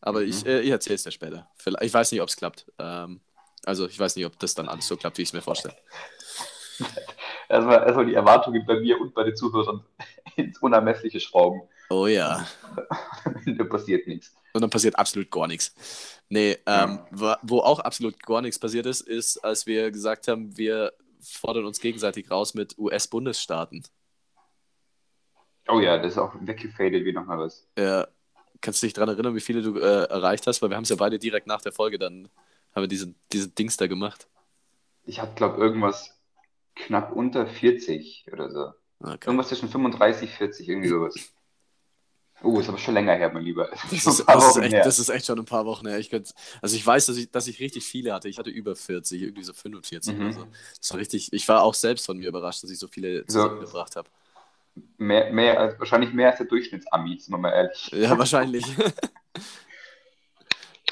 aber 0.01 0.21
Mhm. 0.21 0.29
ich, 0.29 0.45
äh, 0.45 0.61
ich 0.61 0.69
erzähle 0.71 0.95
es 0.95 1.03
dir 1.03 1.11
später. 1.11 1.49
Vielleicht, 1.57 1.83
ich 1.83 1.93
weiß 1.93 2.11
nicht, 2.11 2.21
ob 2.21 2.29
es 2.29 2.37
klappt. 2.37 2.71
Ähm, 2.79 3.21
also 3.65 3.87
ich 3.87 3.99
weiß 3.99 4.15
nicht, 4.15 4.25
ob 4.25 4.39
das 4.39 4.55
dann 4.55 4.69
alles 4.69 4.87
so 4.87 4.97
klappt, 4.97 5.17
wie 5.17 5.23
ich 5.23 5.29
es 5.29 5.33
mir 5.33 5.41
vorstelle. 5.41 5.75
erstmal, 7.49 7.83
erstmal 7.83 8.05
die 8.05 8.13
Erwartungen 8.15 8.65
bei 8.65 8.79
mir 8.79 8.99
und 8.99 9.13
bei 9.13 9.23
den 9.23 9.35
Zuhörern 9.35 9.85
ins 10.35 10.59
Unermessliche 10.59 11.19
schrauben. 11.19 11.61
Oh 11.89 12.07
ja. 12.07 12.45
da 13.45 13.63
passiert 13.65 14.07
nichts. 14.07 14.33
Und 14.53 14.61
dann 14.61 14.69
passiert 14.69 14.97
absolut 14.97 15.29
gar 15.31 15.47
nichts. 15.47 15.75
Nee, 16.29 16.57
ähm, 16.65 16.99
wo, 17.11 17.33
wo 17.41 17.59
auch 17.59 17.79
absolut 17.79 18.21
gar 18.23 18.41
nichts 18.41 18.59
passiert 18.59 18.85
ist, 18.85 19.01
ist, 19.01 19.37
als 19.43 19.65
wir 19.65 19.91
gesagt 19.91 20.27
haben, 20.27 20.55
wir 20.57 20.93
fordern 21.21 21.65
uns 21.65 21.79
gegenseitig 21.79 22.29
raus 22.29 22.53
mit 22.53 22.77
US-Bundesstaaten. 22.77 23.83
Oh 25.67 25.79
ja, 25.79 25.97
das 25.97 26.13
ist 26.13 26.17
auch 26.17 26.35
weggefadet 26.39 27.05
wie 27.05 27.13
nochmal 27.13 27.39
was. 27.39 27.67
Äh, 27.75 28.05
kannst 28.61 28.81
du 28.81 28.87
dich 28.87 28.93
daran 28.93 29.09
erinnern, 29.09 29.35
wie 29.35 29.41
viele 29.41 29.61
du 29.61 29.77
äh, 29.77 30.03
erreicht 30.05 30.45
hast? 30.47 30.61
Weil 30.61 30.69
wir 30.69 30.75
haben 30.75 30.83
es 30.83 30.89
ja 30.89 30.95
beide 30.95 31.19
direkt 31.19 31.47
nach 31.47 31.61
der 31.61 31.71
Folge 31.71 31.97
dann, 31.97 32.29
haben 32.75 32.83
wir 32.83 32.87
diesen, 32.87 33.15
diesen 33.31 33.55
Dings 33.55 33.77
da 33.77 33.87
gemacht. 33.87 34.27
Ich 35.05 35.21
hatte, 35.21 35.35
glaube 35.35 35.61
irgendwas 35.61 36.19
knapp 36.75 37.11
unter 37.11 37.47
40 37.47 38.25
oder 38.31 38.49
so. 38.49 38.73
Okay. 38.99 39.25
Irgendwas 39.25 39.49
zwischen 39.49 39.69
35, 39.69 40.31
40, 40.31 40.69
irgendwie 40.69 40.89
sowas. 40.89 41.32
Oh, 42.43 42.59
ist 42.59 42.67
aber 42.67 42.77
schon 42.77 42.93
länger 42.93 43.13
her, 43.15 43.31
mein 43.33 43.43
Lieber. 43.43 43.69
Das 43.71 43.91
ist, 43.93 44.05
das, 44.27 44.47
ist 44.47 44.57
echt, 44.61 44.85
das 44.85 44.99
ist 44.99 45.09
echt 45.09 45.25
schon 45.25 45.39
ein 45.39 45.45
paar 45.45 45.65
Wochen 45.65 45.87
her. 45.87 45.97
Ich 45.97 46.09
könnt, 46.09 46.33
also 46.61 46.75
ich 46.75 46.85
weiß, 46.85 47.05
dass 47.05 47.15
ich, 47.17 47.31
dass 47.31 47.47
ich 47.47 47.59
richtig 47.59 47.85
viele 47.85 48.13
hatte. 48.13 48.27
Ich 48.27 48.37
hatte 48.37 48.49
über 48.49 48.75
40, 48.75 49.21
irgendwie 49.21 49.43
so 49.43 49.53
45 49.53 50.13
Mhm. 50.15 50.21
oder 50.21 50.33
so. 50.33 50.47
Das 50.77 50.91
war 50.91 50.99
richtig, 50.99 51.31
ich 51.31 51.47
war 51.47 51.63
auch 51.63 51.73
selbst 51.73 52.05
von 52.05 52.17
mir 52.17 52.27
überrascht, 52.27 52.61
dass 52.63 52.69
ich 52.69 52.79
so 52.79 52.87
viele 52.87 53.19
So. 53.27 53.43
zusammengebracht 53.43 53.95
habe. 53.95 54.09
Mehr, 54.97 55.31
mehr 55.31 55.59
als, 55.59 55.79
wahrscheinlich 55.79 56.13
mehr 56.13 56.29
als 56.29 56.37
der 56.37 56.47
Durchschnittsami, 56.47 57.19
sind 57.19 57.31
wir 57.33 57.37
mal 57.37 57.51
ehrlich. 57.51 57.89
Ja, 57.93 58.17
wahrscheinlich. 58.17 58.65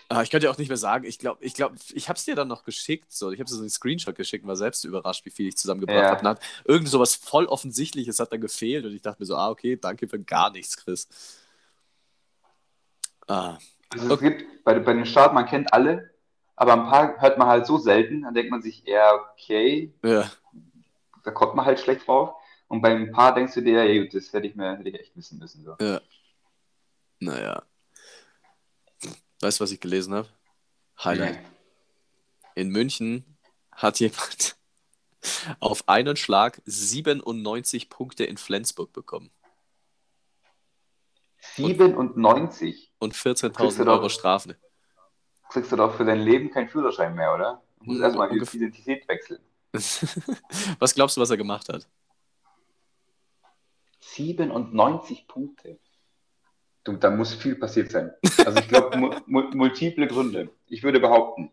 Ah, 0.09 0.23
ich 0.23 0.29
könnte 0.29 0.47
ja 0.47 0.51
auch 0.51 0.57
nicht 0.57 0.67
mehr 0.67 0.75
sagen, 0.75 1.05
ich 1.05 1.19
glaube, 1.19 1.41
ich, 1.41 1.53
glaub, 1.53 1.71
ich 1.93 2.09
habe 2.09 2.17
es 2.17 2.25
dir 2.25 2.35
dann 2.35 2.49
noch 2.49 2.65
geschickt. 2.65 3.13
So. 3.13 3.31
Ich 3.31 3.39
habe 3.39 3.49
so 3.49 3.57
einen 3.57 3.69
Screenshot 3.69 4.13
geschickt 4.13 4.43
und 4.43 4.49
war 4.49 4.57
selbst 4.57 4.83
überrascht, 4.83 5.23
wie 5.23 5.29
viel 5.29 5.47
ich 5.47 5.55
zusammengebracht 5.55 6.21
Ja. 6.21 6.29
habe. 6.29 6.39
Irgend 6.65 6.89
so 6.89 6.99
was 6.99 7.15
voll 7.15 7.45
Offensichtliches 7.45 8.19
hat 8.19 8.33
dann 8.33 8.41
gefehlt 8.41 8.83
und 8.83 8.93
ich 8.93 9.01
dachte 9.01 9.21
mir 9.21 9.25
so, 9.25 9.37
ah, 9.37 9.49
okay, 9.49 9.77
danke 9.77 10.09
für 10.09 10.19
gar 10.19 10.51
nichts, 10.51 10.75
Chris. 10.75 11.07
Ah, 13.27 13.57
Also 13.89 14.13
es 14.13 14.19
gibt 14.19 14.63
bei, 14.63 14.79
bei 14.79 14.93
den 14.93 15.05
Staaten, 15.05 15.35
man 15.35 15.45
kennt 15.45 15.73
alle, 15.73 16.13
aber 16.55 16.73
ein 16.73 16.83
paar 16.83 17.19
hört 17.21 17.37
man 17.37 17.47
halt 17.47 17.65
so 17.65 17.77
selten, 17.77 18.23
dann 18.23 18.33
denkt 18.33 18.51
man 18.51 18.61
sich 18.61 18.87
eher, 18.87 19.25
okay, 19.33 19.93
ja. 20.03 20.29
da 21.23 21.31
kommt 21.31 21.55
man 21.55 21.65
halt 21.65 21.79
schlecht 21.79 22.07
drauf. 22.07 22.35
Und 22.67 22.81
bei 22.81 22.95
ein 22.95 23.11
paar 23.11 23.33
denkst 23.35 23.53
du 23.53 23.61
dir, 23.61 23.83
ja 23.83 24.01
gut, 24.01 24.13
das 24.13 24.31
hätte 24.31 24.47
ich 24.47 24.55
mir 24.55 24.77
hätte 24.77 24.87
ich 24.87 24.99
echt 24.99 25.15
wissen 25.17 25.39
müssen. 25.39 25.63
So. 25.63 25.75
Naja. 27.19 27.63
Weißt 29.41 29.59
du, 29.59 29.63
was 29.63 29.71
ich 29.71 29.79
gelesen 29.79 30.13
habe? 30.13 30.29
Highlight. 31.03 31.41
Nee. 31.41 32.61
In 32.61 32.69
München 32.69 33.37
hat 33.71 33.99
jemand 33.99 34.55
auf 35.59 35.89
einen 35.89 36.15
Schlag 36.15 36.61
97 36.65 37.89
Punkte 37.89 38.23
in 38.23 38.37
Flensburg 38.37 38.93
bekommen 38.93 39.31
97 41.41 42.93
und 42.99 43.13
Kriegst 43.13 43.43
du 43.43 43.47
14.000 43.47 43.83
doch- 43.85 43.93
Euro 43.93 44.09
Strafe. 44.09 44.55
kriegst 45.49 45.71
du 45.71 45.75
doch 45.75 45.95
für 45.95 46.05
dein 46.05 46.19
Leben 46.21 46.49
keinen 46.51 46.69
Führerschein 46.69 47.13
mehr, 47.15 47.33
oder? 47.33 47.61
Du 47.79 47.85
musst 47.85 48.01
erstmal 48.01 48.29
die 48.29 48.37
Identität 48.37 49.07
wechseln. 49.07 49.39
was 50.79 50.93
glaubst 50.93 51.17
du, 51.17 51.21
was 51.21 51.29
er 51.29 51.37
gemacht 51.37 51.67
hat? 51.69 51.87
97 53.99 55.27
Punkte. 55.27 55.79
Du, 56.83 56.93
da 56.93 57.09
muss 57.11 57.33
viel 57.35 57.55
passiert 57.55 57.91
sein. 57.91 58.11
Also 58.45 58.59
ich 58.59 58.67
glaube, 58.67 58.97
mu 58.97 59.11
mu 59.27 59.41
multiple 59.53 60.07
Gründe. 60.07 60.49
Ich 60.67 60.81
würde 60.83 60.99
behaupten, 60.99 61.51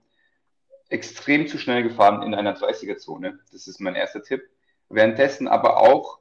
extrem 0.89 1.47
zu 1.47 1.59
schnell 1.59 1.83
gefahren 1.83 2.23
in 2.23 2.35
einer 2.35 2.57
30er-Zone. 2.57 3.39
Das 3.53 3.67
ist 3.67 3.79
mein 3.81 3.95
erster 3.95 4.23
Tipp. 4.23 4.43
Währenddessen 4.89 5.47
aber 5.47 5.79
auch 5.83 6.19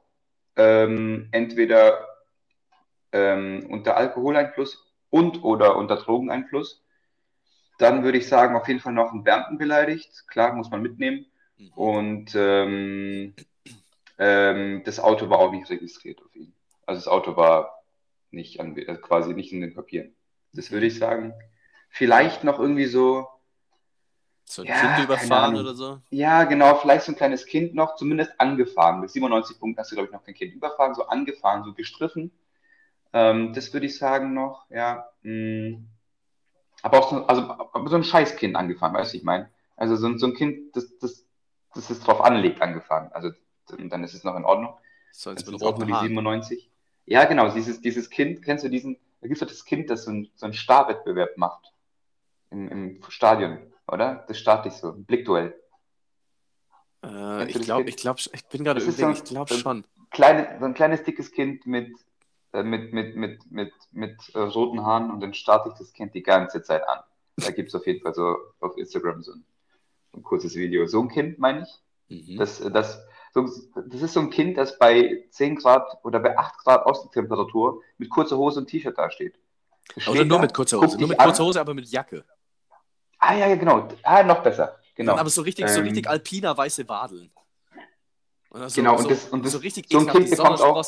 ähm, 0.56 1.28
entweder 1.32 2.06
ähm, 3.12 3.66
unter 3.70 3.96
Alkoholeinfluss 3.96 4.86
und 5.10 5.42
oder 5.44 5.76
unter 5.76 5.96
Drogeneinfluss. 5.96 6.82
Dann 7.78 8.02
würde 8.04 8.18
ich 8.18 8.28
sagen, 8.28 8.56
auf 8.56 8.66
jeden 8.68 8.80
Fall 8.80 8.92
noch 8.92 9.12
einen 9.12 9.24
Beamten 9.24 9.58
beleidigt. 9.58 10.24
Klar, 10.28 10.54
muss 10.54 10.70
man 10.70 10.82
mitnehmen. 10.82 11.26
Mhm. 11.58 11.72
Und 11.74 12.34
ähm, 12.34 13.34
ähm, 14.18 14.82
das 14.84 15.00
Auto 15.00 15.30
war 15.30 15.38
auch 15.40 15.52
nicht 15.52 15.70
registriert 15.70 16.20
auf 16.22 16.34
ihn. 16.36 16.54
Also 16.86 17.00
das 17.00 17.08
Auto 17.08 17.36
war 17.36 17.82
nicht 18.30 18.60
an, 18.60 18.76
äh, 18.76 18.96
quasi 18.96 19.34
nicht 19.34 19.52
in 19.52 19.60
den 19.62 19.74
Papieren. 19.74 20.14
Das 20.52 20.70
würde 20.72 20.86
ich 20.86 20.98
sagen. 20.98 21.34
Vielleicht 21.90 22.44
noch 22.44 22.58
irgendwie 22.58 22.86
so, 22.86 23.28
So 24.44 24.62
ein 24.62 24.66
Ja, 24.68 24.72
Kind 24.72 24.98
überfahren 24.98 25.56
oder 25.56 25.74
so? 25.76 26.00
ja 26.10 26.44
genau, 26.44 26.74
vielleicht 26.76 27.04
so 27.06 27.12
ein 27.12 27.16
kleines 27.16 27.46
Kind 27.46 27.74
noch, 27.74 27.96
zumindest 27.96 28.40
angefahren. 28.40 29.00
Mit 29.00 29.10
97 29.10 29.58
Punkten 29.58 29.80
hast 29.80 29.90
du, 29.92 29.96
glaube 29.96 30.08
ich, 30.08 30.12
noch 30.12 30.24
kein 30.24 30.34
Kind 30.34 30.54
überfahren, 30.54 30.94
so 30.94 31.06
angefahren, 31.06 31.64
so 31.64 31.74
gestriffen. 31.74 32.32
Ähm, 33.12 33.52
das 33.54 33.72
würde 33.72 33.86
ich 33.86 33.98
sagen 33.98 34.34
noch, 34.34 34.68
ja. 34.70 35.08
mh. 35.22 35.78
Aber 36.82 36.98
auch 37.00 37.10
so, 37.10 37.26
also, 37.26 37.88
so 37.88 37.96
ein 37.96 38.04
Scheißkind 38.04 38.54
angefahren, 38.54 38.94
weißt 38.94 39.12
du, 39.12 39.16
ich 39.18 39.24
meine. 39.24 39.50
Also 39.76 39.96
so, 39.96 40.06
ein- 40.06 40.18
so 40.18 40.26
ein 40.26 40.34
Kind, 40.34 40.76
das, 40.76 40.96
das, 40.98 41.26
das 41.74 41.90
es 41.90 42.00
drauf 42.00 42.20
anlegt, 42.20 42.62
angefahren. 42.62 43.10
Also 43.12 43.30
dann 43.78 44.04
ist 44.04 44.14
es 44.14 44.24
noch 44.24 44.36
in 44.36 44.44
Ordnung. 44.44 44.74
So 45.12 45.30
eins 45.30 45.42
Das 45.44 45.52
mit 45.52 45.62
auch 45.62 45.76
nur 45.76 45.86
die 45.86 45.92
Haaren. 45.92 46.08
97. 46.08 46.70
Ja, 47.06 47.24
genau, 47.24 47.50
dieses, 47.50 47.80
dieses 47.80 48.10
Kind, 48.10 48.42
kennst 48.42 48.64
du 48.64 48.68
diesen, 48.68 48.98
da 49.20 49.28
gibt 49.28 49.40
es 49.40 49.48
das 49.48 49.64
Kind, 49.64 49.90
das 49.90 50.04
so, 50.04 50.10
ein, 50.10 50.28
so 50.34 50.46
einen 50.46 50.54
Starwettbewerb 50.54 51.36
macht. 51.36 51.72
Im, 52.50 52.68
Im 52.68 53.02
Stadion, 53.08 53.58
oder? 53.86 54.24
Das 54.28 54.38
starte 54.38 54.68
ich 54.68 54.74
so, 54.74 54.92
ein 54.92 55.04
Blickduell. 55.04 55.54
Äh, 57.04 57.50
ich 57.50 57.60
glaube, 57.60 57.88
ich 57.88 57.96
glaube, 57.96 58.20
ich 58.32 58.44
bin 58.46 58.64
gerade 58.64 58.80
ist 58.80 58.86
überlegen, 58.98 59.14
so- 59.16 59.22
ich 59.22 59.28
glaube 59.28 59.54
schon. 59.54 59.84
Kleine, 60.10 60.56
so 60.58 60.64
ein 60.64 60.74
kleines, 60.74 61.02
dickes 61.02 61.30
Kind 61.32 61.66
mit, 61.66 61.92
äh, 62.52 62.62
mit, 62.62 62.92
mit, 62.92 63.16
mit, 63.16 63.50
mit, 63.50 63.72
mit 63.92 64.16
äh, 64.34 64.38
roten 64.40 64.84
Haaren 64.84 65.10
und 65.10 65.20
dann 65.20 65.34
starte 65.34 65.70
ich 65.70 65.74
das 65.78 65.92
Kind 65.92 66.14
die 66.14 66.22
ganze 66.22 66.62
Zeit 66.62 66.86
an. 66.88 67.00
Da 67.36 67.50
gibt 67.50 67.68
es 67.68 67.74
auf 67.74 67.86
jeden 67.86 68.00
Fall 68.02 68.14
so 68.14 68.36
auf 68.60 68.76
Instagram 68.76 69.22
so 69.22 69.32
ein, 69.32 69.44
ein 70.14 70.22
kurzes 70.22 70.54
Video. 70.56 70.86
So 70.86 71.00
ein 71.02 71.08
Kind, 71.08 71.38
meine 71.38 71.66
ich. 72.08 72.28
Mhm. 72.28 72.38
Das, 72.38 72.58
das, 72.58 73.00
so, 73.32 73.48
das 73.86 74.02
ist 74.02 74.14
so 74.14 74.20
ein 74.20 74.30
Kind, 74.30 74.56
das 74.56 74.78
bei 74.78 75.24
10 75.30 75.56
Grad 75.56 75.86
oder 76.04 76.18
bei 76.20 76.36
8 76.36 76.58
Grad 76.64 76.86
Außentemperatur 76.86 77.82
mit 77.98 78.10
kurzer 78.10 78.36
Hose 78.38 78.60
und 78.60 78.66
T-Shirt 78.66 78.96
dasteht. 78.96 79.38
Das 79.94 80.08
Oder 80.08 80.24
nur 80.24 80.38
da, 80.38 80.42
mit 80.42 80.54
kurzer 80.54 80.80
Hose. 80.80 80.98
Nur 80.98 81.08
mit 81.08 81.18
kurzer. 81.18 81.44
Hose, 81.44 81.60
aber 81.60 81.74
mit 81.74 81.86
Jacke. 81.86 82.24
Ah, 83.18 83.34
ja, 83.34 83.48
ja, 83.48 83.56
genau. 83.56 83.88
Ah, 84.02 84.22
noch 84.22 84.42
besser. 84.42 84.78
Genau. 84.94 85.12
Dann 85.12 85.20
aber 85.20 85.30
so 85.30 85.42
richtig, 85.42 85.68
so 85.68 85.78
Ähm, 85.80 85.84
richtig 85.86 86.08
alpiner 86.08 86.56
weiße 86.56 86.88
Wadeln. 86.88 87.30
Und 88.50 88.68
so, 88.68 88.80
Genau, 88.80 88.96
und 88.96 89.02
so, 89.02 89.08
das- 89.10 89.28
und 89.28 89.44
das- 89.44 89.52
so 89.52 89.58
richtig 89.58 89.86
so 89.90 89.98
ein 89.98 90.06
Kind 90.08 90.30
bekommt 90.30 90.60
auch-. 90.60 90.84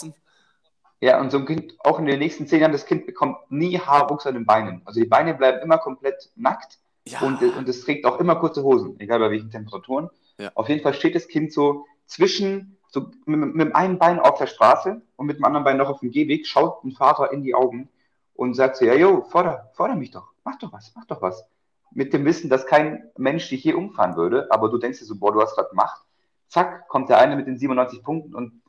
Ja, 1.01 1.19
und 1.19 1.31
so 1.31 1.39
ein 1.39 1.47
Kind, 1.47 1.75
auch 1.81 1.99
in 1.99 2.05
den 2.05 2.19
nächsten 2.19 2.47
10 2.47 2.61
Jahren, 2.61 2.73
das 2.73 2.85
Kind 2.85 3.07
bekommt 3.07 3.39
nie 3.51 3.79
Haarwuchs 3.79 4.27
an 4.27 4.35
den 4.35 4.45
Beinen. 4.45 4.83
Also 4.85 5.01
die 5.01 5.07
Beine 5.07 5.35
bleiben 5.35 5.61
immer 5.63 5.79
komplett 5.79 6.31
nackt 6.37 6.79
Ja, 7.07 7.21
und, 7.23 7.43
und 7.43 7.69
es 7.69 7.83
trägt 7.83 8.05
auch 8.05 8.21
immer 8.21 8.37
kurze 8.37 8.63
Hosen, 8.63 9.01
egal 9.01 9.19
bei 9.19 9.31
welchen 9.31 9.51
Temperaturen. 9.51 10.11
Ja. 10.39 10.51
Auf 10.55 10.69
jeden 10.69 10.83
Fall 10.83 10.95
steht 10.95 11.15
das 11.15 11.27
Kind 11.29 11.53
so 11.53 11.87
zwischen, 12.07 12.77
so 12.89 13.11
mit, 13.25 13.55
mit 13.55 13.67
dem 13.69 13.75
einen 13.75 13.99
Bein 13.99 14.21
auf 14.21 14.39
der 14.39 14.47
Straße 14.47 15.01
und 15.17 15.27
mit 15.27 15.39
dem 15.39 15.45
anderen 15.45 15.65
Bein 15.65 15.79
noch 15.79 15.89
auf 15.89 16.01
dem 16.01 16.11
Gehweg, 16.11 16.47
schaut 16.47 16.83
dem 16.85 16.93
Vater 16.93 17.33
in 17.33 17.43
die 17.43 17.55
Augen 17.55 17.89
und 18.35 18.55
sagt 18.55 18.77
so, 18.77 18.85
ja, 18.85 18.95
jo, 18.95 19.23
forder, 19.23 19.71
forder 19.75 19.97
mich 19.97 20.11
doch, 20.11 20.29
mach 20.45 20.59
doch 20.59 20.73
was, 20.73 20.93
mach 20.95 21.07
doch 21.07 21.23
was. 21.23 21.47
mit 21.93 22.13
dem 22.13 22.25
Wissen, 22.25 22.51
dass 22.51 22.67
kein 22.67 23.11
Mensch 23.17 23.49
dich 23.49 23.63
hier 23.63 23.77
umfahren 23.77 24.17
würde, 24.17 24.49
aber 24.51 24.69
du 24.69 24.79
denkst 24.79 24.99
dir 24.99 25.05
so, 25.07 25.17
boah, 25.17 25.33
du 25.33 25.41
hast 25.41 25.57
gerade 25.57 25.75
Macht. 25.75 26.03
Zack, 26.49 26.89
kommt 26.89 27.09
der 27.09 27.19
eine 27.19 27.37
mit 27.37 27.47
den 27.47 27.59
97 27.59 28.03
Punkten 28.03 28.35
und 28.35 28.63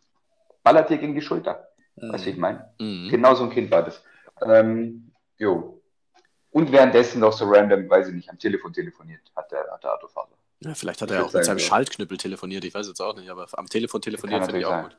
ballert 0.64 0.90
dir 0.90 0.98
gegen 0.98 1.16
die 1.16 1.22
Schulter. 1.22 1.68
Weißt 1.96 2.26
du, 2.26 2.30
ich 2.30 2.38
meine? 2.38 2.70
Mhm. 2.80 3.10
Genau 3.10 3.36
so 3.36 3.44
ein 3.44 3.50
Kind 3.50 3.72
war 3.72 3.84
das. 3.84 4.04
Ähm, 4.42 5.12
jo. 5.38 5.82
Und 6.52 6.72
währenddessen 6.72 7.20
noch 7.20 7.34
so 7.34 7.46
random, 7.46 7.90
weiß 7.90 8.10
ich 8.10 8.14
nicht, 8.14 8.30
am 8.30 8.40
Telefon 8.40 8.74
telefoniert 8.74 9.22
hat 9.36 9.52
der, 9.52 9.66
hat 9.72 9.84
der 9.84 9.94
Autofahrer. 9.94 10.28
Ja, 10.60 10.76
vielleicht 10.76 11.02
hat 11.02 11.10
er 11.12 11.26
auch 11.26 11.34
mit 11.34 11.46
seinem 11.46 11.58
ja. 11.58 11.66
Schaltknüppel 11.66 12.18
telefoniert, 12.18 12.64
ich 12.66 12.74
weiß 12.74 12.88
jetzt 12.88 13.02
auch 13.02 13.16
nicht, 13.16 13.30
aber 13.30 13.48
am 13.54 13.68
Telefon 13.68 14.02
telefoniert 14.02 14.46
finde 14.46 14.60
ich 14.60 14.66
auch 14.66 14.72
sein. 14.72 14.84
gut. 14.84 14.98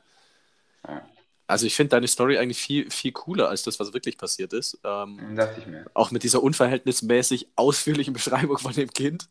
Ja. 0.87 1.01
Also 1.47 1.65
ich 1.65 1.75
finde 1.75 1.89
deine 1.89 2.07
Story 2.07 2.37
eigentlich 2.37 2.57
viel, 2.57 2.89
viel 2.89 3.11
cooler 3.11 3.49
als 3.49 3.63
das, 3.63 3.79
was 3.79 3.93
wirklich 3.93 4.17
passiert 4.17 4.53
ist. 4.53 4.79
Ähm, 4.83 5.35
dachte 5.35 5.59
ich 5.59 5.67
mir. 5.67 5.85
Auch 5.93 6.11
mit 6.11 6.23
dieser 6.23 6.41
unverhältnismäßig 6.41 7.49
ausführlichen 7.55 8.13
Beschreibung 8.13 8.57
von 8.57 8.73
dem 8.73 8.89
Kind. 8.91 9.27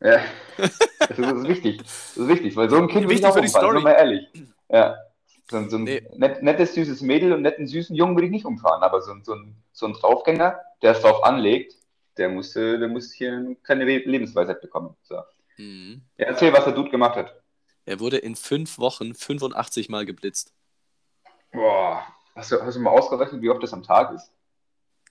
Ja, 0.00 0.20
das 0.58 1.18
ist, 1.18 1.48
wichtig. 1.48 1.78
Das 1.78 2.16
ist 2.16 2.28
wichtig, 2.28 2.56
weil 2.56 2.68
so 2.68 2.76
ein 2.76 2.88
Kind 2.88 3.06
will 3.08 3.16
ich 3.16 3.24
auch 3.24 3.34
für 3.34 3.40
die 3.40 3.48
Story. 3.48 3.80
mal 3.80 3.92
ehrlich. 3.92 4.26
Ja. 4.68 4.96
So, 5.52 5.68
so 5.68 5.76
ein 5.76 5.84
nee. 5.84 6.02
net, 6.16 6.42
nettes, 6.42 6.72
süßes 6.72 7.02
Mädel 7.02 7.34
und 7.34 7.42
netten, 7.42 7.66
süßen 7.66 7.94
Jungen 7.94 8.16
würde 8.16 8.24
ich 8.24 8.32
nicht 8.32 8.46
umfahren, 8.46 8.82
aber 8.82 9.02
so, 9.02 9.12
so, 9.22 9.34
ein, 9.34 9.54
so 9.72 9.84
ein 9.86 9.92
Draufgänger, 9.92 10.58
der 10.80 10.92
es 10.92 11.02
drauf 11.02 11.22
anlegt, 11.24 11.76
der 12.16 12.30
muss, 12.30 12.54
der 12.54 12.88
muss 12.88 13.12
hier 13.12 13.54
keine 13.62 13.84
Lebensweisheit 13.84 14.62
bekommen. 14.62 14.96
So. 15.02 15.20
Mhm. 15.58 16.00
Ja, 16.16 16.28
erzähl, 16.28 16.54
was 16.54 16.64
der 16.64 16.72
Dude 16.72 16.90
gemacht 16.90 17.16
hat. 17.16 17.34
Er 17.84 18.00
wurde 18.00 18.16
in 18.16 18.34
fünf 18.34 18.78
Wochen 18.78 19.14
85 19.14 19.90
Mal 19.90 20.06
geblitzt. 20.06 20.54
Boah, 21.52 22.02
hast 22.34 22.50
du, 22.50 22.62
hast 22.62 22.76
du 22.76 22.80
mal 22.80 22.90
ausgerechnet, 22.90 23.42
wie 23.42 23.50
oft 23.50 23.62
das 23.62 23.74
am 23.74 23.82
Tag 23.82 24.14
ist? 24.14 24.32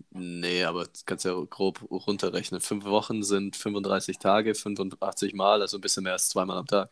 Nee, 0.10 0.64
aber 0.64 0.86
das 0.86 1.06
kannst 1.06 1.26
du 1.26 1.30
ja 1.30 1.46
grob 1.48 1.84
runterrechnen. 1.92 2.62
Fünf 2.62 2.86
Wochen 2.86 3.22
sind 3.22 3.56
35 3.56 4.18
Tage, 4.18 4.56
85 4.56 5.36
Mal, 5.36 5.62
also 5.62 5.78
ein 5.78 5.82
bisschen 5.82 6.02
mehr 6.04 6.14
als 6.14 6.30
zweimal 6.30 6.58
am 6.58 6.66
Tag. 6.66 6.90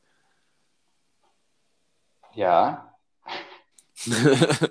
Ja. 2.36 2.89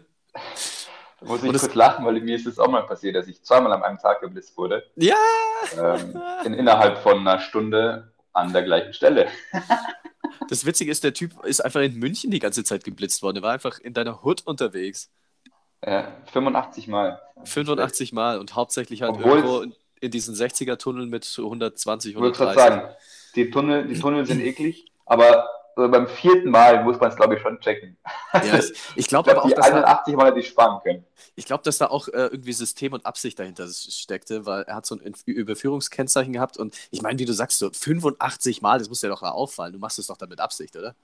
muss 1.21 1.43
ich 1.43 1.51
kurz 1.51 1.75
lachen, 1.75 2.05
weil 2.05 2.21
mir 2.21 2.37
ist 2.37 2.47
es 2.47 2.59
auch 2.59 2.69
mal 2.69 2.87
passiert, 2.87 3.17
dass 3.17 3.27
ich 3.27 3.43
zweimal 3.43 3.73
an 3.73 3.83
einem 3.83 3.99
Tag 3.99 4.21
geblitzt 4.21 4.57
wurde. 4.57 4.85
Ja! 4.97 5.17
Ähm, 5.77 6.21
in, 6.45 6.55
innerhalb 6.55 6.99
von 6.99 7.19
einer 7.19 7.41
Stunde 7.41 8.13
an 8.33 8.53
der 8.53 8.63
gleichen 8.63 8.93
Stelle. 8.93 9.29
Das 10.49 10.65
Witzige 10.65 10.91
ist, 10.91 11.05
der 11.05 11.13
Typ 11.13 11.45
ist 11.45 11.63
einfach 11.63 11.81
in 11.81 11.99
München 11.99 12.31
die 12.31 12.39
ganze 12.39 12.65
Zeit 12.65 12.83
geblitzt 12.83 13.23
worden. 13.23 13.37
Er 13.37 13.43
war 13.43 13.53
einfach 13.53 13.79
in 13.81 13.93
deiner 13.93 14.23
Hut 14.23 14.47
unterwegs. 14.47 15.11
Ja, 15.85 16.17
85 16.33 16.89
Mal. 16.89 17.21
85 17.45 18.13
Mal 18.13 18.39
und 18.39 18.55
hauptsächlich 18.55 19.03
halt 19.03 19.13
Obwohl 19.13 19.39
irgendwo 19.39 19.61
in, 19.61 19.75
in 20.01 20.11
diesen 20.11 20.35
60er-Tunneln 20.35 21.11
mit 21.11 21.27
120, 21.37 22.17
130. 22.17 22.17
Ich 22.17 22.57
gerade 22.57 22.59
sagen, 22.59 22.95
die 23.35 23.51
Tunnel, 23.51 23.87
die 23.87 24.01
Tunnel 24.01 24.25
sind 24.27 24.41
eklig, 24.45 24.91
aber 25.05 25.49
also 25.79 25.91
beim 25.91 26.09
vierten 26.09 26.51
Mal 26.51 26.83
muss 26.85 26.99
man 26.99 27.11
es, 27.11 27.17
glaube 27.17 27.37
ich, 27.37 27.43
schon 27.43 27.61
checken. 27.61 27.97
Ja, 28.33 28.59
ich, 28.59 28.73
ich 28.97 29.07
glaube 29.07 29.31
glaub, 29.31 29.45
aber 29.45 29.47
auch, 29.47 29.57
dass 29.57 29.71
81 29.71 30.17
Mal 30.17 30.35
die 30.35 30.43
sparen 30.43 30.81
können. 30.83 31.05
Ich 31.37 31.47
glaube, 31.47 31.63
dass 31.63 31.79
da 31.79 31.87
auch 31.87 32.09
äh, 32.09 32.27
irgendwie 32.27 32.53
System 32.53 32.93
und 32.93 33.07
Absicht 33.07 33.39
dahinter 33.39 33.69
steckte, 33.69 34.45
weil 34.45 34.63
er 34.63 34.77
hat 34.77 34.87
so 34.87 34.97
ein 34.97 35.15
Überführungskennzeichen 35.25 36.33
gehabt 36.33 36.57
und 36.57 36.77
ich 36.91 37.03
meine, 37.03 37.19
wie 37.19 37.25
du 37.25 37.33
sagst, 37.33 37.59
so 37.59 37.71
85 37.73 38.61
Mal, 38.61 38.79
das 38.79 38.89
muss 38.89 39.01
dir 39.01 39.09
doch 39.09 39.23
auffallen. 39.23 39.73
Du 39.73 39.79
machst 39.79 39.99
es 39.99 40.09
doch 40.09 40.17
dann 40.17 40.29
mit 40.29 40.41
Absicht, 40.41 40.77
oder? 40.77 40.95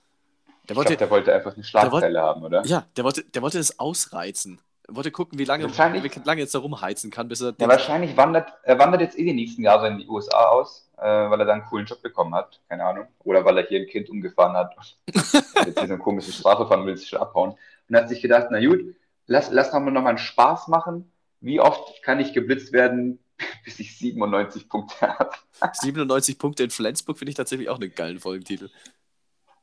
Der 0.69 0.77
wollte, 0.77 0.97
glaub, 0.97 0.99
der 0.99 1.11
wollte 1.11 1.35
einfach 1.35 1.55
eine 1.55 1.65
Schlagzeile 1.65 2.21
haben, 2.21 2.43
oder? 2.43 2.65
Ja, 2.67 2.87
der 2.97 3.05
wollte, 3.05 3.23
der 3.25 3.43
wollte 3.43 3.59
es 3.59 3.79
ausreizen. 3.79 4.61
Wollte 4.89 5.11
gucken, 5.11 5.39
wie 5.39 5.45
lange, 5.45 5.67
wie 5.67 6.21
lange 6.25 6.41
jetzt 6.41 6.55
da 6.55 6.59
rumheizen 6.59 7.11
kann, 7.11 7.29
bis 7.29 7.41
er. 7.41 7.55
Ja, 7.59 7.69
wahrscheinlich 7.69 8.17
wandert 8.17 8.53
er 8.63 8.79
wandert 8.79 9.01
jetzt 9.01 9.19
eh 9.19 9.25
die 9.25 9.33
nächsten 9.33 9.63
Jahre 9.63 9.89
in 9.89 9.99
die 9.99 10.07
USA 10.07 10.49
aus, 10.49 10.91
äh, 10.99 11.03
weil 11.03 11.41
er 11.41 11.47
dann 11.47 11.61
einen 11.61 11.69
coolen 11.69 11.87
Job 11.87 12.03
bekommen 12.03 12.35
hat. 12.35 12.61
Keine 12.69 12.85
Ahnung. 12.85 13.07
Oder 13.21 13.45
weil 13.45 13.57
er 13.57 13.67
hier 13.67 13.81
ein 13.81 13.87
Kind 13.87 14.11
umgefahren 14.11 14.55
hat. 14.55 14.75
jetzt 15.07 15.33
hier 15.33 15.73
so 15.75 15.81
eine 15.81 15.99
komische 15.99 16.33
Strafe 16.33 16.67
fahren 16.67 16.85
will, 16.85 16.97
sich 16.97 17.19
abhauen. 17.19 17.55
Und 17.89 17.97
hat 17.97 18.09
sich 18.11 18.21
gedacht, 18.21 18.49
na 18.51 18.61
gut, 18.65 18.95
lass, 19.27 19.51
lass 19.51 19.73
noch 19.73 19.81
mal 19.81 20.07
einen 20.07 20.19
Spaß 20.19 20.69
machen. 20.69 21.11
Wie 21.41 21.61
oft 21.61 22.03
kann 22.03 22.21
ich 22.21 22.33
geblitzt 22.33 22.73
werden, 22.73 23.19
bis 23.65 23.81
ich 23.81 23.97
97 23.97 24.69
Punkte 24.69 25.01
habe? 25.01 25.31
97 25.73 26.39
Punkte 26.39 26.65
in 26.65 26.71
Flensburg 26.71 27.19
finde 27.19 27.31
ich 27.31 27.37
tatsächlich 27.37 27.69
auch 27.71 27.81
einen 27.81 27.95
geilen 27.95 28.19
Folgentitel. 28.19 28.71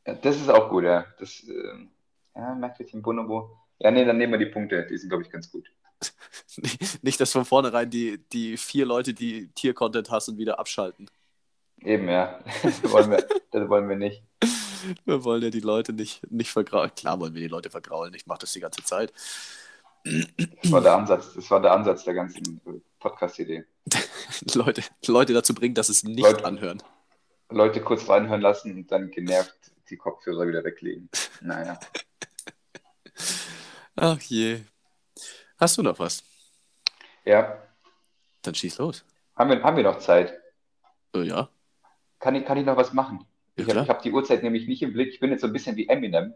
Ja, 0.05 0.15
das 0.15 0.37
ist 0.37 0.49
auch 0.49 0.69
gut, 0.69 0.83
ja. 0.83 1.05
Das, 1.19 1.43
äh, 1.47 1.87
ja, 2.35 2.55
Merkwürchen 2.55 3.01
Bonobo. 3.01 3.57
Ja, 3.83 3.89
nee, 3.89 4.05
dann 4.05 4.17
nehmen 4.17 4.33
wir 4.33 4.39
die 4.39 4.51
Punkte. 4.51 4.85
Die 4.87 4.97
sind, 4.97 5.09
glaube 5.09 5.23
ich, 5.23 5.31
ganz 5.31 5.51
gut. 5.51 5.71
Nicht, 7.01 7.19
dass 7.19 7.31
von 7.31 7.45
vornherein 7.45 7.89
die, 7.89 8.19
die 8.31 8.57
vier 8.57 8.85
Leute, 8.85 9.13
die 9.13 9.49
Tier-Content 9.53 10.11
hassen, 10.11 10.37
wieder 10.37 10.59
abschalten. 10.59 11.09
Eben, 11.79 12.07
ja. 12.07 12.39
Das 12.61 12.83
wollen 12.91 13.09
wir, 13.09 13.25
das 13.51 13.69
wollen 13.69 13.89
wir 13.89 13.95
nicht. 13.95 14.23
Wir 15.05 15.23
wollen 15.23 15.41
ja 15.41 15.49
die 15.49 15.59
Leute 15.59 15.93
nicht, 15.93 16.29
nicht 16.31 16.51
vergraulen. 16.51 16.91
Klar 16.95 17.19
wollen 17.19 17.33
wir 17.33 17.41
die 17.41 17.47
Leute 17.47 17.69
vergraulen. 17.69 18.13
Ich 18.13 18.27
mache 18.27 18.39
das 18.39 18.51
die 18.51 18.59
ganze 18.59 18.83
Zeit. 18.83 19.13
Das 20.03 20.71
war 20.71 20.81
der 20.81 20.95
Ansatz, 20.95 21.33
das 21.35 21.49
war 21.51 21.61
der 21.61 21.71
Ansatz 21.71 22.03
der 22.03 22.15
ganzen 22.15 22.61
Podcast-Idee. 22.99 23.65
Leute, 24.55 24.83
Leute 25.05 25.33
dazu 25.33 25.53
bringen, 25.53 25.75
dass 25.75 25.89
es 25.89 26.03
nicht 26.03 26.19
Leute, 26.19 26.45
anhören. 26.45 26.81
Leute 27.49 27.81
kurz 27.81 28.07
reinhören 28.09 28.41
lassen 28.41 28.75
und 28.75 28.91
dann 28.91 29.11
genervt 29.11 29.55
die 29.89 29.97
Kopfhörer 29.97 30.47
wieder 30.47 30.63
weglegen. 30.63 31.09
Naja. 31.41 31.79
Ach 33.95 34.19
je. 34.21 34.61
Hast 35.59 35.77
du 35.77 35.83
noch 35.83 35.99
was? 35.99 36.23
Ja. 37.25 37.57
Dann 38.41 38.55
schieß 38.55 38.77
los. 38.79 39.05
Haben 39.35 39.49
wir, 39.49 39.63
haben 39.63 39.77
wir 39.77 39.83
noch 39.83 39.99
Zeit? 39.99 40.33
Äh, 41.15 41.23
ja. 41.23 41.49
Kann 42.19 42.35
ich, 42.35 42.45
kann 42.45 42.57
ich 42.57 42.65
noch 42.65 42.77
was 42.77 42.93
machen? 42.93 43.25
Ja, 43.57 43.65
ich 43.65 43.75
habe 43.75 43.87
hab 43.87 44.01
die 44.01 44.11
Uhrzeit 44.11 44.43
nämlich 44.43 44.67
nicht 44.67 44.81
im 44.81 44.93
Blick. 44.93 45.09
Ich 45.09 45.19
bin 45.19 45.31
jetzt 45.31 45.41
so 45.41 45.47
ein 45.47 45.53
bisschen 45.53 45.75
wie 45.75 45.87
Eminem, 45.87 46.33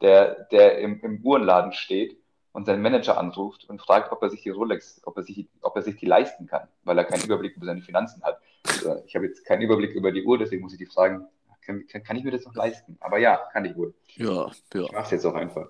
der, 0.00 0.46
der 0.50 0.78
im, 0.78 1.00
im 1.00 1.24
Uhrenladen 1.24 1.72
steht 1.72 2.18
und 2.52 2.64
seinen 2.64 2.82
Manager 2.82 3.18
anruft 3.18 3.68
und 3.68 3.80
fragt, 3.80 4.12
ob 4.12 4.22
er 4.22 4.30
sich 4.30 4.42
die 4.42 4.50
Rolex, 4.50 5.00
ob 5.04 5.16
er 5.16 5.22
sich, 5.22 5.48
ob 5.60 5.76
er 5.76 5.82
sich 5.82 5.96
die 5.96 6.06
leisten 6.06 6.46
kann, 6.46 6.68
weil 6.84 6.98
er 6.98 7.04
keinen 7.04 7.24
Überblick 7.24 7.56
über 7.56 7.66
seine 7.66 7.82
Finanzen 7.82 8.22
hat. 8.22 8.40
Also 8.66 9.02
ich 9.06 9.14
habe 9.14 9.26
jetzt 9.26 9.44
keinen 9.44 9.62
Überblick 9.62 9.92
über 9.92 10.10
die 10.10 10.24
Uhr, 10.24 10.38
deswegen 10.38 10.62
muss 10.62 10.72
ich 10.72 10.78
die 10.78 10.86
fragen, 10.86 11.26
kann, 11.66 11.86
kann, 11.86 12.16
ich 12.16 12.24
mir 12.24 12.30
das 12.30 12.44
noch 12.44 12.54
leisten? 12.54 12.96
Aber 13.00 13.18
ja, 13.18 13.36
kann 13.52 13.64
ich 13.64 13.76
wohl. 13.76 13.92
Ja, 14.14 14.50
ja. 14.72 14.84
Ich 14.84 14.92
mache 14.92 15.04
es 15.04 15.10
jetzt 15.10 15.26
auch 15.26 15.34
einfach. 15.34 15.66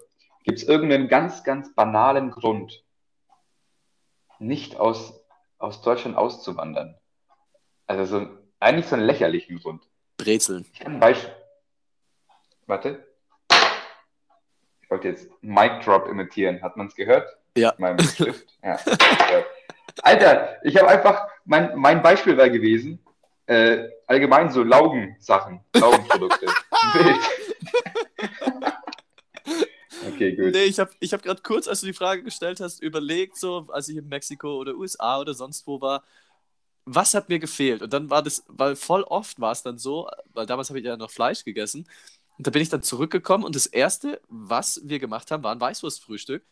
Gibt 0.47 0.59
es 0.59 0.65
irgendeinen 0.65 1.09
ganz, 1.09 1.43
ganz 1.43 1.75
banalen 1.75 2.31
Grund, 2.31 2.85
nicht 4.39 4.77
aus, 4.77 5.21
aus 5.59 5.83
Deutschland 5.83 6.17
auszuwandern? 6.17 6.97
Also 7.89 8.05
so, 8.05 8.29
eigentlich 8.61 8.87
so 8.87 8.95
einen 8.95 9.07
lächerlichen 9.07 9.59
Grund. 9.59 9.83
Brezeln. 10.17 10.65
Ich 10.73 10.79
kann 10.79 10.95
ein 10.95 11.01
Beispiel. 11.01 11.35
Warte. 12.67 13.05
Ich 14.83 14.89
wollte 14.89 15.09
jetzt 15.09 15.29
Mic 15.41 15.85
Drop 15.85 16.07
imitieren. 16.07 16.63
Hat 16.63 16.77
man 16.77 16.87
es 16.87 16.95
gehört? 16.95 17.29
Ja. 17.57 17.75
Mein 17.79 17.99
Schrift. 17.99 18.47
Ja. 18.63 18.79
Alter, 20.03 20.65
ich 20.65 20.77
habe 20.77 20.89
einfach, 20.89 21.27
mein, 21.45 21.77
mein 21.77 22.03
Beispiel 22.03 22.37
war 22.37 22.49
gewesen, 22.51 23.05
äh, 23.47 23.89
allgemein 24.07 24.51
so 24.53 24.63
Laugensachen, 24.63 25.65
Laugenprodukte. 25.75 26.47
Wild. 26.95 27.56
Okay, 30.17 30.35
gut. 30.35 30.53
Nee, 30.53 30.65
ich 30.65 30.79
habe 30.79 30.91
ich 30.99 31.13
hab 31.13 31.23
gerade 31.23 31.43
kurz, 31.43 31.69
als 31.69 31.81
du 31.81 31.87
die 31.87 31.93
Frage 31.93 32.23
gestellt 32.23 32.61
hast, 32.61 32.83
überlegt, 32.83 33.37
so, 33.37 33.67
als 33.69 33.89
ich 33.89 33.97
in 33.97 34.09
Mexiko 34.09 34.57
oder 34.57 34.75
USA 34.75 35.21
oder 35.21 35.35
sonst 35.35 35.67
wo 35.67 35.81
war, 35.81 36.03
was 36.87 37.15
hat 37.15 37.29
mir 37.29 37.39
gefehlt? 37.39 37.83
Und 37.83 37.93
dann 37.93 38.09
war 38.09 38.23
das, 38.23 38.45
weil 38.49 38.77
voll 38.77 39.03
oft 39.03 39.41
war 39.41 39.53
es 39.53 39.63
dann 39.63 39.77
so, 39.77 40.09
weil 40.33 40.47
damals 40.47 40.71
habe 40.71 40.79
ich 40.79 40.87
ja 40.87 40.97
noch 40.97 41.11
Fleisch 41.11 41.45
gegessen. 41.45 41.87
Und 42.39 42.47
da 42.47 42.51
bin 42.51 42.63
ich 42.63 42.69
dann 42.69 42.83
zurückgekommen 42.83 43.45
und 43.45 43.55
das 43.55 43.67
Erste, 43.67 44.21
was 44.29 44.81
wir 44.85 44.99
gemacht 44.99 45.31
haben, 45.31 45.43
war 45.43 45.53
ein 45.53 45.61
Weißwurstfrühstück. 45.61 46.43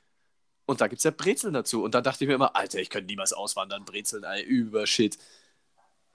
Und 0.66 0.80
da 0.80 0.88
gibt 0.88 0.98
es 0.98 1.04
ja 1.04 1.10
Brezeln 1.10 1.54
dazu. 1.54 1.84
Und 1.84 1.94
dann 1.94 2.02
dachte 2.02 2.24
ich 2.24 2.28
mir 2.28 2.34
immer, 2.34 2.56
Alter, 2.56 2.80
ich 2.80 2.90
könnte 2.90 3.06
niemals 3.06 3.32
auswandern, 3.32 3.84
Brezeln, 3.84 4.24
ey, 4.24 4.42
über 4.42 4.86
Shit. 4.86 5.18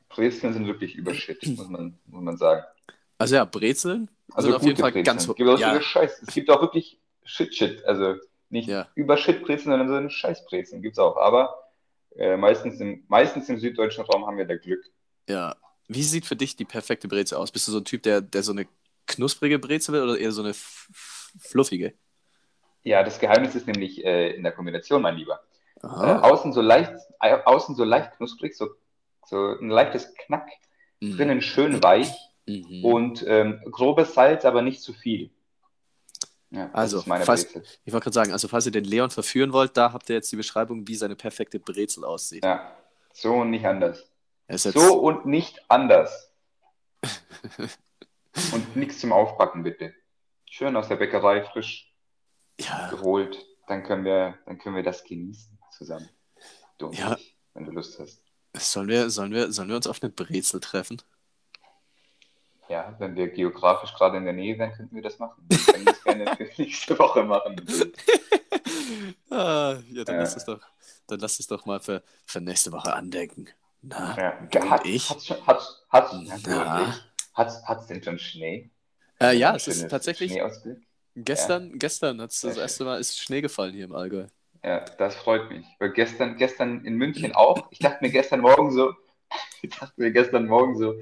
Brezeln 0.09 0.53
sind 0.53 0.65
wirklich 0.65 0.95
über 0.95 1.13
Shit, 1.13 1.45
muss 1.55 1.69
man, 1.69 1.97
muss 2.07 2.23
man 2.23 2.37
sagen. 2.37 2.63
Also 3.19 3.35
ja, 3.35 3.45
Brezeln 3.45 4.09
also 4.31 4.47
sind 4.49 4.55
auf 4.55 4.63
jeden 4.63 4.77
Fall 4.77 4.91
Brezeln. 4.91 5.05
ganz... 5.05 5.27
Es 5.27 5.35
gibt 5.35 5.49
auch 5.49 5.59
ja. 5.59 5.81
Scheiß. 5.81 6.23
Es 6.25 6.33
gibt 6.33 6.49
auch 6.49 6.61
wirklich 6.61 6.99
Shit-Shit, 7.23 7.85
also 7.85 8.15
nicht 8.49 8.67
ja. 8.67 8.87
über 8.95 9.17
Shit-Brezeln, 9.17 9.71
sondern 9.71 9.87
so 9.87 9.95
eine 9.95 10.09
Scheiß-Brezeln 10.09 10.81
gibt 10.81 10.93
es 10.93 10.99
auch. 10.99 11.17
Aber 11.17 11.69
äh, 12.15 12.37
meistens, 12.37 12.79
im, 12.79 13.03
meistens 13.07 13.49
im 13.49 13.59
süddeutschen 13.59 14.03
Raum 14.05 14.25
haben 14.25 14.37
wir 14.37 14.45
da 14.45 14.57
Glück. 14.57 14.83
Ja. 15.27 15.55
Wie 15.87 16.03
sieht 16.03 16.25
für 16.25 16.35
dich 16.35 16.55
die 16.55 16.65
perfekte 16.65 17.07
Brezel 17.07 17.37
aus? 17.37 17.51
Bist 17.51 17.67
du 17.67 17.71
so 17.71 17.79
ein 17.79 17.85
Typ, 17.85 18.03
der, 18.03 18.21
der 18.21 18.43
so 18.43 18.51
eine 18.51 18.67
knusprige 19.07 19.59
Brezel 19.59 19.93
will 19.93 20.03
oder 20.03 20.17
eher 20.17 20.31
so 20.31 20.43
eine 20.43 20.53
fluffige? 20.53 21.93
Ja, 22.83 23.03
das 23.03 23.19
Geheimnis 23.19 23.55
ist 23.55 23.67
nämlich 23.67 24.03
äh, 24.05 24.31
in 24.31 24.43
der 24.43 24.51
Kombination, 24.51 25.01
mein 25.01 25.15
Lieber. 25.15 25.41
Äh, 25.81 25.87
außen, 25.87 26.53
so 26.53 26.61
leicht, 26.61 26.93
äh, 27.21 27.37
außen 27.45 27.75
so 27.75 27.83
leicht 27.83 28.13
knusprig, 28.17 28.55
so, 28.55 28.69
so 29.25 29.57
ein 29.59 29.69
leichtes 29.69 30.13
Knack, 30.13 30.47
mhm. 30.99 31.15
drinnen 31.15 31.41
schön 31.41 31.81
weich 31.83 32.11
mhm. 32.45 32.83
und 32.83 33.25
ähm, 33.27 33.61
grobes 33.71 34.13
Salz, 34.13 34.45
aber 34.45 34.61
nicht 34.61 34.81
zu 34.81 34.93
viel. 34.93 35.31
Ja, 36.51 36.69
also, 36.73 37.01
falls, 37.01 37.45
ich 37.85 37.93
wollte 37.93 38.05
gerade 38.05 38.13
sagen, 38.13 38.31
also 38.31 38.47
falls 38.47 38.65
ihr 38.65 38.71
den 38.71 38.83
Leon 38.83 39.11
verführen 39.11 39.53
wollt, 39.53 39.77
da 39.77 39.93
habt 39.93 40.09
ihr 40.09 40.15
jetzt 40.15 40.31
die 40.31 40.35
Beschreibung, 40.35 40.87
wie 40.87 40.95
seine 40.95 41.15
perfekte 41.15 41.59
Brezel 41.59 42.03
aussieht. 42.03 42.43
Ja, 42.43 42.75
so 43.13 43.35
und 43.35 43.51
nicht 43.51 43.65
anders. 43.65 44.09
So 44.47 44.99
und 44.99 45.25
nicht 45.27 45.59
anders. 45.69 46.33
Und 48.53 48.75
nichts 48.75 48.99
zum 48.99 49.11
Aufpacken, 49.11 49.63
bitte. 49.63 49.93
Schön 50.45 50.75
aus 50.75 50.87
der 50.87 50.95
Bäckerei, 50.95 51.43
frisch 51.43 51.93
ja, 52.59 52.89
geholt. 52.89 53.45
Dann 53.67 53.83
können 53.83 54.05
wir, 54.05 54.37
dann 54.45 54.57
können 54.57 54.75
wir 54.75 54.83
das 54.83 55.03
genießen 55.03 55.59
zusammen. 55.71 56.09
Du 56.77 56.91
Ja. 56.91 57.15
ich, 57.15 57.35
wenn 57.53 57.65
du 57.65 57.71
Lust 57.71 57.99
hast. 57.99 58.23
sollen 58.55 58.87
wir, 58.87 59.09
sollen 59.09 59.31
wir, 59.33 59.51
sollen 59.51 59.69
wir 59.69 59.75
uns 59.75 59.87
auf 59.87 60.01
eine 60.01 60.11
Brezel 60.11 60.59
treffen? 60.59 61.01
Ja, 62.69 62.95
wenn 62.99 63.15
wir 63.15 63.27
geografisch 63.29 63.93
gerade 63.95 64.17
in 64.17 64.25
der 64.25 64.33
Nähe 64.33 64.57
wären, 64.59 64.71
könnten 64.71 64.95
wir 64.95 65.01
das 65.01 65.17
machen. 65.17 65.43
Wir 65.49 65.57
können 65.73 65.85
das 65.85 66.03
gerne 66.03 66.25
für 66.37 66.49
nächste 66.61 66.97
Woche 66.99 67.23
machen. 67.23 67.55
Ah, 69.29 69.77
ja, 69.91 70.03
dann 70.03 70.15
Ja. 70.15 70.21
lass 70.21 70.35
es 70.35 70.45
doch, 70.45 70.59
dann 71.07 71.19
lass 71.19 71.39
es 71.39 71.47
doch 71.47 71.65
mal 71.65 71.79
für, 71.79 72.01
für 72.25 72.41
nächste 72.41 72.71
Woche 72.71 72.93
andenken. 72.93 73.47
Na, 73.81 74.15
Ja. 74.17 74.31
du 74.51 74.59
und 74.59 74.69
Hat, 74.69 74.85
ich? 74.85 75.09
Hat's 75.09 75.27
schon, 75.27 75.45
hat's, 75.45 75.85
hat's, 75.89 76.11
ja, 76.27 76.37
Na. 76.47 76.95
Hat's, 77.35 77.63
hat's 77.65 77.87
denn 77.87 78.01
schon 78.03 78.17
Schnee? 78.17 78.69
Äh, 79.21 79.37
ja, 79.37 79.55
es 79.55 79.67
ist 79.67 79.87
tatsächlich, 79.89 80.39
gestern, 81.15 81.77
gestern 81.77 82.19
hat's 82.21 82.41
das 82.41 82.55
Sehr 82.55 82.63
erste 82.63 82.83
Mal 82.85 82.99
ist 82.99 83.19
Schnee 83.19 83.41
gefallen 83.41 83.73
hier 83.73 83.85
im 83.85 83.93
Allgäu. 83.95 84.25
Ja, 84.63 84.79
das 84.97 85.15
freut 85.15 85.49
mich. 85.49 85.65
Weil 85.77 85.91
gestern, 85.93 86.35
gestern 86.37 86.83
in 86.83 86.95
München 86.95 87.33
auch. 87.33 87.67
Ich 87.71 87.79
dachte 87.79 87.99
mir 88.01 88.09
gestern 88.11 88.41
Morgen 88.41 88.71
so, 88.71 88.93
ich 89.61 89.69
dachte 89.69 89.93
mir 89.97 90.11
gestern 90.11 90.47
Morgen 90.47 90.77
so, 90.77 90.95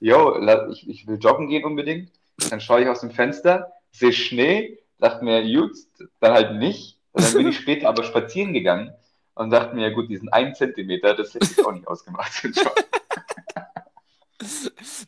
yo, 0.00 0.36
ich, 0.70 0.88
ich 0.88 1.06
will 1.06 1.18
joggen 1.18 1.48
gehen 1.48 1.64
unbedingt. 1.64 2.10
Dann 2.48 2.60
schaue 2.60 2.82
ich 2.82 2.88
aus 2.88 3.00
dem 3.00 3.10
Fenster, 3.10 3.72
sehe 3.92 4.12
Schnee, 4.12 4.78
dachte 4.98 5.24
mir, 5.24 5.42
gut, 5.42 5.76
dann 6.20 6.32
halt 6.32 6.56
nicht. 6.56 6.98
Und 7.12 7.24
dann 7.24 7.34
bin 7.34 7.48
ich 7.48 7.56
später 7.60 7.88
aber 7.88 8.02
spazieren 8.04 8.52
gegangen 8.52 8.92
und 9.34 9.50
dachte 9.50 9.76
mir, 9.76 9.90
gut, 9.92 10.08
diesen 10.08 10.30
einen 10.30 10.54
Zentimeter, 10.54 11.14
das 11.14 11.34
hätte 11.34 11.48
ich 11.50 11.64
auch 11.64 11.72
nicht 11.72 11.86
ausgemacht. 11.86 12.32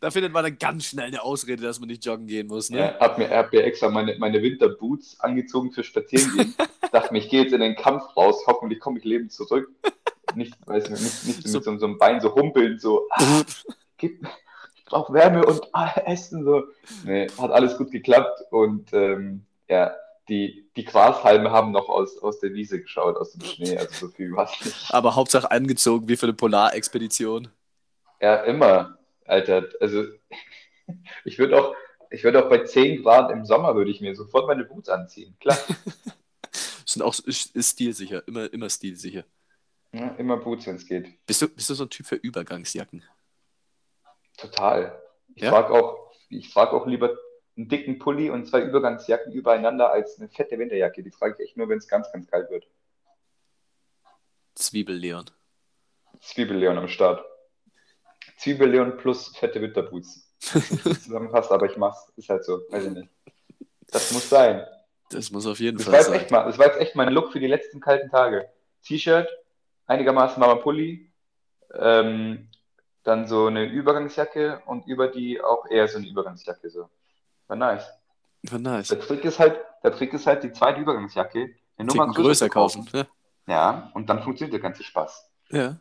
Da 0.01 0.11
findet 0.11 0.33
man 0.33 0.45
dann 0.45 0.59
ganz 0.59 0.85
schnell 0.87 1.07
eine 1.07 1.23
Ausrede, 1.23 1.63
dass 1.63 1.81
man 1.81 1.89
nicht 1.89 2.05
joggen 2.05 2.27
gehen 2.27 2.49
muss, 2.49 2.69
ne? 2.71 2.79
Ja, 2.79 2.99
hab 3.01 3.19
mir, 3.19 3.31
hab 3.31 3.53
mir 3.53 3.65
extra 3.65 3.89
meine, 3.89 4.17
meine 4.19 4.43
Winterboots 4.43 5.19
angezogen 5.21 5.73
für 5.73 5.83
Spazierengehen. 5.83 6.55
dachte 6.93 7.13
mir, 7.13 7.21
ich 7.21 7.31
gehe 7.31 7.43
jetzt 7.43 7.53
in 7.53 7.61
den 7.61 7.75
Kampf 7.77 8.15
raus, 8.17 8.43
hoffentlich 8.47 8.81
komme 8.81 8.99
ich 8.99 9.05
lebend 9.05 9.33
zurück. 9.33 9.71
Nicht, 10.35 10.55
weiß 10.67 10.91
nicht, 10.91 11.03
nicht, 11.03 11.27
nicht 11.27 11.49
So- 11.49 11.59
mit 11.59 11.65
so, 11.65 11.79
so 11.79 11.87
einem 11.87 11.99
Bein 11.99 12.21
so 12.21 12.35
humpeln, 12.35 12.79
so, 12.79 13.07
ah, 13.11 13.43
gib, 13.97 14.27
brauche 14.93 15.13
Wärme 15.13 15.45
und 15.45 15.63
Essen. 16.07 16.45
So. 16.45 16.65
Nee, 17.05 17.29
hat 17.39 17.51
alles 17.51 17.77
gut 17.77 17.91
geklappt 17.91 18.43
und 18.51 18.93
ähm, 18.93 19.45
ja, 19.69 19.95
die, 20.29 20.69
die 20.77 20.85
Grashalme 20.85 21.51
haben 21.51 21.73
noch 21.73 21.89
aus, 21.89 22.19
aus 22.19 22.39
der 22.39 22.53
Wiese 22.53 22.81
geschaut, 22.81 23.17
aus 23.17 23.33
dem 23.33 23.43
Schnee, 23.43 23.77
also 23.77 24.07
so 24.07 24.13
viel 24.13 24.33
war 24.33 24.49
nicht. 24.65 24.95
Aber 24.95 25.17
Hauptsache 25.17 25.51
angezogen 25.51 26.09
wie 26.09 26.17
für 26.17 26.27
eine 26.27 26.35
Polarexpedition. 26.35 27.49
Ja, 28.21 28.37
immer, 28.45 28.99
Alter. 29.25 29.69
Also 29.81 30.05
ich 31.25 31.39
würde 31.39 31.59
auch, 31.61 31.75
ich 32.11 32.23
würde 32.23 32.45
auch 32.45 32.49
bei 32.49 32.63
10 32.63 33.03
Grad 33.03 33.33
im 33.33 33.45
Sommer 33.45 33.75
würde 33.75 33.91
ich 33.91 34.01
mir 34.01 34.15
sofort 34.15 34.47
meine 34.47 34.65
Boots 34.65 34.89
anziehen. 34.89 35.35
Klar. 35.41 35.59
Sind 36.87 37.03
auch 37.03 37.19
ist, 37.21 37.57
ist 37.57 37.71
stilsicher, 37.71 38.27
immer, 38.29 38.53
immer 38.53 38.69
stilsicher. 38.69 39.25
Ja, 39.95 40.09
immer 40.19 40.37
Boots, 40.37 40.67
wenn 40.67 40.77
es 40.77 40.87
geht. 40.87 41.25
Bist 41.27 41.41
du, 41.41 41.49
bist 41.49 41.71
du 41.71 41.75
so 41.75 41.85
ein 41.85 41.91
Typ 41.91 42.07
für 42.07 42.17
Übergangsjacken? 42.17 43.03
Total. 44.43 45.01
Ich 45.35 45.43
Ja? 45.43 45.51
trage 45.51 45.73
auch, 45.73 46.13
ich 46.29 46.53
trage 46.53 46.73
auch 46.73 46.87
lieber 46.87 47.17
einen 47.57 47.69
dicken 47.69 47.99
Pulli 47.99 48.31
und 48.31 48.47
zwei 48.47 48.61
Übergangsjacken 48.63 49.33
übereinander 49.33 49.91
als 49.93 50.19
eine 50.19 50.29
fette 50.29 50.59
Winterjacke. 50.59 51.03
Die 51.03 51.11
trage 51.11 51.35
ich 51.39 51.49
echt 51.49 51.57
nur, 51.57 51.69
wenn 51.69 51.79
es 51.79 51.89
ganz, 51.89 52.11
ganz 52.13 52.27
kalt 52.31 52.51
wird. 52.51 52.67
Zwiebelleon. 54.55 55.27
Zwiebelleon 56.21 56.79
am 56.79 56.89
Start. 56.89 57.25
Zwiebelleon 58.39 58.97
plus 58.97 59.37
fette 59.37 59.61
Winterboots. 59.61 60.29
Zusammenpasst, 60.41 61.51
aber 61.53 61.67
ich 61.71 61.77
mach's. 61.77 62.13
Ist 62.17 62.29
halt 62.29 62.45
so. 62.45 62.61
Weiß 62.71 62.85
ich 62.87 62.91
nicht. 62.93 63.09
Das 63.89 64.13
muss 64.13 64.29
sein. 64.29 64.67
Das 65.11 65.31
muss 65.31 65.47
auf 65.47 65.61
jeden 65.61 65.77
Das 65.79 65.87
Fall 65.87 66.03
sein. 66.03 66.15
echt 66.15 66.31
mal, 66.31 66.45
das 66.45 66.59
war 66.59 66.67
jetzt 66.67 66.79
echt 66.81 66.97
mein 66.97 67.13
Look 67.13 67.33
für 67.33 67.41
die 67.41 67.47
letzten 67.47 67.81
kalten 67.81 68.09
Tage. 68.11 68.49
T-Shirt, 68.83 69.29
einigermaßen 69.87 70.41
warmer 70.43 70.61
Pulli, 70.61 71.13
ähm, 71.75 72.49
dann 73.05 73.27
so 73.27 73.47
eine 73.47 73.65
Übergangsjacke 73.67 74.63
und 74.67 74.87
über 74.87 75.09
die 75.09 75.41
auch 75.41 75.67
eher 75.69 75.89
so 75.89 75.99
eine 75.99 76.07
Übergangsjacke. 76.09 76.71
So. 76.71 76.89
War 77.49 77.57
nice. 77.57 77.85
War 78.45 78.59
nice. 78.59 78.89
Der 78.89 79.01
Trick 79.01 79.25
ist 79.25 79.39
halt, 79.39 79.61
der 79.83 79.93
Trick 79.93 80.13
ist 80.13 80.27
halt 80.27 80.43
die 80.43 80.53
zweite 80.53 80.81
Übergangsjacke 80.81 81.55
eine 81.77 81.89
Nummer 81.89 82.07
Ticken 82.09 82.23
größer 82.25 82.47
zu 82.47 82.51
kaufen. 82.51 82.89
Ne? 82.93 83.07
Ja, 83.47 83.91
und 83.95 84.09
dann 84.09 84.23
funktioniert 84.23 84.53
der 84.53 84.61
ganze 84.61 84.83
Spaß. 84.85 85.31
Ja. 85.51 85.77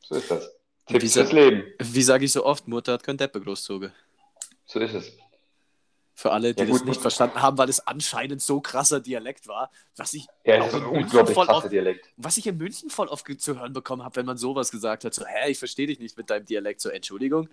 So 0.00 0.14
ist 0.16 0.30
das. 0.30 0.50
Wie 0.86 0.98
Tipps 0.98 1.14
sa- 1.14 1.20
fürs 1.20 1.32
Leben. 1.32 1.64
Wie 1.80 2.02
sage 2.02 2.24
ich 2.26 2.32
so 2.32 2.44
oft, 2.44 2.68
Mutter 2.68 2.92
hat 2.92 3.02
kein 3.02 3.16
Deppe 3.16 3.40
großzogen. 3.40 3.92
So 4.66 4.78
ist 4.80 4.94
es. 4.94 5.16
Für 6.16 6.30
alle, 6.30 6.54
die 6.54 6.60
Ja, 6.60 6.66
das 6.66 6.78
gut, 6.78 6.86
nicht 6.86 6.96
gut. 6.96 7.02
verstanden 7.02 7.42
haben, 7.42 7.58
weil 7.58 7.68
es 7.68 7.84
anscheinend 7.86 8.40
so 8.40 8.60
krasser 8.60 9.00
Dialekt 9.00 9.48
war, 9.48 9.70
was 9.96 10.14
ich, 10.14 10.28
Ja, 10.44 10.58
das 10.58 10.68
ist 10.68 10.74
ein 10.74 10.82
in 10.82 10.90
München 10.90 11.04
unglaublich 11.04 11.34
voll 11.34 11.46
krasser 11.46 11.64
oft, 11.64 11.72
Dialekt. 11.72 12.08
was 12.16 12.36
ich 12.36 12.46
in 12.46 12.56
München 12.56 12.88
voll 12.88 13.08
oft 13.08 13.26
zu 13.40 13.58
hören 13.58 13.72
bekommen 13.72 14.04
habe, 14.04 14.16
wenn 14.16 14.26
man 14.26 14.36
sowas 14.36 14.70
gesagt 14.70 15.04
hat, 15.04 15.12
so, 15.12 15.26
hä, 15.26 15.50
ich 15.50 15.58
verstehe 15.58 15.88
dich 15.88 15.98
nicht 15.98 16.16
mit 16.16 16.30
deinem 16.30 16.46
Dialekt, 16.46 16.80
so, 16.80 16.88
Entschuldigung. 16.88 17.48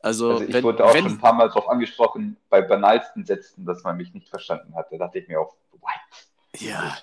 Also, 0.00 0.30
Also 0.30 0.44
ich 0.44 0.52
wenn, 0.54 0.62
wurde 0.62 0.84
auch 0.84 0.94
wenn, 0.94 1.02
schon 1.02 1.12
ein 1.12 1.18
paar 1.18 1.32
Mal 1.32 1.48
darauf 1.48 1.68
angesprochen, 1.68 2.36
bei 2.48 2.62
banalsten 2.62 3.24
Sätzen, 3.24 3.64
dass 3.66 3.82
man 3.82 3.96
mich 3.96 4.14
nicht 4.14 4.28
verstanden 4.28 4.74
hat. 4.76 4.86
Da 4.92 4.98
dachte 4.98 5.18
ich 5.18 5.26
mir 5.26 5.40
auch, 5.40 5.56
what? 5.72 6.60
ja, 6.60 6.96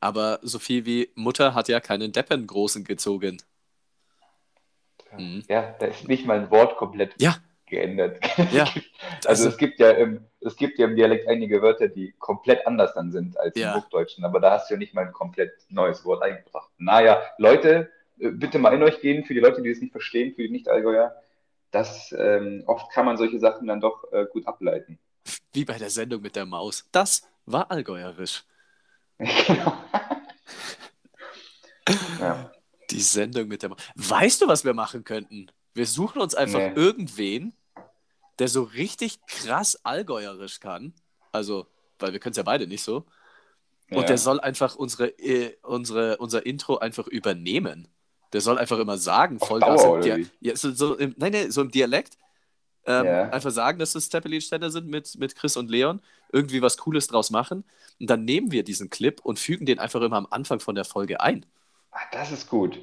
aber 0.00 0.40
so 0.42 0.58
viel 0.58 0.84
wie 0.84 1.10
Mutter 1.14 1.54
hat 1.54 1.68
ja 1.68 1.78
keinen 1.78 2.10
Deppen 2.10 2.44
großen 2.46 2.82
gezogen. 2.82 3.40
Mhm. 5.16 5.44
Ja, 5.48 5.74
da 5.78 5.86
ist 5.86 6.06
nicht 6.08 6.26
mal 6.26 6.38
ein 6.38 6.50
Wort 6.50 6.76
komplett 6.76 7.14
Ja. 7.20 7.36
Geändert. 7.68 8.18
Ja, 8.52 8.64
Also, 9.24 9.28
also, 9.28 9.48
es 9.48 9.56
gibt 9.56 9.78
ja 9.80 9.90
im, 9.90 10.24
es 10.40 10.56
gibt 10.56 10.78
ja 10.78 10.86
im 10.86 10.96
Dialekt 10.96 11.28
einige 11.28 11.60
Wörter, 11.62 11.88
die 11.88 12.14
komplett 12.18 12.66
anders 12.66 12.94
dann 12.94 13.10
sind 13.12 13.38
als 13.38 13.58
Ja. 13.58 13.74
im 13.74 13.80
Hochdeutschen, 13.82 14.24
aber 14.24 14.40
da 14.40 14.52
hast 14.52 14.68
du 14.70 14.74
ja 14.74 14.78
nicht 14.78 14.94
mal 14.94 15.04
ein 15.06 15.12
komplett 15.12 15.52
neues 15.68 16.04
Wort 16.04 16.22
eingebracht. 16.22 16.70
Naja, 16.78 17.20
Leute, 17.38 17.90
äh, 18.20 18.30
bitte 18.30 18.58
mal 18.58 18.72
in 18.74 18.82
euch 18.82 19.00
gehen, 19.00 19.24
für 19.24 19.34
die 19.34 19.40
Leute, 19.40 19.62
die 19.62 19.70
es 19.70 19.80
nicht 19.80 19.92
verstehen, 19.92 20.34
für 20.34 20.42
die 20.42 20.50
Nicht-Allgäuer, 20.50 21.14
das 21.70 22.14
ähm, 22.18 22.62
oft 22.66 22.90
kann 22.92 23.04
man 23.04 23.16
solche 23.16 23.38
Sachen 23.38 23.66
dann 23.66 23.80
doch 23.80 24.04
äh, 24.12 24.26
gut 24.32 24.46
ableiten. 24.46 24.98
wie 25.52 25.64
bei 25.64 25.76
der 25.78 25.90
Sendung 25.90 26.22
mit 26.22 26.34
der 26.36 26.46
Maus. 26.46 26.88
Das 26.92 27.28
war 27.46 27.70
allgäuerisch. 27.70 28.44
genau. 29.18 29.72
ja. 32.20 32.50
Die 32.90 33.00
Sendung 33.00 33.48
mit 33.48 33.62
der 33.62 33.70
Maus. 33.70 33.78
Weißt 33.96 34.40
du, 34.40 34.48
was 34.48 34.64
wir 34.64 34.72
machen 34.74 35.04
könnten? 35.04 35.50
Wir 35.74 35.86
suchen 35.86 36.20
uns 36.22 36.34
einfach 36.34 36.58
Nee. 36.58 36.72
irgendwen, 36.74 37.52
der 38.38 38.48
so 38.48 38.62
richtig 38.62 39.18
krass 39.26 39.78
allgäuerisch 39.84 40.60
kann. 40.60 40.94
Also, 41.32 41.66
weil 41.98 42.12
wir 42.12 42.20
können 42.20 42.32
es 42.32 42.36
ja 42.36 42.42
beide 42.42 42.66
nicht 42.66 42.82
so. 42.82 43.04
Und 43.90 44.02
ja. 44.02 44.06
der 44.06 44.18
soll 44.18 44.40
einfach 44.40 44.76
unsere, 44.76 45.08
äh, 45.18 45.56
unsere, 45.62 46.18
unser 46.18 46.44
Intro 46.44 46.78
einfach 46.78 47.06
übernehmen. 47.06 47.88
Der 48.32 48.42
soll 48.42 48.58
einfach 48.58 48.78
immer 48.78 48.98
sagen, 48.98 49.38
Vollgas 49.38 49.82
Dauer, 49.82 50.04
ja, 50.40 50.56
so, 50.56 50.70
so 50.72 50.94
im, 50.96 51.14
nein, 51.16 51.32
nein, 51.32 51.50
so 51.50 51.62
im 51.62 51.70
Dialekt. 51.70 52.18
Ähm, 52.84 53.06
Ja. 53.06 53.30
Einfach 53.30 53.50
sagen, 53.50 53.78
dass 53.78 53.94
es 53.94 54.10
Zeppelin-Ständer 54.10 54.70
sind 54.70 54.88
mit, 54.88 55.18
mit 55.18 55.34
Chris 55.34 55.56
und 55.56 55.70
Leon, 55.70 56.00
irgendwie 56.32 56.62
was 56.62 56.76
Cooles 56.76 57.06
draus 57.06 57.30
machen. 57.30 57.64
Und 57.98 58.08
dann 58.08 58.24
nehmen 58.24 58.52
wir 58.52 58.62
diesen 58.62 58.90
Clip 58.90 59.20
und 59.22 59.38
fügen 59.38 59.66
den 59.66 59.78
einfach 59.78 60.00
immer 60.02 60.16
am 60.16 60.26
Anfang 60.30 60.60
von 60.60 60.74
der 60.74 60.84
Folge 60.84 61.20
ein. 61.20 61.46
Ah, 61.90 62.00
das 62.12 62.30
ist 62.30 62.48
gut. 62.48 62.78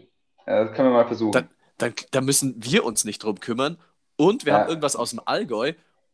Ja, 0.48 0.66
das 0.66 0.76
können 0.76 0.90
wir 0.90 0.94
mal 0.94 1.08
versuchen. 1.08 1.32
Dann, 1.32 1.50
dann, 1.78 1.94
dann 2.12 2.26
müssen 2.26 2.56
wir 2.64 2.84
uns 2.84 3.06
nicht 3.06 3.24
drum 3.24 3.40
kümmern. 3.40 3.78
Und 4.18 4.46
wir 4.46 4.54
Ja. 4.54 4.60
haben 4.60 4.70
irgendwas 4.70 4.96
aus 4.96 5.12
dem 5.12 5.22
Allgäu. 5.26 5.74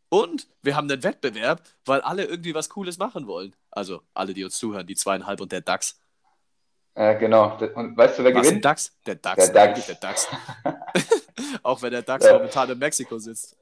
Und 0.10 0.48
wir 0.62 0.76
haben 0.76 0.92
einen 0.92 1.04
Wettbewerb, 1.04 1.62
weil 1.86 2.02
alle 2.02 2.26
irgendwie 2.26 2.54
was 2.54 2.68
Cooles 2.70 2.98
machen 2.98 3.28
wollen. 3.28 3.56
Also 3.72 4.02
alle, 4.14 4.34
die 4.34 4.44
uns 4.44 4.58
zuhören, 4.58 4.86
die 4.86 4.96
zweieinhalb 4.96 5.40
und 5.40 5.52
der 5.54 5.62
DAX. 5.62 5.98
äh, 6.96 7.18
genau. 7.18 7.58
Und 7.76 7.96
weißt 7.96 8.20
du, 8.20 8.24
wer 8.26 8.36
Was 8.36 8.48
gewinnt? 8.48 8.66
DAX? 8.66 8.92
Der 9.06 9.16
DAX. 9.16 9.52
Der 9.52 9.68
DAX. 9.68 9.86
Der 9.86 9.96
DAX. 9.96 10.28
Auch 11.64 11.82
wenn 11.82 11.92
der 11.92 12.02
DAX 12.02 12.26
Ja. 12.26 12.34
momentan 12.34 12.70
in 12.72 12.78
Mexiko 12.80 13.18
sitzt. 13.20 13.56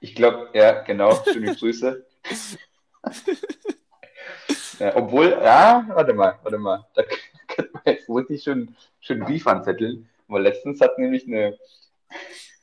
Ich 0.00 0.14
glaube, 0.16 0.48
ja, 0.52 0.82
genau. 0.82 1.22
Schöne 1.24 1.54
Grüße. 1.54 2.04
ja, 4.80 4.96
obwohl, 4.96 5.30
ja, 5.30 5.84
warte 5.88 6.12
mal, 6.14 6.38
warte 6.42 6.58
mal. 6.58 6.84
Da 6.94 7.02
könnte 7.48 7.70
man 7.72 7.82
jetzt 7.86 8.08
wirklich 8.08 8.42
schön, 8.42 8.76
schön 9.00 9.24
Beef 9.24 9.46
anzetteln. 9.46 10.08
Weil 10.28 10.42
letztens 10.42 10.80
hat 10.80 10.98
nämlich 10.98 11.26
eine, 11.26 11.56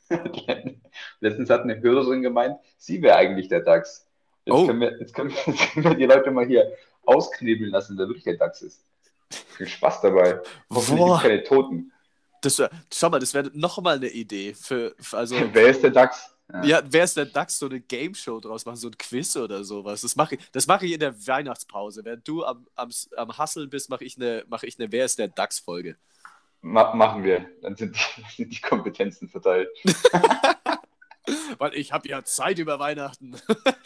letztens 1.20 1.50
hat 1.50 1.62
eine 1.62 1.80
Hörerin 1.80 2.22
gemeint, 2.22 2.56
sie 2.78 3.02
wäre 3.02 3.16
eigentlich 3.16 3.48
der 3.48 3.60
DAX. 3.60 4.06
Jetzt, 4.44 4.54
Oh. 4.54 4.66
können 4.66 4.80
wir, 4.80 4.98
jetzt, 5.00 5.14
können 5.14 5.30
wir, 5.30 5.36
jetzt 5.54 5.72
können 5.72 5.84
wir 5.84 5.94
die 5.94 6.04
Leute 6.04 6.30
mal 6.30 6.46
hier 6.46 6.72
ausknebeln 7.04 7.70
lassen, 7.70 7.98
wer 7.98 8.06
wirklich 8.06 8.24
der 8.24 8.36
DAX 8.36 8.62
ist. 8.62 8.84
Viel 9.56 9.66
Spaß 9.66 10.02
dabei. 10.02 10.40
Hoffentlich 10.70 11.06
gibt 11.06 11.22
keine 11.22 11.42
Toten. 11.44 11.92
Das 12.42 12.62
schau 12.94 13.10
mal, 13.10 13.18
das 13.18 13.34
wäre 13.34 13.50
nochmal 13.54 13.96
eine 13.96 14.08
Idee. 14.08 14.54
Für, 14.54 14.94
für 15.00 15.16
also, 15.16 15.34
Wer 15.52 15.68
ist 15.68 15.82
der 15.82 15.90
DAX? 15.90 16.32
ja, 16.62 16.80
wer 16.88 17.02
ist 17.02 17.16
der 17.16 17.26
DAX? 17.26 17.58
So 17.58 17.66
eine 17.66 17.80
Game 17.80 18.14
Show 18.14 18.38
draus 18.38 18.64
machen, 18.64 18.76
so 18.76 18.86
ein 18.86 18.96
Quiz 18.96 19.34
oder 19.36 19.64
sowas. 19.64 20.02
Das 20.02 20.14
mache 20.14 20.36
ich, 20.36 20.50
das 20.52 20.68
mach 20.68 20.80
ich 20.82 20.92
in 20.92 21.00
der 21.00 21.26
Weihnachtspause. 21.26 22.04
Während 22.04 22.28
du 22.28 22.44
am, 22.44 22.68
am, 22.76 22.90
am 23.16 23.36
Hasseln 23.36 23.68
bist, 23.68 23.90
mache 23.90 24.04
ich 24.04 24.16
eine, 24.16 24.44
mach 24.46 24.62
ich 24.62 24.78
eine 24.78 24.92
Wer 24.92 25.06
ist 25.06 25.18
der 25.18 25.26
DAX-Folge. 25.26 25.96
Ma 26.66 26.92
machen 26.94 27.22
wir. 27.22 27.46
Dann 27.62 27.76
sind 27.76 27.96
die, 27.96 28.22
sind 28.36 28.52
die 28.52 28.60
Kompetenzen 28.60 29.28
verteilt. 29.28 29.68
Weil 31.58 31.74
ich 31.74 31.92
habe 31.92 32.08
ja 32.08 32.24
Zeit 32.24 32.58
über 32.58 32.78
Weihnachten. 32.78 33.36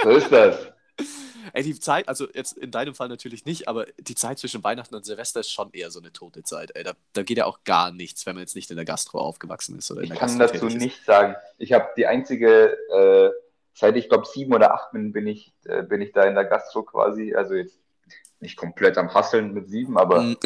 So 0.02 0.10
ist 0.10 0.32
das. 0.32 0.58
Ey, 1.52 1.62
die 1.62 1.78
Zeit, 1.78 2.06
also 2.08 2.28
jetzt 2.32 2.56
in 2.58 2.70
deinem 2.70 2.94
Fall 2.94 3.08
natürlich 3.08 3.44
nicht, 3.44 3.66
aber 3.66 3.86
die 3.98 4.14
Zeit 4.14 4.38
zwischen 4.38 4.62
Weihnachten 4.62 4.94
und 4.94 5.04
Silvester 5.04 5.40
ist 5.40 5.50
schon 5.50 5.70
eher 5.72 5.90
so 5.90 5.98
eine 5.98 6.12
tote 6.12 6.42
Zeit. 6.42 6.70
Ey, 6.74 6.84
da, 6.84 6.92
da 7.14 7.22
geht 7.22 7.38
ja 7.38 7.46
auch 7.46 7.64
gar 7.64 7.90
nichts, 7.92 8.26
wenn 8.26 8.34
man 8.34 8.42
jetzt 8.42 8.54
nicht 8.54 8.70
in 8.70 8.76
der 8.76 8.84
Gastro 8.84 9.18
aufgewachsen 9.18 9.78
ist. 9.78 9.90
Oder 9.90 10.02
Ich 10.02 10.10
kann 10.10 10.38
dazu 10.38 10.66
ist. 10.66 10.76
nichts 10.76 11.04
sagen. 11.04 11.36
Ich 11.58 11.72
habe 11.72 11.88
die 11.96 12.06
einzige, 12.06 12.76
äh, 12.92 13.30
seit 13.74 13.96
ich 13.96 14.08
glaube 14.08 14.26
sieben 14.26 14.52
oder 14.54 14.74
acht 14.74 14.92
bin, 14.92 15.12
bin 15.12 15.26
ich, 15.26 15.52
äh, 15.64 15.82
bin 15.82 16.02
ich 16.02 16.12
da 16.12 16.24
in 16.24 16.34
der 16.34 16.44
Gastro 16.44 16.82
quasi. 16.82 17.34
Also 17.34 17.54
jetzt 17.54 17.78
nicht 18.40 18.56
komplett 18.56 18.96
am 18.98 19.12
Hasseln 19.12 19.52
mit 19.52 19.68
sieben, 19.68 19.98
aber 19.98 20.20
Mm. 20.22 20.36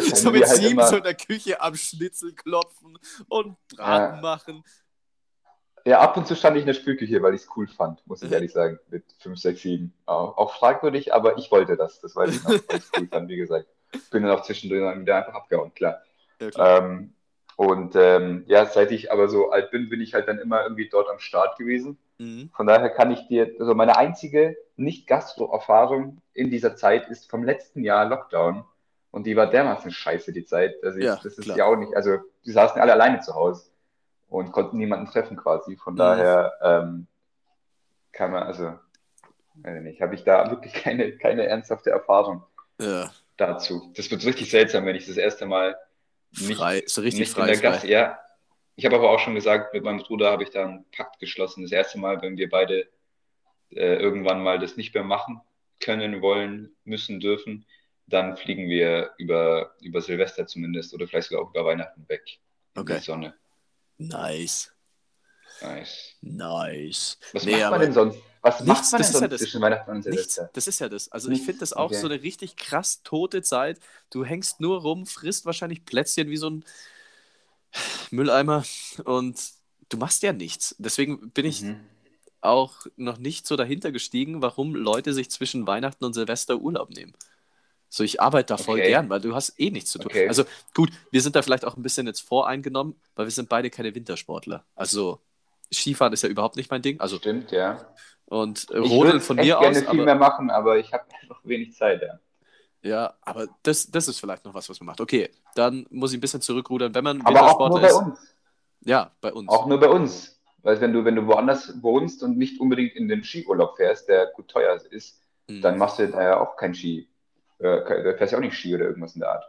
so 0.00 0.30
mit 0.30 0.44
halt 0.46 0.56
sieben 0.56 0.72
immer- 0.72 0.86
so 0.86 0.96
in 0.96 1.02
der 1.02 1.14
Küche 1.14 1.60
am 1.60 1.74
Schnitzel 1.74 2.32
klopfen 2.34 2.98
und 3.28 3.56
Braten 3.68 4.16
Ja. 4.16 4.20
machen. 4.20 4.64
Ja, 5.84 5.98
ab 6.00 6.16
und 6.16 6.28
zu 6.28 6.36
stand 6.36 6.56
ich 6.56 6.62
in 6.62 6.68
der 6.68 6.74
Spülküche, 6.74 7.20
weil 7.22 7.34
ich 7.34 7.42
es 7.42 7.48
cool 7.56 7.66
fand, 7.66 8.06
muss 8.06 8.22
ich 8.22 8.28
Mhm. 8.28 8.34
ehrlich 8.34 8.52
sagen. 8.52 8.78
Mit 8.88 9.04
5, 9.18 9.36
6, 9.38 9.62
7. 9.62 9.92
Auch, 10.06 10.36
auch 10.38 10.54
fragwürdig, 10.54 11.12
aber 11.12 11.36
ich 11.38 11.50
wollte 11.50 11.76
das. 11.76 12.00
Das 12.00 12.14
weiß 12.14 12.30
ich 12.36 12.42
noch, 12.44 12.50
weil 12.50 12.60
ich 12.78 12.84
es 12.84 12.90
cool 12.96 13.08
fand, 13.08 13.28
wie 13.28 13.36
gesagt. 13.36 13.66
Bin 14.12 14.22
dann 14.22 14.30
auch 14.38 14.42
zwischendurch 14.42 14.80
dann 14.80 15.00
wieder 15.00 15.16
einfach 15.16 15.34
abgehauen, 15.34 15.74
klar. 15.74 16.00
Ja, 16.40 16.50
klar. 16.50 16.78
Ähm, 16.84 17.14
und 17.56 17.96
ähm, 17.96 18.44
ja, 18.46 18.64
seit 18.66 18.92
ich 18.92 19.10
aber 19.10 19.28
so 19.28 19.50
alt 19.50 19.70
bin, 19.72 19.88
bin 19.88 20.00
ich 20.00 20.14
halt 20.14 20.28
dann 20.28 20.38
immer 20.38 20.62
irgendwie 20.62 20.88
dort 20.88 21.10
am 21.10 21.18
Start 21.18 21.58
gewesen. 21.58 21.98
Mhm. 22.22 22.50
Von 22.54 22.66
daher 22.66 22.90
kann 22.90 23.10
ich 23.10 23.26
dir, 23.28 23.50
also 23.58 23.74
meine 23.74 23.96
einzige 23.96 24.56
Nicht-Gastro-Erfahrung 24.76 26.20
in 26.34 26.50
dieser 26.50 26.76
Zeit 26.76 27.08
ist 27.08 27.28
vom 27.30 27.42
letzten 27.44 27.82
Jahr 27.84 28.04
Lockdown. 28.06 28.64
Und 29.10 29.26
die 29.26 29.36
war 29.36 29.46
dermaßen 29.48 29.90
scheiße, 29.90 30.32
die 30.32 30.44
Zeit. 30.44 30.74
Also 30.82 30.98
ich, 30.98 31.04
Ja, 31.04 31.16
das 31.22 31.36
ist 31.36 31.44
klar. 31.44 31.56
ja 31.58 31.64
auch 31.66 31.76
nicht, 31.76 31.94
also 31.94 32.18
die 32.46 32.52
saßen 32.52 32.80
alle 32.80 32.92
alleine 32.92 33.20
zu 33.20 33.34
Hause 33.34 33.66
und 34.28 34.52
konnten 34.52 34.78
niemanden 34.78 35.06
treffen 35.06 35.36
quasi. 35.36 35.76
Von 35.76 35.94
Mhm. 35.94 35.98
daher 35.98 36.52
ähm, 36.62 37.06
kann 38.12 38.30
man, 38.30 38.44
also, 38.44 38.72
weiß 39.56 39.76
ich 39.76 39.82
nicht, 39.82 40.00
habe 40.00 40.14
ich 40.14 40.24
da 40.24 40.48
wirklich 40.50 40.72
keine, 40.72 41.16
keine 41.18 41.46
ernsthafte 41.46 41.90
Erfahrung 41.90 42.42
Ja, 42.80 43.10
dazu. 43.36 43.92
Das 43.96 44.10
wird 44.10 44.24
richtig 44.24 44.50
seltsam, 44.50 44.86
wenn 44.86 44.96
ich 44.96 45.06
das 45.06 45.16
erste 45.16 45.44
Mal 45.46 45.76
nicht 46.38 46.56
frei, 46.56 46.82
so 46.86 47.02
richtig 47.02 47.20
nicht 47.20 47.36
in 47.36 47.42
frei. 47.42 47.46
der 47.48 47.56
frei. 47.56 47.62
Gast, 47.68 47.84
ja. 47.84 48.18
Ich 48.76 48.84
habe 48.86 48.96
aber 48.96 49.10
auch 49.10 49.18
schon 49.18 49.34
gesagt, 49.34 49.74
mit 49.74 49.84
meinem 49.84 49.98
Bruder 49.98 50.30
habe 50.30 50.42
ich 50.42 50.50
da 50.50 50.64
einen 50.64 50.84
Pakt 50.90 51.18
geschlossen. 51.20 51.62
Das 51.62 51.72
erste 51.72 51.98
Mal, 51.98 52.22
wenn 52.22 52.36
wir 52.36 52.48
beide 52.48 52.88
äh, 53.70 53.96
irgendwann 53.96 54.42
mal 54.42 54.58
das 54.58 54.76
nicht 54.76 54.94
mehr 54.94 55.04
machen 55.04 55.40
können, 55.80 56.22
wollen, 56.22 56.74
müssen, 56.84 57.20
dürfen, 57.20 57.66
dann 58.06 58.36
fliegen 58.36 58.68
wir 58.68 59.12
über, 59.18 59.74
über 59.80 60.00
Silvester 60.00 60.46
zumindest 60.46 60.94
oder 60.94 61.06
vielleicht 61.06 61.28
sogar 61.28 61.44
auch 61.44 61.50
über 61.50 61.64
Weihnachten 61.64 62.08
weg 62.08 62.38
in 62.74 62.82
Okay. 62.82 62.98
die 62.98 63.04
Sonne. 63.04 63.34
Nice. 63.98 64.72
Nice. 65.60 66.16
Nice. 66.22 67.18
Was 67.32 67.44
Nee, 67.44 67.60
macht 67.60 67.70
man 67.70 67.80
denn 67.80 67.92
sonst? 67.92 68.18
Was 68.40 68.60
nichts, 68.60 68.90
macht 68.90 68.92
man 68.92 69.02
denn 69.02 69.12
ja 69.12 69.18
sonst 69.18 69.30
das- 69.32 69.40
zwischen 69.40 69.60
Weihnachten 69.60 69.90
und 69.90 69.96
Nichts, 70.06 70.34
Silvester? 70.34 70.50
das 70.54 70.66
ist 70.66 70.80
ja 70.80 70.88
das. 70.88 71.12
Also 71.12 71.28
ich 71.28 71.32
Nichts? 71.34 71.46
finde 71.46 71.60
das 71.60 71.72
auch 71.72 71.86
Okay. 71.86 71.96
so 72.00 72.06
eine 72.08 72.22
richtig 72.22 72.56
krass 72.56 73.02
tote 73.04 73.42
Zeit. 73.42 73.78
Du 74.10 74.24
hängst 74.24 74.60
nur 74.60 74.80
rum, 74.80 75.06
frisst 75.06 75.46
wahrscheinlich 75.46 75.84
Plätzchen 75.84 76.28
wie 76.28 76.36
so 76.36 76.50
ein 76.50 76.64
Mülleimer 78.10 78.64
und 79.04 79.36
du 79.88 79.96
machst 79.96 80.22
ja 80.22 80.32
nichts. 80.32 80.74
Deswegen 80.78 81.30
bin 81.30 81.44
ich 81.46 81.62
Mhm. 81.62 81.80
auch 82.40 82.86
noch 82.96 83.18
nicht 83.18 83.46
so 83.46 83.56
dahinter 83.56 83.92
gestiegen, 83.92 84.42
warum 84.42 84.74
Leute 84.74 85.12
sich 85.14 85.30
zwischen 85.30 85.66
Weihnachten 85.66 86.04
und 86.04 86.12
Silvester 86.14 86.56
Urlaub 86.58 86.90
nehmen. 86.90 87.14
So, 87.88 88.04
ich 88.04 88.20
arbeite 88.22 88.54
da 88.54 88.56
voll 88.56 88.78
Okay. 88.78 88.88
gern, 88.88 89.10
weil 89.10 89.20
du 89.20 89.34
hast 89.34 89.60
eh 89.60 89.70
nichts 89.70 89.90
zu 89.92 89.98
tun. 89.98 90.06
Okay. 90.06 90.26
Also 90.26 90.44
gut, 90.74 90.90
wir 91.10 91.20
sind 91.20 91.36
da 91.36 91.42
vielleicht 91.42 91.64
auch 91.66 91.76
ein 91.76 91.82
bisschen 91.82 92.06
jetzt 92.06 92.20
voreingenommen, 92.20 92.94
weil 93.16 93.26
wir 93.26 93.30
sind 93.30 93.48
beide 93.50 93.68
keine 93.70 93.94
Wintersportler. 93.94 94.64
Also 94.74 95.20
Skifahren 95.72 96.12
ist 96.12 96.22
ja 96.22 96.28
überhaupt 96.30 96.56
nicht 96.56 96.70
mein 96.70 96.80
Ding. 96.82 96.98
Also 97.00 97.18
Stimmt, 97.18 97.50
ja. 97.52 97.94
und 98.26 98.70
äh, 98.70 98.80
Ich 98.80 98.90
Rodeln 98.90 99.12
würde 99.14 99.20
von 99.20 99.36
mir 99.36 99.44
gerne 99.44 99.68
aus, 99.68 99.78
viel 99.78 99.86
aber 99.88 100.04
mehr 100.04 100.14
machen, 100.14 100.50
aber 100.50 100.78
ich 100.78 100.92
habe 100.92 101.04
einfach 101.20 101.40
wenig 101.44 101.74
Zeit, 101.74 102.00
ja. 102.02 102.18
Ja, 102.82 103.14
aber 103.22 103.46
das, 103.62 103.90
das 103.90 104.08
ist 104.08 104.18
vielleicht 104.20 104.44
noch 104.44 104.54
was, 104.54 104.68
was 104.68 104.80
man 104.80 104.86
macht. 104.88 105.00
Okay, 105.00 105.30
dann 105.54 105.86
muss 105.90 106.12
ich 106.12 106.18
ein 106.18 106.20
bisschen 106.20 106.40
zurückrudern, 106.40 106.94
wenn 106.94 107.04
man 107.04 107.20
Aber 107.22 107.42
auch 107.42 107.58
nur 107.58 107.80
Wintersportler 107.80 107.80
bei 107.80 107.88
ist. 107.88 107.96
uns. 108.20 108.34
Ja, 108.84 109.10
bei 109.20 109.32
uns. 109.32 109.48
Auch 109.48 109.66
nur 109.66 109.78
bei 109.80 109.88
uns. 109.88 110.38
Weil 110.62 110.80
wenn 110.80 110.92
du, 110.92 111.04
wenn 111.04 111.16
du 111.16 111.26
woanders 111.26 111.82
wohnst 111.82 112.22
und 112.22 112.38
nicht 112.38 112.60
unbedingt 112.60 112.94
in 112.94 113.08
den 113.08 113.24
Skiurlaub 113.24 113.76
fährst, 113.76 114.08
der 114.08 114.26
gut 114.34 114.48
teuer 114.48 114.80
ist, 114.90 115.18
Mhm. 115.48 115.60
dann 115.60 115.76
machst 115.78 115.98
du 115.98 116.08
da 116.08 116.22
ja 116.22 116.40
auch 116.40 116.56
kein 116.56 116.72
Ski. 116.74 117.08
Äh, 117.58 117.84
fährst 118.16 118.32
du 118.32 118.36
ja 118.36 118.38
auch 118.38 118.40
nicht 118.42 118.56
Ski 118.56 118.74
oder 118.74 118.84
irgendwas 118.86 119.14
in 119.14 119.20
der 119.20 119.30
Art. 119.32 119.44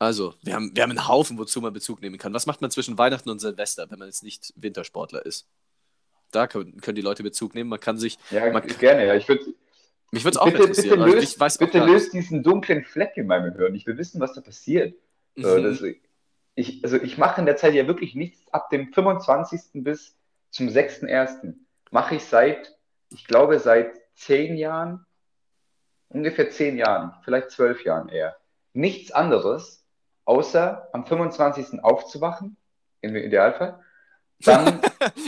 Also, 0.00 0.34
wir 0.42 0.54
haben, 0.54 0.70
wir 0.74 0.82
haben 0.84 0.90
einen 0.90 1.08
Haufen, 1.08 1.38
wozu 1.38 1.60
man 1.60 1.72
Bezug 1.72 2.00
nehmen 2.00 2.18
kann. 2.18 2.32
Was 2.32 2.46
macht 2.46 2.60
man 2.60 2.70
zwischen 2.70 2.96
Weihnachten 2.98 3.30
und 3.30 3.40
Silvester, 3.40 3.90
wenn 3.90 3.98
man 3.98 4.06
jetzt 4.08 4.22
nicht 4.22 4.52
Wintersportler 4.56 5.26
ist? 5.26 5.46
Da 6.30 6.46
können, 6.46 6.80
können 6.80 6.94
die 6.94 7.02
Leute 7.02 7.22
Bezug 7.24 7.54
nehmen. 7.54 7.68
Man 7.70 7.80
kann 7.80 7.98
sich. 7.98 8.16
Ja, 8.30 8.52
Man- 8.52 8.64
gerne, 8.66 9.06
ja. 9.06 9.14
Ich 9.14 9.26
würde 9.28 9.44
Mich 10.10 10.24
würde 10.24 10.36
es 10.36 10.38
auch 10.38 10.46
bitte, 10.46 10.58
bitte, 10.58 10.68
interessieren. 10.70 11.02
also 11.02 11.14
löst, 11.14 11.40
weiß 11.40 11.58
bitte 11.58 11.84
löst 11.84 12.12
diesen 12.12 12.42
dunklen 12.42 12.84
Fleck 12.84 13.16
in 13.16 13.26
meinem 13.26 13.54
Hirn. 13.54 13.74
Ich 13.74 13.86
will 13.86 13.98
wissen, 13.98 14.20
was 14.20 14.32
da 14.32 14.40
passiert. 14.40 14.94
Mhm. 15.34 15.62
das, 15.62 15.82
ich, 16.54 16.82
also 16.82 16.96
ich 16.96 17.18
mache 17.18 17.40
in 17.40 17.46
der 17.46 17.56
Zeit 17.56 17.74
ja 17.74 17.86
wirklich 17.86 18.14
nichts. 18.14 18.52
Ab 18.52 18.70
dem 18.70 18.92
25. 18.92 19.84
bis 19.84 20.16
zum 20.50 20.68
6.1. 20.68 21.54
mache 21.90 22.16
ich 22.16 22.24
seit, 22.24 22.76
ich 23.10 23.26
glaube, 23.26 23.58
seit 23.60 23.92
zehn 24.14 24.56
Jahren, 24.56 25.06
ungefähr 26.08 26.50
zehn 26.50 26.76
Jahren, 26.76 27.14
vielleicht 27.22 27.50
zwölf 27.50 27.84
Jahren 27.84 28.08
eher, 28.08 28.36
nichts 28.72 29.12
anderes, 29.12 29.84
außer 30.24 30.88
am 30.92 31.06
25. 31.06 31.84
aufzuwachen, 31.84 32.56
im 33.02 33.14
Idealfall. 33.14 33.78
Dann, 34.40 34.80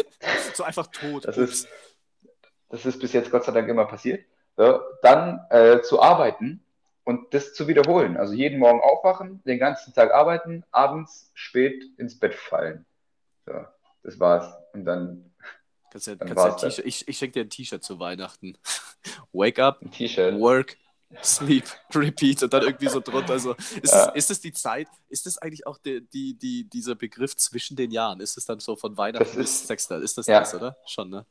so 0.55 0.65
einfach 0.65 0.87
tot. 0.89 1.27
das 1.27 1.37
ist, 1.37 1.69
das 2.69 2.87
ist 2.87 2.99
bis 2.99 3.13
jetzt 3.13 3.31
Gott 3.31 3.45
sei 3.45 3.53
Dank 3.53 3.69
immer 3.69 3.85
passiert, 3.85 4.25
so, 4.57 4.81
dann 5.03 5.41
äh, 5.51 5.81
zu 5.83 6.01
arbeiten 6.03 6.63
und 7.05 7.33
das 7.35 7.55
zu 7.55 7.67
wiederholen. 7.69 8.17
Also 8.17 8.35
jeden 8.35 8.59
Morgen 8.59 8.81
aufwachen, 8.81 9.43
den 9.45 9.59
ganzen 9.59 9.95
Tag 9.95 10.13
arbeiten, 10.13 10.65
abends 10.71 11.31
spät 11.35 11.85
ins 11.97 12.19
Bett 12.19 12.35
fallen. 12.35 12.85
So, 13.47 13.53
das 14.03 14.19
war's. 14.21 14.53
Und 14.73 14.85
dann 14.85 15.27
Kannst 15.91 16.07
ja, 16.07 16.15
Dann 16.15 16.29
kannst 16.29 16.45
ja 16.45 16.51
war's. 16.53 16.61
T-Shirt- 16.77 16.87
ich 16.87 17.09
ich 17.09 17.19
schenke 17.19 17.33
dir 17.33 17.41
ein 17.47 17.51
T-Shirt 17.51 17.83
zu 17.83 17.99
Weihnachten. 17.99 18.57
Wake 19.33 19.59
up, 19.59 19.81
work, 20.39 20.77
sleep, 21.21 21.65
repeat 21.95 22.43
und 22.45 22.53
dann 22.53 22.63
irgendwie 22.63 22.87
so 22.89 23.01
drunter. 23.01 23.41
So. 23.41 23.55
Ist, 23.83 23.93
Ja. 23.93 24.11
es, 24.11 24.15
ist 24.27 24.31
es 24.31 24.41
die 24.41 24.53
Zeit? 24.53 24.87
Ist 25.09 25.27
es 25.27 25.39
eigentlich 25.39 25.67
auch 25.67 25.79
die, 25.79 26.03
die, 26.13 26.35
die, 26.35 26.65
dieser 26.71 26.95
Begriff 26.95 27.35
zwischen 27.35 27.75
den 27.77 27.91
Jahren? 27.91 28.21
Ist 28.21 28.37
es 28.37 28.45
dann 28.47 28.61
so 28.61 28.77
von 28.77 28.97
Weihnachten 28.97 29.25
Das 29.25 29.35
bis 29.35 29.51
ist- 29.63 29.67
Sechster? 29.67 29.99
Ist 30.01 30.17
das 30.17 30.27
ja. 30.29 30.39
das, 30.41 30.55
oder? 30.55 30.77
Schon, 30.87 31.11
ne? 31.11 31.27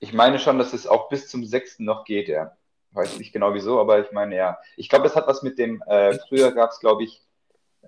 Ich 0.00 0.12
meine 0.12 0.40
schon, 0.40 0.58
dass 0.58 0.72
es 0.72 0.88
auch 0.88 1.08
bis 1.08 1.28
zum 1.28 1.44
6. 1.44 1.78
noch 1.80 2.04
geht, 2.04 2.26
ja. 2.26 2.56
Weiß 2.92 3.18
nicht 3.18 3.32
genau 3.32 3.54
wieso, 3.54 3.80
aber 3.80 4.00
ich 4.00 4.10
meine, 4.12 4.36
ja. 4.36 4.58
Ich 4.76 4.88
glaube, 4.88 5.04
das 5.04 5.16
hat 5.16 5.26
was 5.26 5.42
mit 5.42 5.58
dem, 5.58 5.82
äh, 5.86 6.18
früher 6.28 6.52
gab 6.52 6.70
es, 6.70 6.80
glaube 6.80 7.04
ich, 7.04 7.22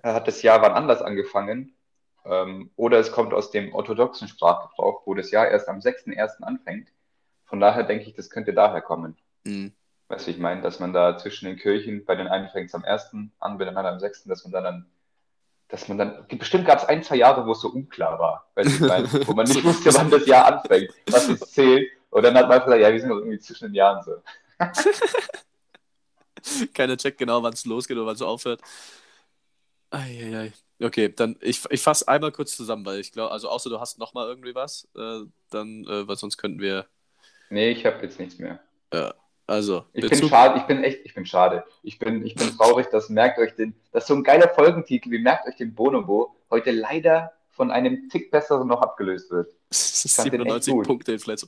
hat 0.01 0.27
das 0.27 0.41
Jahr 0.41 0.61
wann 0.61 0.73
anders 0.73 1.01
angefangen. 1.01 1.75
Ähm, 2.25 2.71
oder 2.77 2.99
es 2.99 3.11
kommt 3.11 3.33
aus 3.33 3.51
dem 3.51 3.73
orthodoxen 3.73 4.27
Sprachgebrauch, 4.27 5.01
wo 5.05 5.13
das 5.13 5.31
Jahr 5.31 5.49
erst 5.49 5.67
am 5.67 5.79
6.1. 5.79 6.41
anfängt. 6.41 6.89
Von 7.45 7.59
daher 7.59 7.83
denke 7.83 8.05
ich, 8.05 8.15
das 8.15 8.29
könnte 8.29 8.53
daher 8.53 8.81
kommen. 8.81 9.17
Mhm. 9.43 9.73
Weißt 10.07 10.27
du, 10.27 10.31
ich 10.31 10.37
meine, 10.37 10.61
dass 10.61 10.79
man 10.79 10.93
da 10.93 11.17
zwischen 11.17 11.45
den 11.45 11.57
Kirchen, 11.57 12.05
bei 12.05 12.15
den 12.15 12.27
einen 12.27 12.49
fängt 12.49 12.69
es 12.69 12.75
am 12.75 12.85
1. 12.85 13.15
an, 13.39 13.57
bei 13.57 13.65
den 13.65 13.75
anderen 13.75 13.95
am 13.95 13.99
6., 13.99 14.23
dass 14.25 14.43
man 14.43 14.53
dann, 14.53 14.63
dann 14.63 14.85
dass 15.67 15.87
man 15.87 15.97
dann, 15.97 16.27
bestimmt 16.37 16.65
gab 16.65 16.79
es 16.79 16.85
ein, 16.85 17.03
zwei 17.03 17.15
Jahre, 17.15 17.45
wo 17.47 17.51
es 17.53 17.61
so 17.61 17.69
unklar 17.69 18.19
war, 18.19 18.47
weißt 18.55 18.69
du, 18.69 18.73
ich 18.75 18.89
meine, 18.89 19.27
wo 19.27 19.33
man 19.33 19.47
nicht 19.47 19.63
wusste, 19.63 19.93
wann 19.95 20.11
das 20.11 20.25
Jahr 20.27 20.45
anfängt, 20.45 20.93
was 21.09 21.27
es 21.29 21.39
zählt. 21.51 21.89
Und 22.11 22.23
dann 22.23 22.35
hat 22.35 22.47
man 22.47 22.59
gesagt, 22.59 22.79
ja, 22.79 22.91
wir 22.91 22.99
sind 22.99 23.09
doch 23.09 23.17
irgendwie 23.17 23.39
zwischen 23.39 23.69
den 23.69 23.73
Jahren 23.73 24.03
so. 24.03 24.11
Keiner 26.73 26.97
checkt 26.97 27.17
genau, 27.17 27.41
wann 27.41 27.53
es 27.53 27.65
losgeht 27.65 27.97
oder 27.97 28.05
wann 28.05 28.15
es 28.15 28.21
aufhört. 28.21 28.61
Eieiei. 29.91 30.51
Okay, 30.81 31.09
dann 31.09 31.37
ich, 31.41 31.61
ich 31.69 31.81
fasse 31.81 32.07
einmal 32.07 32.31
kurz 32.31 32.57
zusammen, 32.57 32.85
weil 32.85 32.99
ich 32.99 33.11
glaube, 33.11 33.31
also 33.31 33.49
außer 33.49 33.69
du 33.69 33.79
hast 33.79 33.99
noch 33.99 34.13
mal 34.13 34.27
irgendwie 34.27 34.55
was, 34.55 34.87
äh, 34.95 35.21
dann, 35.49 35.85
äh, 35.85 36.07
weil 36.07 36.17
sonst 36.17 36.37
könnten 36.37 36.59
wir, 36.59 36.87
Nee, 37.53 37.69
ich 37.69 37.85
habe 37.85 38.01
jetzt 38.01 38.19
nichts 38.19 38.39
mehr. 38.39 38.59
also, 39.45 39.85
Ich 39.93 40.01
bin 40.01 40.09
Bezug, 40.09 40.29
schade, 40.29 40.59
ich 40.59 40.63
bin 40.63 40.83
echt, 40.83 41.05
ich 41.05 41.13
bin 41.13 41.23
schade. 41.23 41.63
Ich 41.83 41.99
bin, 41.99 42.25
ich 42.25 42.33
bin 42.33 42.49
traurig, 42.57 42.87
das 42.91 43.09
merkt 43.09 43.37
euch 43.37 43.55
den, 43.55 43.75
das 43.91 44.03
ist 44.03 44.07
so 44.07 44.15
ein 44.15 44.23
geiler 44.23 44.49
Folgentitel, 44.49 45.11
wie 45.11 45.19
merkt 45.19 45.47
euch 45.47 45.55
den 45.55 45.75
Bonobo, 45.75 46.35
heute 46.49 46.71
leider 46.71 47.31
von 47.51 47.69
einem 47.69 48.09
Tick 48.09 48.31
besseren 48.31 48.67
noch 48.67 48.81
abgelöst 48.81 49.29
wird. 49.29 49.53
fand 49.71 50.33
den 50.33 50.41
echt 50.41 50.63
97 50.63 50.73
gut. 50.73 50.87
Punkte 50.87 51.11
in 51.11 51.19
Flens. 51.19 51.45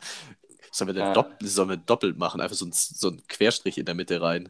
Sollen 0.76 0.90
wir, 0.90 0.94
denn 0.94 1.04
Ja. 1.04 1.14
dopp 1.14 1.32
sollen 1.42 1.70
wir 1.70 1.78
doppelt 1.78 2.18
machen? 2.18 2.42
Einfach 2.42 2.58
so 2.58 2.66
ein, 2.66 2.74
so 2.74 3.08
ein 3.10 3.22
Querstrich 3.30 3.78
in 3.78 3.86
der 3.86 3.96
Mitte 3.96 4.22
rein. 4.22 4.50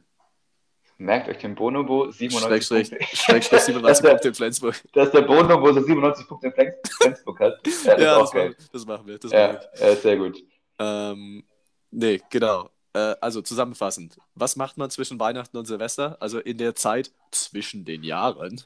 Merkt 0.97 1.29
euch 1.29 1.37
den 1.37 1.53
Bonobo, 1.53 2.09
97 2.09 2.41
Schrägstrich, 2.67 2.89
Punkte. 2.89 3.15
Schrägstrich 3.15 3.59
97 3.61 4.01
Das- 4.03 4.09
Punkte 4.11 4.27
in 4.29 4.33
Flensburg. 4.33 4.83
Dass 4.93 5.11
der 5.11 5.21
Bonobo 5.21 5.71
so 5.71 5.81
97 5.83 6.27
Punkte 6.27 6.47
in 6.47 6.53
Flens- 6.53 6.75
Flensburg 6.99 7.39
hat. 7.41 7.59
Ja, 7.85 7.99
Ja, 7.99 8.19
das, 8.19 8.33
machen, 8.33 8.55
das 8.73 8.85
machen 8.87 9.05
wir. 9.07 9.19
Das 9.19 9.31
Ja, 9.31 9.47
machen 9.53 9.59
ja, 9.79 9.95
sehr 9.97 10.17
gut. 10.17 10.35
wir. 10.35 10.43
Ähm, 10.79 11.43
nee, 11.91 12.19
genau. 12.31 12.71
Äh, 12.93 13.13
also 13.21 13.41
zusammenfassend. 13.43 14.17
Was 14.33 14.55
macht 14.55 14.77
man 14.77 14.89
zwischen 14.89 15.19
Weihnachten 15.19 15.57
und 15.57 15.65
Silvester? 15.67 16.17
Also 16.21 16.39
in 16.39 16.57
der 16.57 16.73
Zeit 16.73 17.11
zwischen 17.29 17.85
den 17.85 18.01
Jahren. 18.03 18.61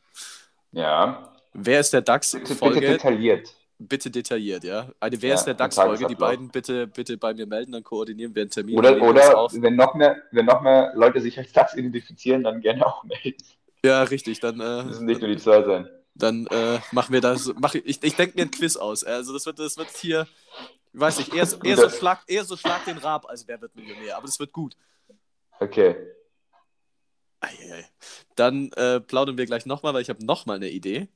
Ja. 0.71 1.33
Wer 1.53 1.79
ist 1.81 1.91
der 1.91 2.01
Bitte, 2.01 2.19
bitte 2.31 2.45
DAX-Folge? 2.47 2.79
detailliert. 2.79 3.53
Bitte 3.81 4.11
detailliert, 4.11 4.65
ja. 4.65 4.89
Eine 4.99 5.21
Wer 5.21 5.29
Ja, 5.29 5.35
ist 5.35 5.45
der 5.45 5.53
ein 5.53 5.57
DAX-Folge? 5.57 6.07
Die 6.07 6.15
beiden 6.15 6.49
bitte, 6.49 6.85
bitte 6.85 7.17
bei 7.17 7.33
mir 7.33 7.47
melden, 7.47 7.71
dann 7.71 7.83
koordinieren 7.83 8.35
wir 8.35 8.41
einen 8.41 8.51
Termin. 8.51 8.77
Oder, 8.77 9.01
oder 9.01 9.47
wenn 9.53 9.77
noch 9.77 9.93
mehr, 9.93 10.17
wenn 10.31 10.45
noch 10.45 10.61
mehr 10.61 10.91
Leute 10.95 11.21
sich 11.21 11.37
als 11.37 11.53
das 11.53 11.73
identifizieren, 11.75 12.43
dann 12.43 12.59
gerne 12.59 12.85
auch 12.85 13.05
melden. 13.05 13.41
Ja, 13.83 14.03
richtig. 14.03 14.41
Dann, 14.41 14.57
Müssen 14.57 15.03
äh, 15.03 15.05
nicht 15.05 15.21
nur 15.21 15.29
die 15.29 15.37
zwei 15.37 15.63
sein. 15.63 15.87
dann 16.13 16.45
äh, 16.47 16.79
machen 16.91 17.13
wir 17.13 17.21
das. 17.21 17.53
Mach, 17.57 17.73
ich 17.73 18.03
ich 18.03 18.15
denke 18.15 18.35
mir 18.35 18.41
ein 18.43 18.51
Quiz 18.51 18.75
aus. 18.75 19.05
Also 19.05 19.31
das 19.31 19.45
wird, 19.45 19.59
das 19.59 19.77
wird 19.77 19.89
hier, 19.91 20.27
ich 20.91 20.99
weiß 20.99 21.19
nicht, 21.19 21.33
eher, 21.33 21.47
eher, 21.63 21.77
so 21.77 21.89
schlag, 21.89 22.23
eher 22.27 22.43
so 22.43 22.57
Schlag 22.57 22.83
den 22.83 22.97
Rab 22.97 23.29
als 23.29 23.47
Wer 23.47 23.61
wird 23.61 23.73
Millionär. 23.77 24.17
Aber 24.17 24.25
das 24.25 24.37
wird 24.39 24.51
gut. 24.51 24.75
Okay. 25.61 25.95
Eieiei. 27.39 27.85
Dann 28.35 28.73
äh, 28.73 28.99
plaudern 28.99 29.37
wir 29.37 29.45
gleich 29.45 29.65
nochmal, 29.65 29.93
weil 29.93 30.01
ich 30.01 30.09
habe 30.09 30.25
nochmal 30.25 30.57
eine 30.57 30.69
Idee. 30.69 31.07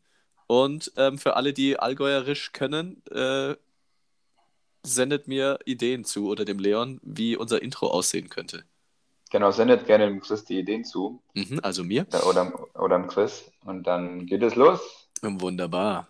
Und 0.53 0.91
ähm, 0.97 1.17
für 1.17 1.35
alle, 1.35 1.51
die 1.51 1.79
Allgäuerisch 1.79 2.51
können, 2.51 3.01
äh, 3.07 3.55
sendet 4.83 5.27
mir 5.27 5.57
Ideen 5.65 6.05
zu 6.05 6.27
oder 6.27 6.45
dem 6.45 6.59
Leon, 6.59 6.99
wie 7.01 7.35
unser 7.35 7.63
Intro 7.63 7.87
aussehen 7.87 8.29
könnte. 8.29 8.63
Genau, 9.31 9.49
sendet 9.49 9.87
gerne 9.87 10.05
dem 10.05 10.21
Chris 10.21 10.45
die 10.45 10.59
Ideen 10.59 10.85
zu. 10.85 11.23
Mhm, 11.33 11.59
also 11.63 11.83
mir. 11.83 12.05
Oder, 12.29 12.53
oder 12.75 12.97
im 12.97 13.07
Quiz. 13.07 13.45
Und 13.65 13.87
dann 13.87 14.27
geht 14.27 14.43
es 14.43 14.53
los. 14.53 14.79
Wunderbar. 15.23 16.09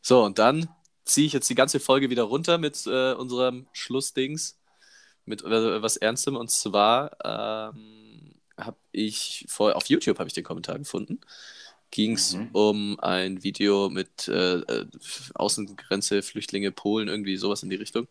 So, 0.00 0.22
und 0.22 0.38
dann 0.38 0.68
ziehe 1.04 1.26
ich 1.26 1.32
jetzt 1.32 1.50
die 1.50 1.56
ganze 1.56 1.80
Folge 1.80 2.08
wieder 2.08 2.22
runter 2.22 2.58
mit 2.58 2.86
äh, 2.86 3.14
unserem 3.14 3.66
Schlussdings, 3.72 4.60
mit 5.24 5.42
äh, 5.42 5.82
was 5.82 5.96
Ernstem. 5.96 6.36
Und 6.36 6.52
zwar 6.52 7.16
ähm, 7.24 8.36
habe 8.56 8.76
ich 8.92 9.44
vor, 9.48 9.74
auf 9.74 9.86
YouTube 9.86 10.20
habe 10.20 10.28
ich 10.28 10.34
den 10.34 10.44
Kommentar 10.44 10.78
gefunden. 10.78 11.20
Ging 11.92 12.14
es 12.14 12.34
Mhm. 12.34 12.50
um 12.54 13.00
ein 13.00 13.44
Video 13.44 13.90
mit 13.90 14.26
äh, 14.28 14.56
äh, 14.60 14.86
Außengrenze, 15.34 16.22
Flüchtlinge, 16.22 16.72
Polen, 16.72 17.08
irgendwie 17.08 17.36
sowas 17.36 17.62
in 17.62 17.70
die 17.70 17.76
Richtung. 17.76 18.08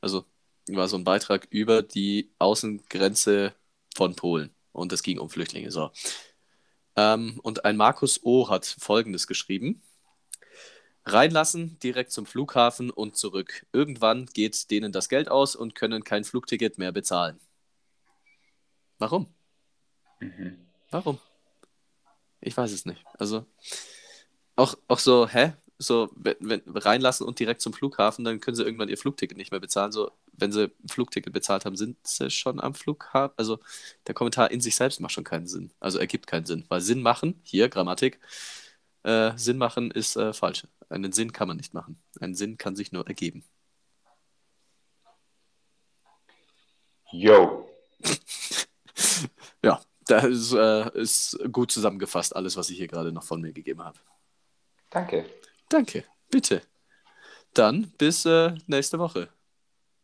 Also 0.00 0.26
war 0.68 0.86
so 0.88 0.96
ein 0.98 1.04
Beitrag 1.04 1.48
über 1.50 1.82
die 1.82 2.30
Außengrenze 2.38 3.54
von 3.96 4.14
Polen. 4.14 4.54
Und 4.72 4.92
es 4.92 5.02
ging 5.02 5.18
um 5.18 5.30
Flüchtlinge. 5.30 5.70
So. 5.72 5.90
Ähm, 6.96 7.40
und 7.42 7.64
ein 7.64 7.76
Markus 7.76 8.22
O. 8.22 8.48
hat 8.50 8.66
Folgendes 8.66 9.26
geschrieben. 9.26 9.82
Reinlassen, 11.04 11.78
direkt 11.80 12.12
zum 12.12 12.26
Flughafen 12.26 12.90
und 12.90 13.16
zurück. 13.16 13.66
Irgendwann 13.72 14.26
geht 14.26 14.70
denen 14.70 14.92
das 14.92 15.08
Geld 15.08 15.28
aus 15.30 15.56
und 15.56 15.74
können 15.74 16.04
kein 16.04 16.24
Flugticket 16.24 16.78
mehr 16.78 16.92
bezahlen. 16.92 17.40
Warum? 18.98 19.34
Mhm. 20.20 20.66
Warum? 20.90 21.18
Ich 22.42 22.56
weiß 22.56 22.72
es 22.72 22.84
nicht. 22.86 23.04
Also, 23.18 23.46
auch, 24.56 24.76
auch 24.88 24.98
so, 24.98 25.28
hä? 25.28 25.54
So, 25.78 26.10
wenn, 26.14 26.36
wenn 26.40 26.62
reinlassen 26.66 27.26
und 27.26 27.38
direkt 27.38 27.60
zum 27.60 27.72
Flughafen, 27.72 28.24
dann 28.24 28.40
können 28.40 28.56
sie 28.56 28.62
irgendwann 28.64 28.88
ihr 28.88 28.98
Flugticket 28.98 29.36
nicht 29.36 29.50
mehr 29.50 29.60
bezahlen. 29.60 29.92
So, 29.92 30.12
wenn 30.32 30.52
sie 30.52 30.64
ein 30.64 30.88
Flugticket 30.88 31.32
bezahlt 31.32 31.64
haben, 31.64 31.76
sind 31.76 31.96
sie 32.06 32.30
schon 32.30 32.60
am 32.60 32.74
Flughafen. 32.74 33.34
Also, 33.36 33.60
der 34.06 34.14
Kommentar 34.14 34.50
in 34.50 34.60
sich 34.60 34.76
selbst 34.76 35.00
macht 35.00 35.12
schon 35.12 35.24
keinen 35.24 35.46
Sinn. 35.46 35.72
Also, 35.80 35.98
ergibt 35.98 36.26
keinen 36.26 36.46
Sinn. 36.46 36.64
Weil 36.68 36.80
Sinn 36.80 37.02
machen, 37.02 37.40
hier 37.44 37.68
Grammatik, 37.68 38.20
äh, 39.04 39.32
Sinn 39.36 39.58
machen 39.58 39.90
ist 39.90 40.16
äh, 40.16 40.32
falsch. 40.32 40.66
Einen 40.88 41.12
Sinn 41.12 41.32
kann 41.32 41.48
man 41.48 41.56
nicht 41.56 41.74
machen. 41.74 42.00
Ein 42.20 42.34
Sinn 42.34 42.58
kann 42.58 42.76
sich 42.76 42.92
nur 42.92 43.06
ergeben. 43.06 43.44
Yo. 47.12 47.68
Ja, 49.64 49.80
das 50.06 50.24
ist, 50.24 50.52
äh, 50.52 50.90
ist 51.00 51.38
gut 51.52 51.70
zusammengefasst, 51.70 52.34
alles, 52.34 52.56
was 52.56 52.70
ich 52.70 52.78
hier 52.78 52.88
gerade 52.88 53.12
noch 53.12 53.24
von 53.24 53.40
mir 53.40 53.52
gegeben 53.52 53.82
habe. 53.82 53.98
Danke. 54.90 55.24
Danke, 55.68 56.04
bitte. 56.30 56.62
Dann 57.54 57.92
bis 57.98 58.24
äh, 58.26 58.54
nächste 58.66 58.98
Woche. 58.98 59.28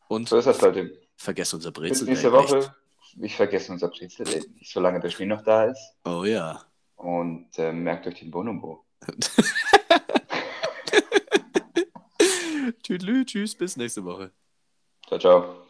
Und 0.08 0.28
So 0.28 0.38
ist 0.38 0.46
das, 0.46 0.60
Leute. 0.60 0.98
vergesst 1.16 1.54
unser 1.54 1.70
Bis 1.72 1.80
Brezel. 1.80 2.06
nächste 2.08 2.32
Woche. 2.32 2.74
Ich 3.20 3.34
vergesse 3.36 3.72
unser 3.72 3.88
Brezel 3.88 4.26
nicht, 4.26 4.48
solange 4.70 5.00
der 5.00 5.10
Schnee 5.10 5.26
noch 5.26 5.42
da 5.42 5.64
ist. 5.64 5.94
Oh 6.04 6.24
ja. 6.24 6.62
Und 6.96 7.48
äh, 7.58 7.72
merkt 7.72 8.06
euch 8.06 8.18
den 8.20 8.30
Bonobo. 8.30 8.84
Tüdelü, 12.82 13.24
tschüss, 13.24 13.54
bis 13.54 13.76
nächste 13.76 14.04
Woche. 14.04 14.30
Ciao, 15.06 15.18
ciao. 15.18 15.67